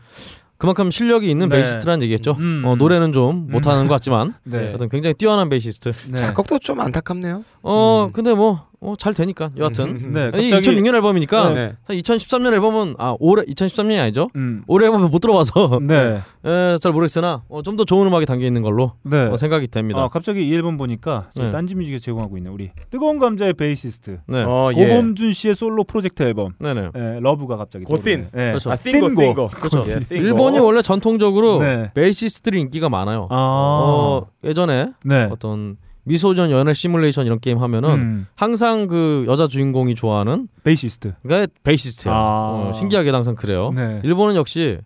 [0.59, 1.57] 그만큼 실력이 있는 네.
[1.57, 2.37] 베이시스트라는 얘기겠죠.
[2.41, 2.65] 음.
[2.67, 4.73] 어, 노래는 좀 못하는 것 같지만 네.
[4.75, 5.93] 어떤 굉장히 뛰어난 베이시스트.
[6.11, 6.17] 네.
[6.17, 7.45] 작곡도 좀 안타깝네요.
[7.63, 8.13] 어 음.
[8.13, 8.67] 근데 뭐
[8.99, 10.31] 잘 되니까 여하튼 네.
[10.41, 11.73] 이 갑자기 2006년 앨범이니까 네.
[11.89, 14.31] 2013년 앨범은 아 올해 2013년이 아니죠.
[14.37, 14.63] 음.
[14.67, 16.21] 올해 앨범은 못 들어봐서 네.
[16.45, 19.27] 에, 잘 모르겠으나 어, 좀 더 좋은 음악이 담겨 있는 걸로 네.
[19.27, 20.01] 어, 생각이 됩니다.
[20.03, 21.51] 아, 갑자기 이 앨범 보니까 네.
[21.51, 24.87] 딴지 뮤직에 제공하고 있는 우리 뜨거운 감자의 베이시스트 네, 어, 예.
[24.89, 26.91] 고범준 씨의 솔로 프로젝트 앨범 네네.
[26.97, 28.03] 예, 러브가 갑자기 고씬.
[28.03, 28.29] 떠오르네.
[28.35, 28.49] 예.
[28.51, 28.71] 그렇죠.
[28.73, 29.49] 아, 띵고.
[29.49, 29.85] 그렇죠.
[29.89, 30.01] 예.
[30.17, 31.91] 일본이 원래 전통적으로 네.
[31.95, 33.29] 베이시스트들이 인기가 많아요.
[33.31, 33.37] 아.
[33.37, 35.29] 어, 예전에 네.
[35.31, 35.77] 어떤
[36.11, 38.27] 미소년 연애 시뮬레이션 이런 게임 하면은 음.
[38.35, 41.15] 항상 그 여자 주인공이 좋아하는 베이시스트.
[41.23, 42.13] 그러니까 베이시스트야.
[42.13, 42.17] 아.
[42.17, 43.73] 어, 신기하게 항상 그래요.
[43.75, 44.01] 네.
[44.03, 44.79] 일본은 역시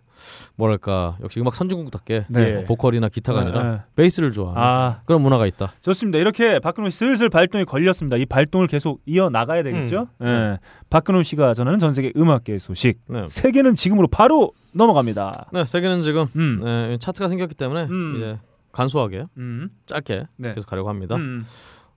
[0.55, 2.59] 뭐랄까 역시 음악 선진국답게 네.
[2.59, 2.65] 예.
[2.65, 3.79] 보컬이나 기타가 네, 아니라 네.
[3.95, 5.73] 베이스를 좋아하는 아, 그런 문화가 있다.
[5.81, 6.19] 좋습니다.
[6.19, 8.17] 이렇게 박근홍 씨 슬슬 발동이 걸렸습니다.
[8.17, 10.07] 이 발동을 계속 이어 나가야 되겠죠?
[10.23, 10.59] 예.
[10.91, 12.99] 박근홍 씨가 전하는 전 세계 음악계 소식.
[13.07, 13.25] 네.
[13.27, 15.47] 세계는 지금으로 바로 넘어갑니다.
[15.53, 16.61] 네, 세계는 지금 음.
[16.63, 18.13] 네, 차트가 생겼기 때문에 음.
[18.15, 18.39] 이제
[18.75, 19.69] 간소하게 음.
[19.85, 20.53] 짧게 네.
[20.53, 21.15] 계속 가려고 합니다.
[21.15, 21.45] 음.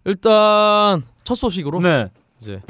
[0.04, 2.10] 일단 첫 소식으로 네.
[2.40, 2.62] 이제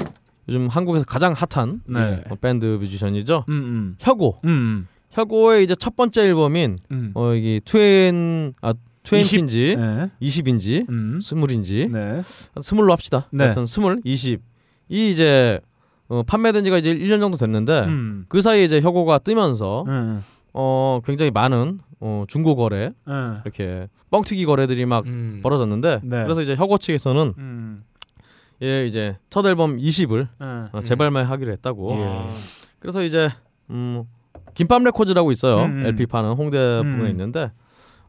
[0.47, 2.23] 요즘 한국에서 가장 핫한 네.
[2.29, 3.45] 어, 밴드 뮤지션이죠.
[3.49, 3.53] 음.
[3.53, 3.95] 음.
[3.99, 4.37] 혁오.
[4.45, 4.87] 음.
[5.11, 7.11] 혁오의 이제 첫 번째 앨범인 음.
[7.13, 10.11] 어 이게 트웬 아 트웬티인지 네.
[10.21, 11.19] 20인지 음.
[11.21, 12.21] 스물인지 네.
[12.61, 13.27] 스물로 합시다.
[13.31, 13.45] 네.
[13.45, 14.41] 하여튼 스물, 20.
[14.89, 15.59] 이 이제
[16.07, 18.25] 어, 판매된 지가 이제 1년 정도 됐는데 음.
[18.27, 20.23] 그 사이에 이제 혁오가 뜨면서 음.
[20.53, 23.41] 어 굉장히 많은 어 중고 거래 음.
[23.43, 25.39] 이렇게 뻥튀기 거래들이 막 음.
[25.43, 26.23] 벌어졌는데 네.
[26.23, 27.83] 그래서 이제 혁오 측에서는 음.
[28.61, 30.69] 예 이제 첫 앨범 20을 음.
[30.71, 31.91] 어, 재발매하기로 했다고.
[31.93, 32.25] 예.
[32.79, 33.29] 그래서 이제
[33.69, 34.03] 음
[34.53, 35.63] 김밥 레코드라고 있어요.
[35.65, 35.85] 음, 음.
[35.85, 36.89] LP 파는 홍대 음.
[36.89, 37.51] 부근에 있는데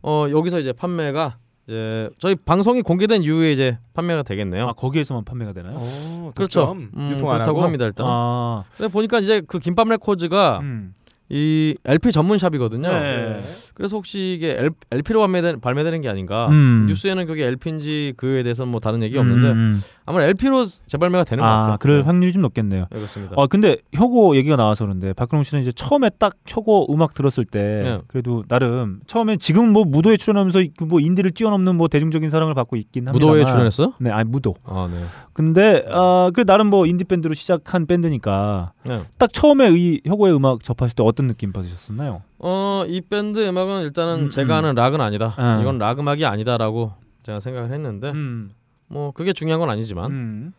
[0.02, 4.68] 어 여기서 이제 판매가 이제 저희 방송이 공개된 이후에 이제 판매가 되겠네요.
[4.68, 5.74] 아 거기에서만 판매가 되나요?
[5.76, 6.72] 어, 그렇죠.
[6.72, 7.62] 음, 유통 안 그렇다고 하고.
[7.62, 8.06] 합니다 일단.
[8.08, 8.64] 아.
[8.76, 10.94] 근데 보니까 이제 그 김밥 레코드가 음.
[11.28, 12.88] 이 LP 전문 샵이거든요.
[12.88, 13.40] 네.
[13.80, 14.58] 그래서 혹시 이게
[14.90, 16.48] LP로 발매된, 발매되는 게 아닌가?
[16.48, 16.84] 음.
[16.86, 19.80] 뉴스에는 그게 LP인지 그에 대해서는 뭐 다른 얘기 없는데 음.
[20.04, 21.72] 아마 LP로 재발매가 되는 것 같아요.
[21.72, 22.02] 아, 그럴 네.
[22.04, 22.86] 확률이 좀 높겠네요.
[22.90, 23.34] 네, 그렇습니다.
[23.38, 27.80] 아 근데 혁오 얘기가 나와서 그런데 박근홍 씨는 이제 처음에 딱 혁오 음악 들었을 때
[27.82, 28.00] 네.
[28.08, 33.08] 그래도 나름 처음에 지금 뭐 무도에 출연하면서 그뭐 인디를 뛰어넘는 뭐 대중적인 사랑을 받고 있긴
[33.08, 33.24] 합니다.
[33.26, 33.94] 무도회에 출연했어요?
[33.98, 34.54] 네, 아니 무도.
[34.66, 35.02] 아 네.
[35.32, 39.00] 근데 아 그 나름 뭐 인디 밴드로 시작한 밴드니까 네.
[39.18, 42.22] 딱 처음에 이 혁오의 음악 접하실 때 어떤 느낌 받으셨나요?
[42.42, 44.58] 어, 이 밴드 음악은 일단은 음, 제가 음.
[44.64, 45.34] 아는 락은 아니다.
[45.36, 45.58] 아.
[45.60, 48.50] 이건 락 음악이 아니다라고 제가 생각을 했는데 음.
[48.88, 50.52] 뭐 그게 중요한 건 아니지만 음.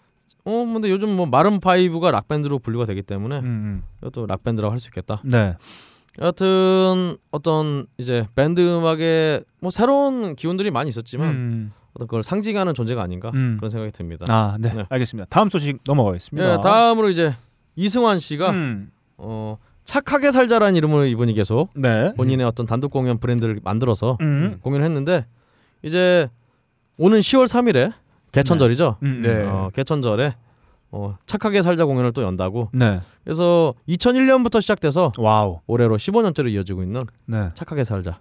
[0.45, 3.83] 어 근데 요즘 뭐 Maroon 5가 락 밴드로 분류가 되기 때문에 음.
[4.01, 5.21] 이것도 락 밴드라고 할 수 있겠다.
[5.23, 5.55] 네.
[6.21, 11.71] 여하튼 어떤 이제 밴드 음악에 뭐 새로운 기운들이 많이 있었지만 음.
[11.93, 13.55] 어떤 그걸 상징하는 존재가 아닌가 음.
[13.57, 14.25] 그런 생각이 듭니다.
[14.29, 14.73] 아, 네.
[14.73, 14.85] 네.
[14.89, 15.27] 알겠습니다.
[15.29, 16.53] 다음 소식 넘어가겠습니다.
[16.53, 17.35] 예, 다음으로 이제
[17.75, 18.91] 이승환 씨가 음.
[19.17, 22.13] 어 착하게 살자라는 이름을 이분이 계속 네.
[22.15, 24.59] 본인의 어떤 단독 공연 브랜드를 만들어서 음.
[24.61, 25.25] 공연을 했는데
[25.81, 26.29] 이제
[26.97, 27.93] 오는 10월 3일에
[28.31, 28.97] 개천절이죠.
[29.03, 29.21] 음.
[29.21, 29.43] 네.
[29.43, 30.35] 어, 개천절에
[30.91, 32.69] 어, 착하게 살자 공연을 또 연다고.
[32.73, 32.99] 네.
[33.23, 35.61] 그래서 2001년부터 시작돼서 wow.
[35.67, 37.49] 올해로 15년째로 이어지고 있는 네.
[37.55, 38.19] 착하게 살자.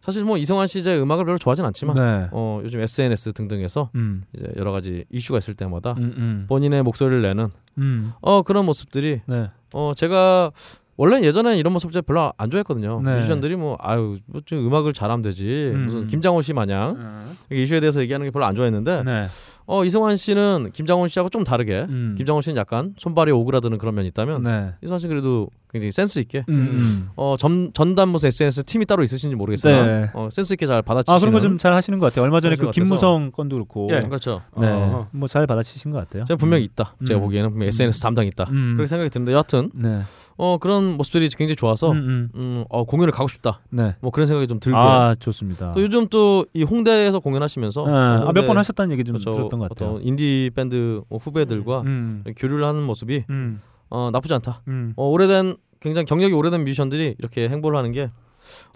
[0.00, 2.28] 사실 뭐 이승환 씨 이제 음악을 별로 좋아하진 않지만 네.
[2.30, 4.22] 어, 요즘 SNS 등등에서 음.
[4.34, 6.14] 이제 여러 가지 이슈가 있을 때마다 음.
[6.16, 6.46] 음.
[6.48, 8.12] 본인의 목소리를 내는 음.
[8.20, 9.50] 어 그런 모습들이 네.
[9.74, 10.52] 어 제가
[10.98, 13.02] 원래 예전에 이런 모습 제가 별로 안 좋아했거든요.
[13.04, 13.14] 네.
[13.16, 15.84] 뮤지션들이 뭐 아유 뭐 좀 음악을 잘하면 되지 음.
[15.86, 19.26] 무슨 김장훈 씨 마냥 이 이슈에 대해서 얘기하는 게 별로 안 좋아했는데 네.
[19.66, 22.14] 어 이승환 씨는 김장훈 씨하고 좀 다르게 음.
[22.16, 24.72] 김장훈 씨는 약간 손발이 오그라드는 그런 면이 있다면 네.
[24.82, 27.08] 이승환 씨는 그래도 굉장히 센스 있게 음.
[27.16, 30.10] 어 전, 전담 무슨 SNS 팀이 따로 있으신지 모르겠으나 네.
[30.14, 32.24] 어, 센스 있게 잘 받아치시는 아 그런 거 좀 잘 하시는 것 같아요.
[32.24, 32.70] 얼마 전에 그.
[32.70, 33.88] 김무성 건도 그렇고.
[33.90, 34.00] 예.
[34.00, 34.42] 그렇죠.
[34.56, 34.68] 네.
[34.68, 35.08] 어.
[35.10, 36.24] 뭐잘 받아치신 것 같아요.
[36.26, 36.94] 제가 분명히 있다.
[37.06, 37.22] 제가 음.
[37.24, 38.44] 보기에는 분명히 SNS 담당 있다.
[38.50, 38.74] 음.
[38.76, 40.00] 그렇게 생각이 드는데 여하튼 네.
[40.38, 42.30] 어 그런 모습들이 굉장히 좋아서 음, 음.
[42.34, 43.60] 음, 어 공연을 가고 싶다.
[43.70, 43.94] 네.
[44.00, 44.80] 뭐 그런 생각이 좀 들고요.
[44.82, 45.72] 아 좋습니다.
[45.72, 47.90] 또 요즘 또 이 홍대에서 공연하시면서 네.
[47.90, 49.30] 어, 아, 몇 홍대 번 하셨다는 얘기 좀 그렇죠.
[49.32, 49.90] 들었던 것 같아요.
[49.94, 53.60] 어떤 인디 밴드 뭐 후배들과 음, 교류를 하는 모습이 음,
[53.90, 54.62] 어, 나쁘지 않다.
[54.68, 54.92] 음.
[54.96, 58.10] 어, 오래된 굉장히 경력이 오래된 뮤지션들이 이렇게 행보를 하는 게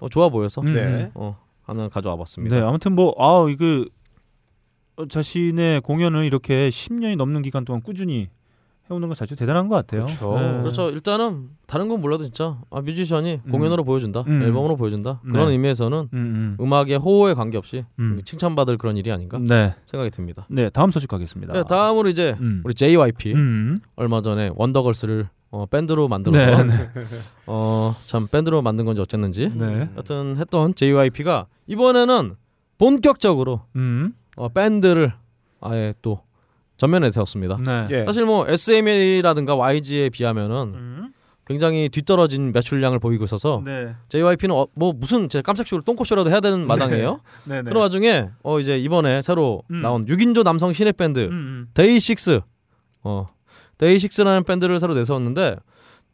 [0.00, 1.10] 어, 좋아 보여서 음, 네.
[1.14, 2.56] 어, 하나 가져와 봤습니다.
[2.56, 3.84] 네, 아무튼 뭐 아, 이거
[4.96, 8.28] 어, 자신의 공연을 이렇게 10년이 넘는 기간 동안 꾸준히
[8.90, 10.04] 해오는 것 자체 대단한 것 같아요.
[10.04, 10.38] 그렇죠.
[10.38, 10.60] 네.
[10.62, 10.90] 그렇죠.
[10.90, 13.52] 일단은 다른 건 몰라도 진짜 아, 뮤지션이 음.
[13.52, 14.42] 공연으로 보여준다, 음.
[14.42, 15.32] 앨범으로 보여준다 네.
[15.32, 16.56] 그런 의미에서는 음, 음.
[16.60, 18.20] 음악의 호호에 관계없이 음.
[18.24, 20.46] 칭찬받을 그런 일이 아닌가 네, 생각이 듭니다.
[20.50, 21.52] 네, 다음 소식 가겠습니다.
[21.52, 22.62] 네, 다음으로 이제 음.
[22.64, 23.78] 우리 JYP 음.
[23.94, 26.90] 얼마 전에 원더걸스를 어, 밴드로 만들어서 네, 네,
[27.46, 29.88] 어, 참 밴드로 만든 건지 어쨌는지 네.
[29.96, 32.34] 여튼 했던 JYP가 이번에는
[32.78, 34.08] 본격적으로 음.
[34.36, 35.12] 어, 밴드를
[35.60, 36.22] 아예 또
[36.80, 37.58] 전면에 세웠습니다.
[37.58, 37.86] 네.
[37.90, 38.04] 예.
[38.06, 41.12] 사실 뭐 SM이라든가 YG에 비하면은 음.
[41.46, 43.94] 굉장히 뒤떨어진 매출량을 보이고 있어서 네.
[44.08, 47.20] JYP는 어, 뭐 무슨 제 깜짝쇼를 똥꼬쇼라도 해야 되는 마당이에요.
[47.44, 47.68] 네, 네.
[47.68, 49.82] 그런 와중에 어 이제 이번에 새로 음.
[49.82, 51.66] 나온 6인조 남성 신예 밴드 음, 음.
[51.74, 52.40] 데이식스
[53.02, 53.26] 어
[53.76, 55.56] 데이식스라는 밴드를 새로 내세웠는데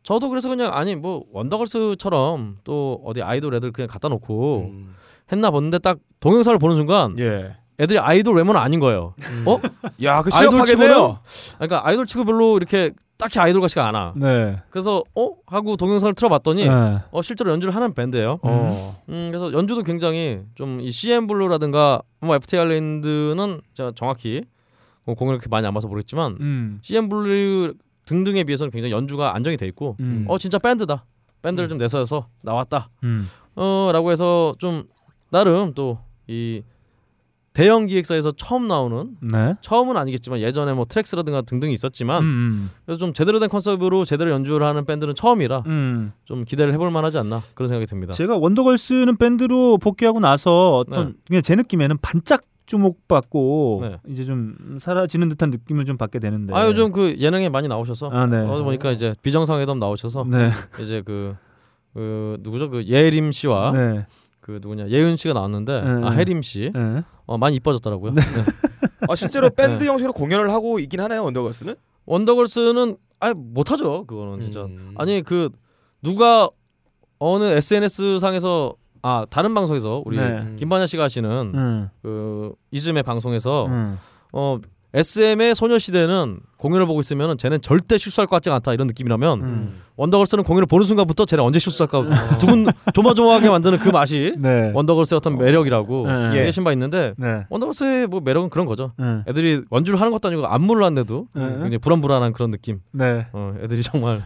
[0.02, 4.94] 저도 그래서 그냥 아니 뭐 원더걸스처럼 또 어디 아이돌 애들 그냥 갖다 놓고 음.
[5.30, 7.56] 했나 봤는데 딱 동영상을 보는 순간 예.
[7.78, 9.14] 애들이 아이돌 외모는 아닌 거예요.
[9.44, 9.60] 어?
[10.02, 11.18] 야, 그 아이돌 취업하겠네요.
[11.56, 14.14] 그러니까 아이돌 치고 별로 이렇게 딱히 아이돌 같지가 않아.
[14.16, 14.56] 네.
[14.70, 16.98] 그래서 어 하고 동영상을 틀어봤더니 네.
[17.10, 18.38] 어 실제로 연주를 하는 밴드예요.
[18.42, 19.02] 어.
[19.08, 24.42] 음 그래서 연주도 굉장히 좀 이 CN 블루라든가 뭐 FT 아일랜드는 제가 정확히
[25.04, 26.78] 뭐 공연을 그렇게 많이 안 봐서 모르겠지만 음.
[26.82, 27.74] CN 블루
[28.06, 30.24] 등등에 비해서는 굉장히 연주가 안정이 돼 있고 음.
[30.28, 31.04] 어 진짜 밴드다.
[31.42, 32.88] 밴드를 좀 내서서 나왔다.
[33.04, 33.28] 음.
[33.54, 34.84] 어라고 해서 좀
[35.30, 36.62] 나름 또이
[37.57, 39.54] 대형 기획사에서 처음 나오는 네.
[39.62, 42.70] 처음은 아니겠지만 예전에 뭐 트랙스라든가 등등이 있었지만 음.
[42.84, 46.12] 그래서 좀 제대로 된 컨셉으로 제대로 연주를 하는 밴드는 처음이라 음.
[46.26, 48.12] 좀 기대를 해볼 만하지 않나 그런 생각이 듭니다.
[48.12, 51.12] 제가 원더걸스는 밴드로 복귀하고 나서 어떤 네.
[51.28, 54.00] 그냥 제 느낌에는 반짝 주목받고 네.
[54.09, 56.54] 이제 좀 사라지는 듯한 느낌을 좀 받게 되는데.
[56.54, 58.36] 아 요즘 그 예능에 많이 나오셔서 아, 네.
[58.36, 60.50] 어 보니까 이제 비정상회담 나오셔서 네.
[60.82, 61.34] 이제 그,
[61.94, 64.07] 그 누구죠 그 예림 씨와 네.
[64.47, 66.07] 그 누구냐 예은 씨가 나왔는데 네.
[66.07, 67.03] 아 혜림 씨 네.
[67.26, 68.12] 어, 많이 이뻐졌더라고요.
[68.14, 68.22] 네.
[69.11, 71.74] 아, 실제로 밴드 형식으로 공연을 하고 있긴 하나요, 원더걸스는?
[72.07, 74.94] 원더걸스는 아 못하죠 그거는 진짜 음.
[74.99, 75.51] 아니 그
[76.01, 76.49] 누가
[77.18, 80.55] 어느 SNS 상에서 아 다른 방송에서 우리 네.
[80.57, 81.88] 김반야 씨가 하시는 음.
[82.01, 83.99] 그 이즘의 방송에서 음.
[84.32, 84.61] 어
[84.94, 89.80] SM의 소녀시대는 공연을 보고 있으면 쟤는 절대 실수할 것 같지 않다 이런 느낌이라면 음.
[89.96, 92.04] 원더걸스는 공연을 보는 순간부터 쟤는 언제 실수할까
[92.38, 94.72] 두근 조마조마하게 만드는 그 맛이 네.
[94.74, 96.12] 원더걸스의 어떤 매력이라고 네.
[96.32, 96.38] 예.
[96.38, 97.44] 얘기하신 바 있는데 네.
[97.48, 98.92] 원더걸스의 뭐 매력은 그런 거죠.
[98.98, 99.22] 네.
[99.28, 101.42] 애들이 원주를 하는 것도 아니고 안무를 하는데도 네.
[101.42, 102.80] 굉장히 불안불안한 그런 느낌.
[102.92, 103.26] 네.
[103.32, 104.22] 어, 애들이 정말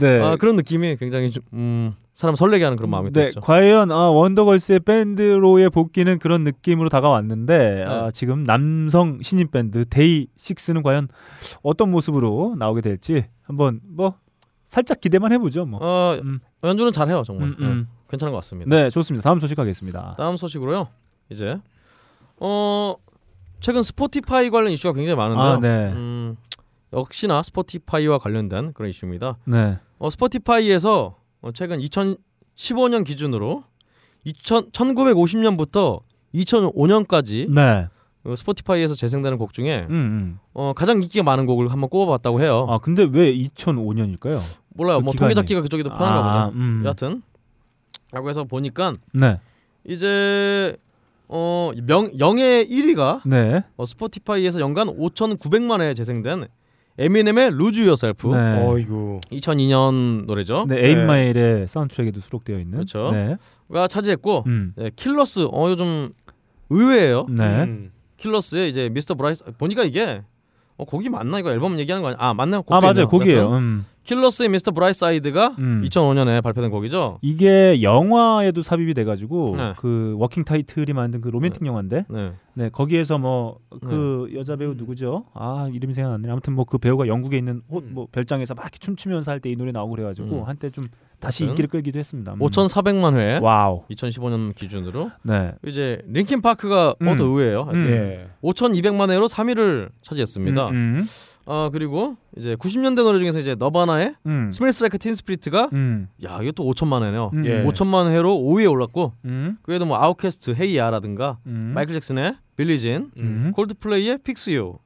[0.00, 0.20] 네.
[0.20, 3.40] 아, 그런 느낌이 굉장히 좀, 음, 사람 설레게 하는 그런 마음이 네, 들죠.
[3.40, 8.10] 과연 아, 원더걸스의 밴드로의 복귀는 그런 느낌으로 다가왔는데 아, 네.
[8.12, 11.08] 지금 남성 신인 밴드 데이식스는 과연
[11.62, 14.14] 어떤 모습으로 나오게 될지 한번 뭐
[14.68, 15.66] 살짝 기대만 해보죠.
[15.66, 15.80] 뭐.
[15.82, 16.40] 어, 음.
[16.62, 17.48] 연주는 잘 해요 정말.
[17.48, 17.88] 음, 음.
[17.88, 18.74] 네, 괜찮은 것 같습니다.
[18.74, 19.22] 네, 좋습니다.
[19.22, 20.14] 다음 소식 가겠습니다.
[20.16, 20.88] 다음 소식으로요.
[21.30, 21.60] 이제
[22.40, 22.94] 어
[23.60, 25.46] 최근 스포티파이 관련 이슈가 굉장히 많은데요.
[25.46, 25.92] 아, 네.
[25.92, 26.36] 음,
[26.92, 29.38] 역시나 스포티파이와 관련된 그런 이슈입니다.
[29.44, 29.78] 네.
[29.98, 33.64] 어, 스포티파이에서 어, 최근 2015년 기준으로
[34.24, 36.02] 2000, 1950년부터
[36.34, 37.88] 2005년까지 네.
[38.24, 40.38] 어, 스포티파이에서 재생되는 곡 중에 음, 음.
[40.54, 42.66] 어, 가장 인기가 많은 곡을 한번 꼽아봤다고 해요.
[42.70, 44.40] 아, 근데 왜 2005년일까요?
[44.70, 44.98] 몰라요.
[44.98, 45.16] 그 뭐 기간이.
[45.34, 46.58] 통계잡기가 그쪽이 더 편한가 아, 보죠.
[46.58, 46.82] 음.
[46.84, 47.22] 여하튼
[48.12, 49.38] 라고 해서 보니까 네.
[49.84, 50.76] 이제
[51.28, 53.62] 어, 명, 영의 1위가 네.
[53.76, 56.46] 어, 스포티파이에서 연간 5,900만 회 재생된
[56.96, 58.64] 에미넴의 루즈 유어셀프 네.
[58.66, 59.20] 어이구.
[59.32, 60.64] 2002년 노래죠.
[60.68, 62.72] 네, 에임마일의 사운드트랙에도 수록되어 있는.
[62.78, 63.10] 그렇죠.
[63.10, 63.36] 네.
[63.72, 64.72] 가 차지했고 음.
[64.76, 66.10] 네, 킬러스 어 요즘
[66.70, 67.26] 의외예요.
[67.28, 67.62] 네.
[67.64, 67.90] 음.
[68.24, 69.14] 킬러스의 이제 Mr.
[69.14, 70.22] Brightside 보니까 이게
[70.76, 72.18] 어 곡이 맞나 이거 앨범 얘기하는 거 아니야?
[72.20, 72.34] 아.
[72.62, 73.06] 곡도 아, 맞아요.
[73.06, 73.50] 곡이에요.
[73.52, 73.86] 음.
[74.04, 74.70] 킬러스의 Mr.
[74.72, 75.82] Brightside가 음.
[75.86, 77.18] 2005년에 발표된 곡이죠.
[77.22, 79.74] 이게 영화에도 삽입이 돼가지고 네.
[79.78, 82.32] 그 워킹 타이틀이 만든 그 로맨틱 영화인데 네.
[82.54, 86.78] 네 거기에서 뭐 그 여자 배우 누구죠 아 이름이 생각 안 나네 아무튼 뭐 그
[86.78, 87.90] 배우가 영국에 있는 호, 음.
[87.92, 90.44] 뭐 별장에서 막 춤추면서 할 때 이 노래 나오고 그래가지고 음.
[90.44, 92.38] 한때 좀 다시 인기를 끌기도 했습니다 음.
[92.38, 93.38] 5,400만 회.
[93.42, 97.08] wow 2015년 기준으로 네 이제 링킨 파크가 음.
[97.08, 97.68] 어, 더 의외예요.
[97.72, 97.82] 음.
[97.90, 98.28] 예.
[98.42, 100.70] 5,200만 회로 3위를 차지했습니다.
[101.46, 104.50] 아 그리고 이제 90년대 노래 중에서 이제 너바나의 음.
[104.52, 106.08] Smells Like Teen Spirit가 음.
[106.24, 107.30] 야 이것도 5천만 회네요.
[107.34, 107.44] 음.
[107.44, 107.62] 예.
[107.64, 109.58] 5천만 회로 5위에 올랐고 음.
[109.62, 111.72] 그 외에도 뭐 아웃캐스트 Hey Ya라든가 음.
[111.74, 113.52] 마이클 잭슨의 Billie Jean, 음.
[113.54, 114.78] 콜드플레이의 Fix You,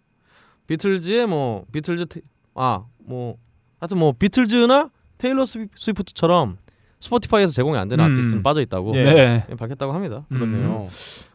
[0.67, 2.07] 비틀즈의 뭐 비틀즈
[2.55, 3.37] 아 뭐
[3.81, 6.59] 하여튼 뭐 비틀즈나 테일러 스위- 스위프트처럼
[7.01, 8.11] 스포티파이에서 제공이 안 되는 음.
[8.11, 9.03] 아티스트는 빠져 있다고 예.
[9.05, 9.47] 네.
[9.49, 10.27] 예, 밝혔다고 합니다.
[10.29, 10.89] 그렇네요.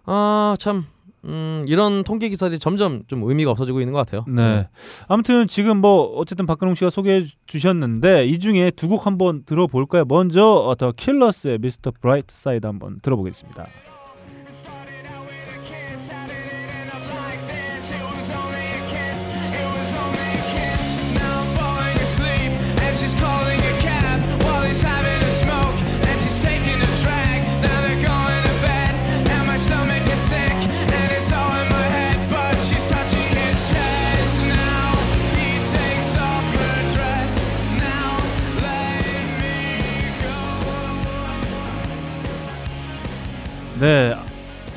[0.05, 0.85] 아 참
[1.25, 4.25] 음, 이런 통계 기사들이 점점 좀 의미가 없어지고 있는 것 같아요.
[4.27, 4.67] 네.
[5.07, 10.03] 아무튼 지금 뭐 어쨌든 박근홍 씨가 소개해 주셨는데 이 중에 두 곡 한번 들어볼까요?
[10.05, 11.91] 먼저 어, 더 킬러스의 Mr.
[12.01, 13.65] Brightside 한번 들어보겠습니다.
[43.83, 44.15] 네.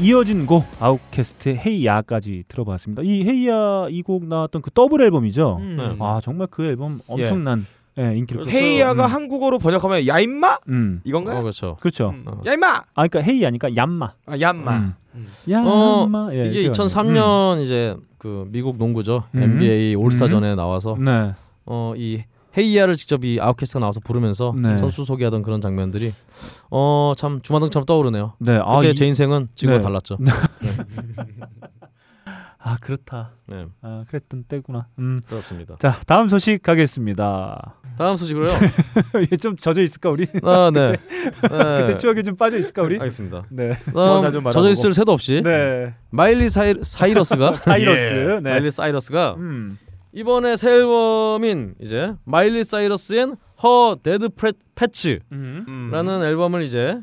[0.01, 3.03] 이어진 곡 아웃캐스트의 Hey Ya까지 들어봤습니다.
[3.05, 5.59] 이 Hey Ya 이 곡 나왔던 그 더블 앨범이죠.
[5.61, 5.77] 음.
[5.79, 5.97] 네.
[6.01, 7.67] 아 정말 그 앨범 엄청난
[7.99, 8.61] 예, 인기를 끌었어요.
[8.63, 9.11] Hey Ya가 음.
[9.11, 11.01] 한국어로 번역하면 야 임마 음.
[11.05, 11.39] 이건가요?
[11.39, 11.77] 어, 그렇죠.
[11.81, 12.11] 그렇죠.
[12.11, 12.25] 음.
[12.27, 12.41] 어.
[12.47, 12.67] 야 임마.
[12.69, 14.13] 아 그러니까 Hey Ya니까 얌마.
[14.27, 14.77] 아, 얌마.
[14.77, 14.95] 음.
[15.15, 15.27] 음.
[15.49, 16.35] 얌마.
[16.35, 16.73] 예, 이게 그거.
[16.85, 19.23] 2003년 이제 그 미국 농구죠.
[19.37, 19.43] 음.
[19.43, 21.05] NBA 올스타전에 나와서 음.
[21.05, 21.33] 네.
[21.65, 22.25] 어이
[22.57, 24.77] Hey Ya를 직접 이 아웃캐스트가 나와서 부르면서 네.
[24.79, 26.13] 선수 소개하던 그런 장면들이
[26.71, 28.35] 어 참 주마등처럼 떠오르네요.
[28.39, 28.59] 네.
[28.63, 29.85] 아, 그때 이- 제 인생은 지금과 네.
[29.85, 30.19] 달랐죠.
[32.59, 33.31] 아 그렇다.
[33.47, 34.89] 네, 아 그랬던 때구나.
[34.99, 35.19] 음.
[35.29, 35.77] 그렇습니다.
[35.79, 37.77] 자 다음 소식 가겠습니다.
[37.97, 38.53] 다음 소식으로요.
[39.23, 40.27] 이게 좀 젖어 있을까 우리?
[40.43, 40.93] 아, 네.
[40.93, 40.99] 네.
[41.87, 42.97] 그때 추억에 좀 빠져 있을까 우리?
[42.99, 43.45] 알겠습니다.
[43.51, 43.73] 네.
[43.95, 45.95] 다음 젖어 있을 새도 없이 네.
[46.11, 48.41] 마일리 사이, 사이러스가 사이러스.
[48.43, 48.51] 네.
[48.51, 49.79] 마일리 사이러스가 음.
[50.17, 54.31] 이번에 새 앨범인 이제 Miley Cyrus and Her Dead
[54.75, 56.23] Petz라는.
[56.23, 56.99] 앨범을 이제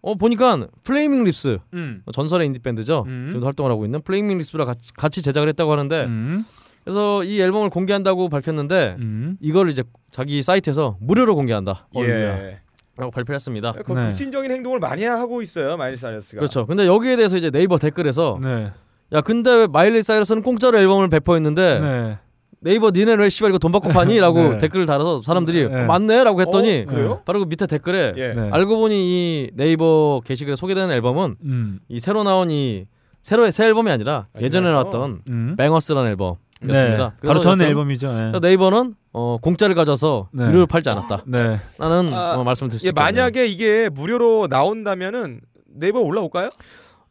[0.00, 2.02] 어 보니까 플레이밍 립스 음.
[2.12, 3.06] 전설의 인디 밴드죠.
[3.08, 3.30] 음.
[3.32, 6.44] 지금 활동을 하고 있는 플레이밍 립스랑 같이, 같이 제작을 했다고 하는데 음.
[6.84, 9.36] 그래서 이 앨범을 공개한다고 밝혔는데 음.
[9.40, 9.82] 이걸 이제
[10.12, 11.88] 자기 사이트에서 무료로 공개한다.
[11.96, 12.60] 예.
[12.96, 13.72] 라고 발표했습니다.
[13.84, 14.06] 그 네.
[14.06, 16.38] 급진적인 행동을 많이 하고 있어요 마일리 사이러스가.
[16.38, 16.66] 그렇죠.
[16.66, 18.70] 근데 여기에 대해서 이제 네이버 댓글에서 네.
[19.12, 22.18] 야 근데 왜 마일리 사이러스는 공짜로 앨범을 배포했는데 네.
[22.64, 24.18] 네이버 니네 왜 씨발 이거 돈 받고 파니?
[24.18, 24.58] 라고 네.
[24.58, 25.82] 댓글을 달아서 사람들이 네.
[25.82, 26.24] 어, 맞네?
[26.24, 27.22] 라고 했더니 어, 그래요?
[27.26, 28.32] 바로 그 밑에 댓글에 예.
[28.32, 28.48] 네.
[28.50, 31.78] 알고 보니 이 네이버 게시글에 소개되는 앨범은 음.
[31.88, 32.86] 이 새로 나온 이
[33.22, 34.82] 새로의 새 앨범이 아니라 예전에 아니라요?
[34.82, 35.54] 나왔던 음.
[35.58, 37.14] 뱅어스라는 앨범이었습니다.
[37.20, 37.28] 네.
[37.28, 38.12] 바로 전 앨범이죠.
[38.32, 38.40] 네.
[38.40, 40.46] 네이버는 어, 공짜를 가져서 네.
[40.46, 41.24] 무료로 팔지 않았다.
[41.26, 41.60] 네.
[41.78, 43.04] 라는 아, 어, 말씀을 드릴 수 예, 있겠네요.
[43.04, 46.48] 만약에 이게 무료로 나온다면은 네이버 올라올까요?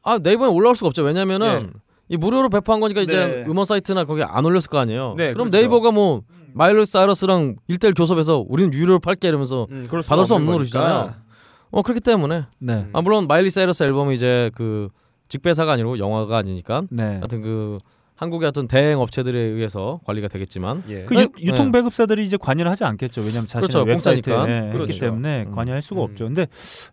[0.01, 1.03] 아 네이버에 올라올 수가 없죠.
[1.03, 1.79] 왜냐면은 예.
[2.09, 3.45] 이 무료로 배포한 거니까 이제 네.
[3.47, 5.15] 음원 사이트나 거기 안 올렸을 거 아니에요.
[5.17, 5.57] 네, 그럼 그렇죠.
[5.57, 6.21] 네이버가 뭐
[6.53, 10.79] 마일리 사이러스랑 1대1 교섭해서 우리는 유료로 팔게 이러면서 음, 그럴 수가 받을 수 없는 거니까.
[10.79, 11.23] 노릇이잖아요.
[11.71, 12.87] 어 그렇기 때문에 네.
[12.93, 14.89] 아 물론 마일리 사이러스 앨범은 이제 그
[15.29, 17.03] 직배사가 아니고 영화가 아니니까 네.
[17.03, 17.79] 하여튼 그
[18.15, 21.05] 한국의 어떤 대행 업체들에 의해서 관리가 되겠지만 예.
[21.05, 21.23] 그 네.
[21.39, 23.21] 유, 유통 배급사들이 이제 관여를 하지 않겠죠.
[23.21, 23.89] 왜냐하면 자신의 그렇죠.
[23.89, 24.53] 웹사이트에 공짜니까.
[24.53, 24.99] 예, 했기 그렇죠.
[24.99, 25.51] 때문에 음.
[25.51, 26.03] 관여할 수가 음.
[26.03, 26.25] 없죠.
[26.25, 26.45] 근데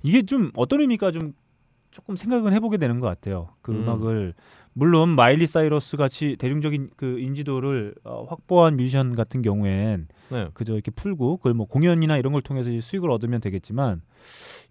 [0.03, 1.35] 이게 좀 어떤 의미가 좀
[1.91, 3.51] 조금 생각은 해보게 되는 것 같아요.
[3.61, 3.83] 그 음.
[3.83, 3.89] 음.
[3.91, 4.35] 악을
[4.73, 10.49] 물론 마일리 사이러스 같이 대중적인 그 인지도를 어, 확보한 뮤지션 같은 경우엔 네.
[10.55, 14.01] 그저 이렇게 풀고 그걸 뭐 공연이나 이런 걸 통해서 수익을 얻으면 되겠지만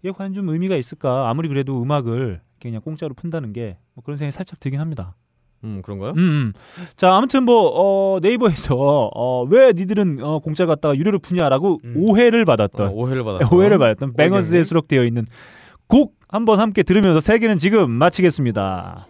[0.00, 1.28] 이게 과연 좀 의미가 있을까?
[1.28, 5.14] 아무리 그래도 음악을 그냥 공짜로 푼다는 게 뭐 그런 생각이 살짝 들긴 합니다.
[5.62, 6.12] 음 그런가요?
[6.12, 6.52] 음, 음.
[6.96, 11.94] 자 아무튼 뭐 어, 네이버에서 어, 왜 니들은 어, 공짜 갖다가 유료를 푸냐라고 음.
[11.98, 14.62] 오해를 어, 받았던 오해를 받았 오해를 받았던 뱅어스에?
[14.62, 15.26] 수록되어 있는
[15.86, 19.04] 곡 한번 함께 들으면서 세계는 지금 마치겠습니다.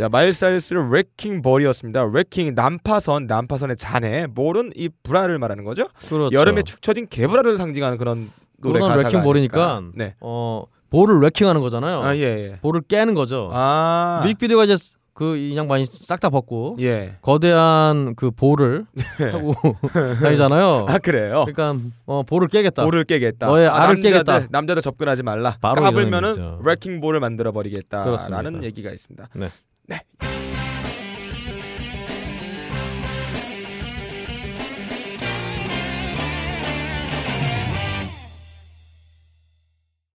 [0.00, 2.06] 자 마일리 사이러스의 Wrecking Ball이었습니다.
[2.14, 5.84] wrecking 난파선 난파선의 잔해 볼은 이 불알을 말하는 거죠.
[6.08, 6.34] 그렇죠.
[6.34, 8.26] 여름에 축 처진 개불알을 상징하는 그런
[8.62, 9.82] 노래 가사가 wrecking 아닐까.
[9.94, 10.14] 네.
[10.20, 12.00] 어 볼을 wrecking하는 거잖아요.
[12.02, 12.20] 아 예.
[12.22, 12.58] 예.
[12.62, 13.50] 볼을 깨는 거죠.
[13.52, 14.20] 아.
[14.22, 14.74] 뮤직비디오가 이제
[15.12, 17.16] 그이 양반이 싹 다 벗고 예.
[17.20, 18.86] 거대한 그 볼을
[19.18, 19.52] 타고
[20.22, 20.86] 다니잖아요.
[20.88, 21.44] 아 그래요.
[21.46, 22.84] 그러니까 어 볼을 깨겠다.
[22.84, 23.48] 볼을 깨겠다.
[23.48, 24.46] 너의 아, 알을 남자들, 깨겠다.
[24.50, 25.58] 남자들 접근하지 말라.
[25.60, 26.60] 까불면은.
[26.64, 28.64] wrecking ball을 만들어 버리겠다라는.
[28.64, 29.28] 얘기가 있습니다.
[29.34, 29.48] 네.
[29.90, 30.39] 네.